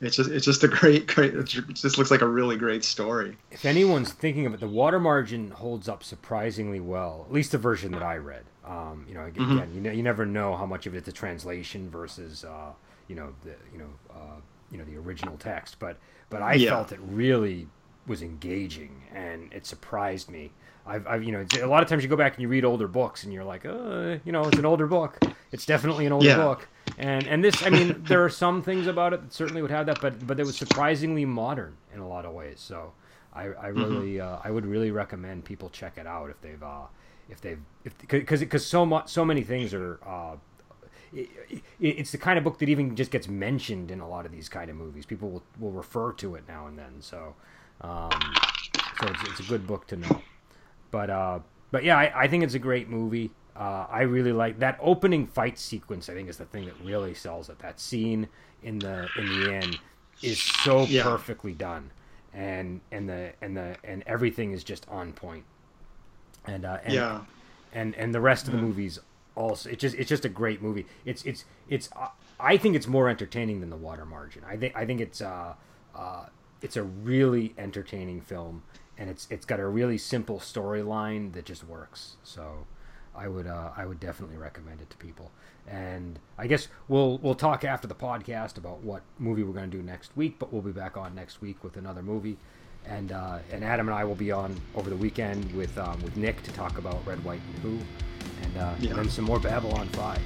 it's 0.00 0.16
just 0.16 0.30
it's 0.30 0.44
just 0.44 0.62
a 0.62 0.68
great 0.68 1.06
great 1.06 1.34
it 1.34 1.44
just 1.44 1.98
looks 1.98 2.10
like 2.10 2.20
a 2.20 2.28
really 2.28 2.56
great 2.56 2.84
story. 2.84 3.36
If 3.50 3.64
anyone's 3.64 4.12
thinking 4.12 4.46
of 4.46 4.54
it, 4.54 4.60
the 4.60 4.68
water 4.68 5.00
margin 5.00 5.50
holds 5.50 5.88
up 5.88 6.04
surprisingly 6.04 6.80
well. 6.80 7.24
At 7.26 7.32
least 7.32 7.52
the 7.52 7.58
version 7.58 7.92
that 7.92 8.02
I 8.02 8.16
read. 8.16 8.44
Um, 8.64 9.06
you 9.08 9.14
know, 9.14 9.24
again, 9.24 9.46
mm-hmm. 9.46 9.74
you 9.74 9.80
know, 9.80 9.90
you 9.90 10.02
never 10.02 10.26
know 10.26 10.54
how 10.54 10.66
much 10.66 10.86
of 10.86 10.94
it's 10.94 11.08
a 11.08 11.12
translation 11.12 11.90
versus 11.90 12.44
uh, 12.44 12.72
you 13.08 13.16
know 13.16 13.34
the 13.42 13.54
you 13.72 13.78
know 13.78 13.90
uh, 14.10 14.40
you 14.70 14.78
know 14.78 14.84
the 14.84 14.96
original 14.96 15.36
text, 15.36 15.76
but 15.78 15.98
but 16.30 16.42
I 16.42 16.54
yeah. 16.54 16.70
felt 16.70 16.92
it 16.92 17.00
really 17.02 17.66
was 18.06 18.22
engaging, 18.22 19.02
and 19.14 19.52
it 19.52 19.66
surprised 19.66 20.30
me. 20.30 20.52
I've, 20.86 21.06
I've, 21.06 21.22
you 21.22 21.32
know, 21.32 21.44
a 21.62 21.66
lot 21.66 21.82
of 21.82 21.88
times 21.88 22.02
you 22.02 22.08
go 22.08 22.16
back 22.16 22.34
and 22.34 22.42
you 22.42 22.48
read 22.48 22.64
older 22.64 22.88
books, 22.88 23.24
and 23.24 23.32
you're 23.32 23.44
like, 23.44 23.66
uh, 23.66 24.16
you 24.24 24.32
know, 24.32 24.42
it's 24.44 24.58
an 24.58 24.64
older 24.64 24.86
book. 24.86 25.18
It's 25.52 25.66
definitely 25.66 26.06
an 26.06 26.12
older 26.12 26.26
yeah. 26.26 26.36
book. 26.36 26.68
And 26.96 27.26
and 27.26 27.44
this, 27.44 27.62
I 27.64 27.70
mean, 27.70 28.02
there 28.08 28.24
are 28.24 28.30
some 28.30 28.62
things 28.62 28.86
about 28.86 29.12
it 29.12 29.22
that 29.22 29.32
certainly 29.32 29.62
would 29.62 29.70
have 29.70 29.86
that, 29.86 30.00
but 30.00 30.26
but 30.26 30.40
it 30.40 30.46
was 30.46 30.56
surprisingly 30.56 31.24
modern 31.24 31.76
in 31.92 32.00
a 32.00 32.08
lot 32.08 32.24
of 32.24 32.32
ways. 32.32 32.60
So 32.60 32.92
I, 33.32 33.42
I 33.42 33.46
mm-hmm. 33.46 33.78
really, 33.78 34.12
mm-hmm. 34.14 34.34
uh, 34.34 34.40
I 34.42 34.50
would 34.50 34.66
really 34.66 34.90
recommend 34.90 35.44
people 35.44 35.68
check 35.70 35.98
it 35.98 36.06
out 36.06 36.30
if 36.30 36.40
they've, 36.40 36.62
uh, 36.62 36.86
if 37.28 37.40
they've, 37.40 37.60
if 37.84 37.96
because 37.98 38.40
because 38.40 38.66
so 38.66 38.86
much, 38.86 39.08
so 39.08 39.24
many 39.24 39.42
things 39.42 39.74
are. 39.74 40.00
Uh, 40.04 40.36
it, 41.10 41.30
it, 41.50 41.62
it's 41.80 42.12
the 42.12 42.18
kind 42.18 42.36
of 42.36 42.44
book 42.44 42.58
that 42.58 42.68
even 42.68 42.94
just 42.94 43.10
gets 43.10 43.28
mentioned 43.28 43.90
in 43.90 44.00
a 44.00 44.08
lot 44.08 44.26
of 44.26 44.32
these 44.32 44.46
kind 44.50 44.68
of 44.68 44.76
movies. 44.76 45.06
People 45.06 45.30
will, 45.30 45.42
will 45.58 45.70
refer 45.70 46.12
to 46.12 46.34
it 46.34 46.44
now 46.46 46.66
and 46.66 46.78
then. 46.78 47.00
So 47.00 47.34
um, 47.80 48.10
so 49.00 49.06
it's, 49.06 49.30
it's, 49.30 49.40
a 49.40 49.44
good 49.44 49.66
book 49.66 49.86
to 49.88 49.96
know. 49.96 50.20
But 50.90 51.10
uh, 51.10 51.38
but 51.70 51.84
yeah, 51.84 51.96
I, 51.96 52.24
I 52.24 52.28
think 52.28 52.44
it's 52.44 52.54
a 52.54 52.58
great 52.58 52.88
movie. 52.88 53.30
Uh, 53.58 53.86
I 53.90 54.02
really 54.02 54.32
like 54.32 54.60
that 54.60 54.78
opening 54.80 55.26
fight 55.26 55.58
sequence. 55.58 56.08
I 56.08 56.14
think 56.14 56.28
is 56.28 56.36
the 56.36 56.44
thing 56.44 56.66
that 56.66 56.74
really 56.84 57.14
sells 57.14 57.48
it. 57.48 57.58
That 57.58 57.80
scene 57.80 58.28
in 58.62 58.78
the 58.78 59.08
in 59.16 59.40
the 59.40 59.52
end 59.52 59.78
is 60.22 60.40
so 60.40 60.82
yeah. 60.82 61.02
perfectly 61.02 61.52
done, 61.52 61.90
and 62.32 62.80
and 62.92 63.08
the 63.08 63.32
and 63.42 63.56
the 63.56 63.76
and 63.82 64.04
everything 64.06 64.52
is 64.52 64.62
just 64.62 64.88
on 64.88 65.12
point. 65.12 65.44
And 66.46 66.64
uh, 66.64 66.78
and, 66.84 66.94
yeah, 66.94 67.20
and 67.72 67.94
and 67.96 68.14
the 68.14 68.20
rest 68.20 68.46
of 68.46 68.52
the 68.52 68.58
movies 68.58 69.00
also. 69.34 69.70
It's 69.70 69.80
just 69.80 69.96
it's 69.96 70.08
just 70.08 70.24
a 70.24 70.28
great 70.28 70.62
movie. 70.62 70.86
It's 71.04 71.24
it's 71.24 71.44
it's. 71.68 71.88
Uh, 71.96 72.08
I 72.40 72.56
think 72.56 72.76
it's 72.76 72.86
more 72.86 73.08
entertaining 73.08 73.60
than 73.60 73.70
the 73.70 73.76
Water 73.76 74.04
Margin. 74.04 74.42
I 74.46 74.56
think 74.56 74.76
I 74.76 74.86
think 74.86 75.00
it's 75.00 75.20
uh, 75.20 75.54
uh, 75.96 76.26
it's 76.62 76.76
a 76.76 76.82
really 76.82 77.54
entertaining 77.58 78.20
film, 78.20 78.62
and 78.96 79.08
it's 79.08 79.26
it's 79.30 79.46
got 79.46 79.60
a 79.60 79.66
really 79.66 79.98
simple 79.98 80.38
storyline 80.38 81.32
that 81.32 81.44
just 81.44 81.64
works. 81.64 82.16
So, 82.22 82.66
I 83.18 83.28
would 83.28 83.46
uh, 83.46 83.70
I 83.76 83.84
would 83.84 84.00
definitely 84.00 84.36
recommend 84.36 84.80
it 84.80 84.88
to 84.90 84.96
people. 84.96 85.30
And 85.66 86.18
I 86.38 86.46
guess 86.46 86.68
we'll 86.88 87.18
we'll 87.18 87.34
talk 87.34 87.64
after 87.64 87.86
the 87.86 87.94
podcast 87.94 88.56
about 88.56 88.80
what 88.82 89.02
movie 89.18 89.42
we're 89.42 89.52
going 89.52 89.70
to 89.70 89.76
do 89.76 89.82
next 89.82 90.16
week. 90.16 90.36
But 90.38 90.52
we'll 90.52 90.62
be 90.62 90.72
back 90.72 90.96
on 90.96 91.14
next 91.14 91.40
week 91.42 91.62
with 91.64 91.76
another 91.76 92.02
movie. 92.02 92.36
And 92.86 93.12
uh, 93.12 93.40
and 93.52 93.62
Adam 93.64 93.88
and 93.88 93.94
I 93.94 94.04
will 94.04 94.14
be 94.14 94.30
on 94.32 94.58
over 94.74 94.88
the 94.88 94.96
weekend 94.96 95.52
with 95.52 95.76
um, 95.76 96.00
with 96.02 96.16
Nick 96.16 96.42
to 96.44 96.52
talk 96.52 96.78
about 96.78 97.04
Red, 97.06 97.22
White, 97.24 97.40
and 97.54 97.58
Who, 97.62 97.78
and, 98.44 98.56
uh, 98.56 98.74
Yeah. 98.80 98.90
and 98.90 98.98
then 99.00 99.10
some 99.10 99.24
more 99.26 99.38
Babylon 99.40 99.88
Five. 99.88 100.22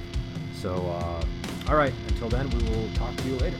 So 0.55 0.73
uh, 0.75 1.25
all 1.69 1.75
right, 1.75 1.93
until 2.07 2.29
then, 2.29 2.49
we 2.51 2.63
will 2.69 2.87
talk 2.93 3.13
to 3.17 3.23
you 3.27 3.35
later. 3.37 3.57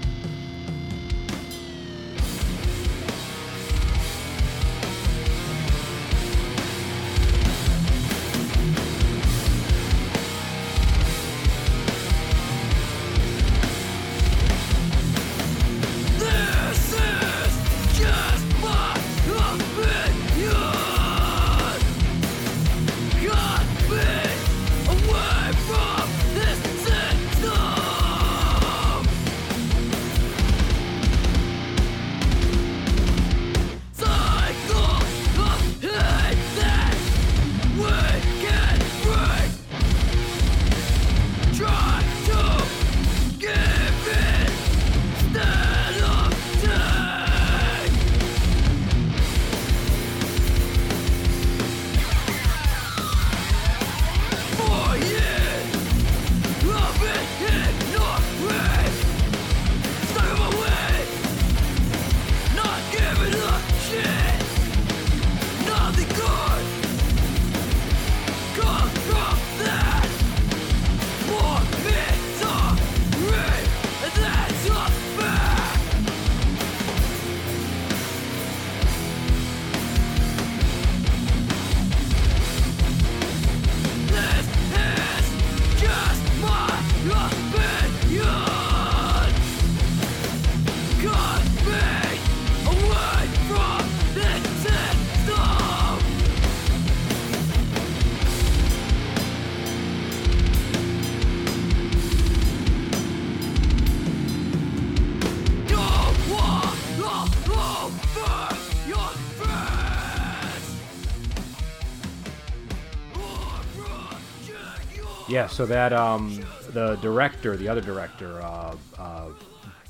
Yeah, 115.27 115.47
so 115.47 115.65
that 115.67 115.93
um 115.93 116.43
the 116.71 116.95
director, 116.97 117.55
the 117.55 117.69
other 117.69 117.81
director, 117.81 118.41
uh, 118.41 118.75
uh, 118.97 119.29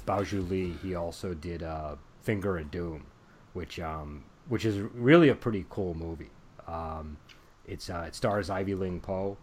Bao 0.06 0.20
Xue 0.22 0.48
Li, 0.50 0.76
he 0.84 0.96
also 0.96 1.34
did 1.34 1.64
uh, 1.64 1.96
Finger 2.22 2.58
of 2.58 2.70
Doom, 2.70 3.06
which 3.54 3.80
um 3.80 4.24
which 4.48 4.66
is 4.66 4.78
really 4.94 5.30
a 5.30 5.36
pretty 5.36 5.66
cool 5.70 5.96
movie. 5.96 6.30
Um, 6.68 7.18
it's 7.66 7.90
uh, 7.90 8.06
it 8.08 8.16
stars 8.16 8.50
Ivy 8.50 8.76
Ling 8.76 9.00
Po, 9.00 9.38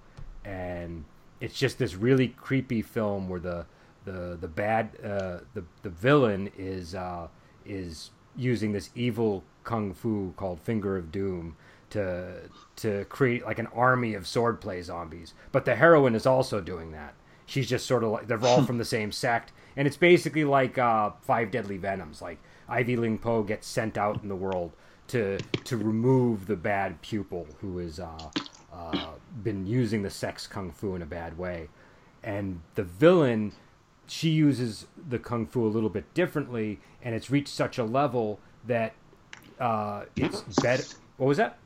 and 0.44 1.04
it's 1.40 1.58
just 1.58 1.78
this 1.78 1.94
really 1.96 2.28
creepy 2.28 2.82
film 2.82 3.28
where 3.28 3.40
the 3.40 3.66
the 4.04 4.38
the 4.40 4.48
bad 4.48 4.90
uh, 5.02 5.38
the 5.54 5.64
the 5.82 5.90
villain 5.90 6.50
is 6.56 6.94
uh, 6.94 7.26
is 7.66 8.10
using 8.36 8.72
this 8.72 8.90
evil 8.94 9.42
kung 9.64 9.92
fu 9.92 10.32
called 10.36 10.60
Finger 10.60 10.96
of 10.96 11.10
Doom 11.10 11.56
to 11.90 12.48
to 12.76 13.04
create 13.06 13.44
like 13.44 13.58
an 13.58 13.68
army 13.68 14.14
of 14.14 14.24
swordplay 14.24 14.82
zombies. 14.82 15.34
But 15.52 15.64
the 15.64 15.74
heroine 15.74 16.14
is 16.14 16.26
also 16.26 16.60
doing 16.60 16.92
that. 16.92 17.14
She's 17.46 17.68
just 17.68 17.86
sort 17.86 18.04
of 18.04 18.10
like 18.10 18.26
they're 18.26 18.44
all 18.44 18.62
from 18.66 18.78
the 18.78 18.84
same 18.84 19.12
sect, 19.12 19.52
and 19.76 19.86
it's 19.86 19.96
basically 19.96 20.44
like 20.44 20.78
uh, 20.78 21.10
Five 21.22 21.50
Deadly 21.50 21.76
Venoms. 21.76 22.22
Like 22.22 22.38
Ivy 22.68 22.96
Ling 22.96 23.18
Po 23.18 23.42
gets 23.42 23.66
sent 23.66 23.98
out 23.98 24.22
in 24.22 24.28
the 24.28 24.36
world 24.36 24.72
to 25.08 25.38
to 25.64 25.76
remove 25.76 26.46
the 26.46 26.56
bad 26.56 27.02
pupil 27.02 27.46
who 27.60 27.78
has 27.78 27.98
uh, 27.98 28.30
uh, 28.72 29.08
been 29.42 29.66
using 29.66 30.02
the 30.02 30.10
sex 30.10 30.46
kung 30.46 30.70
fu 30.70 30.94
in 30.94 31.02
a 31.02 31.06
bad 31.06 31.36
way, 31.36 31.68
and 32.22 32.60
the 32.76 32.84
villain 32.84 33.52
she 34.06 34.30
uses 34.30 34.86
the 35.08 35.18
kung 35.18 35.46
fu 35.46 35.64
a 35.64 35.68
little 35.68 35.88
bit 35.88 36.12
differently, 36.14 36.80
and 37.02 37.14
it's 37.14 37.30
reached 37.30 37.48
such 37.48 37.78
a 37.78 37.84
level 37.84 38.40
that 38.66 38.92
uh, 39.60 40.04
it's 40.16 40.40
better. 40.60 40.84
What 41.20 41.26
was 41.26 41.36
that? 41.36 41.58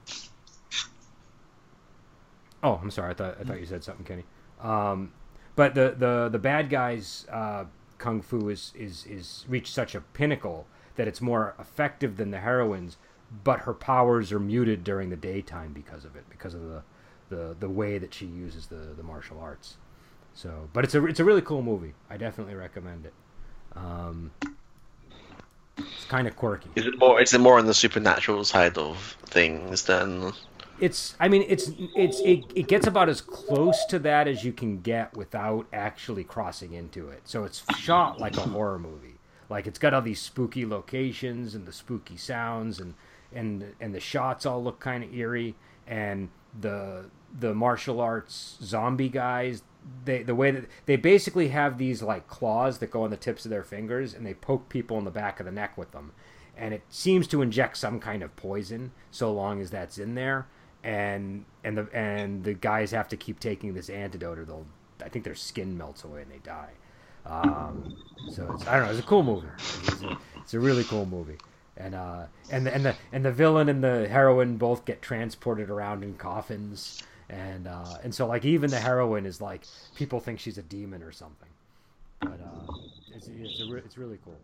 Oh, 2.61 2.81
I'm 2.83 2.91
sorry. 2.91 3.13
I 3.13 3.15
thought 3.15 3.37
I 3.41 3.45
thought 3.45 3.61
you 3.61 3.67
said 3.67 3.85
something, 3.85 4.05
Kenny. 4.05 4.25
Um, 4.61 5.13
but 5.55 5.77
the 5.77 5.95
the 5.97 6.29
the 6.29 6.41
bad 6.41 6.69
guys 6.71 7.25
uh, 7.31 7.67
kung 7.99 8.21
fu 8.21 8.49
is 8.49 8.73
is 8.75 9.07
is 9.07 9.45
reached 9.49 9.73
such 9.73 9.95
a 9.95 10.01
pinnacle 10.01 10.67
that 10.97 11.07
it's 11.07 11.21
more 11.21 11.55
effective 11.57 12.17
than 12.17 12.33
the 12.33 12.41
heroines, 12.41 12.97
but 13.45 13.61
her 13.61 13.73
powers 13.73 14.33
are 14.33 14.41
muted 14.41 14.83
during 14.83 15.11
the 15.11 15.17
daytime 15.17 15.73
because 15.73 16.05
of 16.05 16.17
it, 16.17 16.25
because 16.29 16.55
of 16.55 16.63
the 16.63 16.83
the 17.29 17.57
the 17.61 17.69
way 17.69 17.97
that 17.99 18.13
she 18.13 18.27
uses 18.27 18.67
the 18.67 18.93
the 18.97 19.05
martial 19.05 19.39
arts. 19.39 19.77
So, 20.33 20.69
but 20.73 20.83
it's 20.83 20.97
a 20.97 21.07
it's 21.07 21.21
a 21.21 21.25
really 21.25 21.43
cool 21.43 21.63
movie. 21.63 21.95
I 22.11 22.17
definitely 22.17 22.57
recommend 22.57 23.07
it. 23.07 23.15
Um, 23.77 24.33
it's 25.79 26.05
kind 26.07 26.27
of 26.27 26.37
quirky. 26.37 26.71
Is 26.77 26.87
it 26.87 26.99
more? 26.99 27.21
Is 27.21 27.33
it 27.33 27.41
more 27.41 27.59
on 27.59 27.67
the 27.67 27.75
supernatural 27.75 28.45
side 28.45 28.79
of 28.79 29.17
things 29.27 29.85
than? 29.85 30.33
It's 30.81 31.15
I 31.21 31.29
mean 31.29 31.45
it's 31.49 31.71
it's 31.95 32.21
it, 32.21 32.45
it 32.55 32.69
gets 32.69 32.87
about 32.87 33.09
as 33.09 33.21
close 33.21 33.85
to 33.87 33.99
that 34.01 34.27
as 34.27 34.45
you 34.45 34.53
can 34.53 34.81
get 34.81 35.17
without 35.17 35.67
actually 35.73 36.25
crossing 36.25 36.73
into 36.73 37.09
it. 37.09 37.23
So 37.25 37.45
it's 37.45 37.63
shot 37.77 38.21
like 38.21 38.37
a 38.37 38.41
horror 38.55 38.79
movie. 38.79 39.15
Like 39.49 39.67
it's 39.67 39.79
got 39.79 39.95
all 39.95 40.03
these 40.03 40.21
spooky 40.21 40.67
locations 40.67 41.55
and 41.55 41.67
the 41.67 41.73
spooky 41.73 42.17
sounds 42.17 42.81
and 42.81 42.95
and 43.33 43.75
and 43.81 43.95
the 43.95 44.01
shots 44.01 44.47
all 44.47 44.63
look 44.63 44.81
kind 44.81 45.05
of 45.05 45.15
eerie 45.15 45.55
and 45.87 46.29
the 46.61 47.05
the 47.39 47.55
martial 47.55 48.01
arts 48.01 48.57
zombie 48.63 49.09
guys 49.09 49.63
they 50.05 50.23
the 50.23 50.35
way 50.35 50.51
that 50.51 50.65
they 50.87 50.97
basically 50.97 51.49
have 51.49 51.79
these 51.79 52.03
like 52.03 52.27
claws 52.29 52.79
that 52.79 52.91
go 52.91 53.03
on 53.03 53.11
the 53.11 53.17
tips 53.17 53.45
of 53.45 53.51
their 53.51 53.63
fingers 53.65 54.15
and 54.15 54.27
they 54.27 54.35
poke 54.35 54.69
people 54.69 54.99
in 54.99 55.05
the 55.05 55.11
back 55.11 55.41
of 55.41 55.47
the 55.47 55.53
neck 55.53 55.77
with 55.77 55.91
them 55.93 56.13
and 56.57 56.73
it 56.73 56.83
seems 56.89 57.27
to 57.27 57.43
inject 57.43 57.77
some 57.77 58.01
kind 58.01 58.23
of 58.23 58.35
poison 58.37 58.93
so 59.11 59.33
long 59.33 59.61
as 59.61 59.71
that's 59.71 59.99
in 59.99 60.15
there 60.15 60.47
and 60.83 61.45
and 61.63 61.77
the 61.77 61.89
and 61.93 62.45
the 62.45 62.55
guys 62.55 62.91
have 62.91 63.09
to 63.09 63.17
keep 63.17 63.41
taking 63.41 63.75
this 63.75 63.89
antidote 63.89 64.39
or 64.39 64.45
they'll 64.45 64.67
I 65.03 65.09
think 65.09 65.25
their 65.25 65.35
skin 65.35 65.77
melts 65.77 66.05
away 66.05 66.23
and 66.23 66.31
they 66.31 66.39
die. 66.39 66.71
Um, 67.27 67.97
so 68.31 68.53
it's, 68.55 68.67
I 68.67 68.77
don't 68.77 68.87
know. 68.87 68.91
It's 68.91 69.01
a 69.01 69.05
cool 69.05 69.23
movie. 69.23 69.49
It's 69.59 70.03
a, 70.03 70.19
it's 70.37 70.55
a 70.55 70.61
really 70.61 70.85
cool 70.85 71.07
movie. 71.07 71.39
And 71.77 71.95
uh, 71.95 72.27
and 72.51 72.67
the, 72.67 72.75
and 72.75 72.85
the 72.85 72.95
and 73.13 73.25
the 73.25 73.33
villain 73.33 73.69
and 73.69 73.83
the 73.83 74.07
heroine 74.07 74.57
both 74.57 74.85
get 74.85 75.03
transported 75.03 75.71
around 75.71 76.05
in 76.05 76.15
coffins, 76.15 77.03
and 77.35 77.67
uh, 77.67 77.99
and 78.03 78.15
so 78.15 78.27
like 78.27 78.45
even 78.45 78.71
the 78.71 78.79
heroine 78.79 79.27
is 79.27 79.41
like 79.41 79.63
people 79.97 80.21
think 80.21 80.39
she's 80.39 80.59
a 80.59 80.63
demon 80.63 81.03
or 81.03 81.13
something. 81.13 81.49
But 82.21 82.41
uh, 82.41 82.73
it's 83.15 83.29
it's, 83.29 83.61
a, 83.61 83.67
re- 83.67 83.83
it's 83.85 83.99
really 83.99 84.19
cool. 84.25 84.37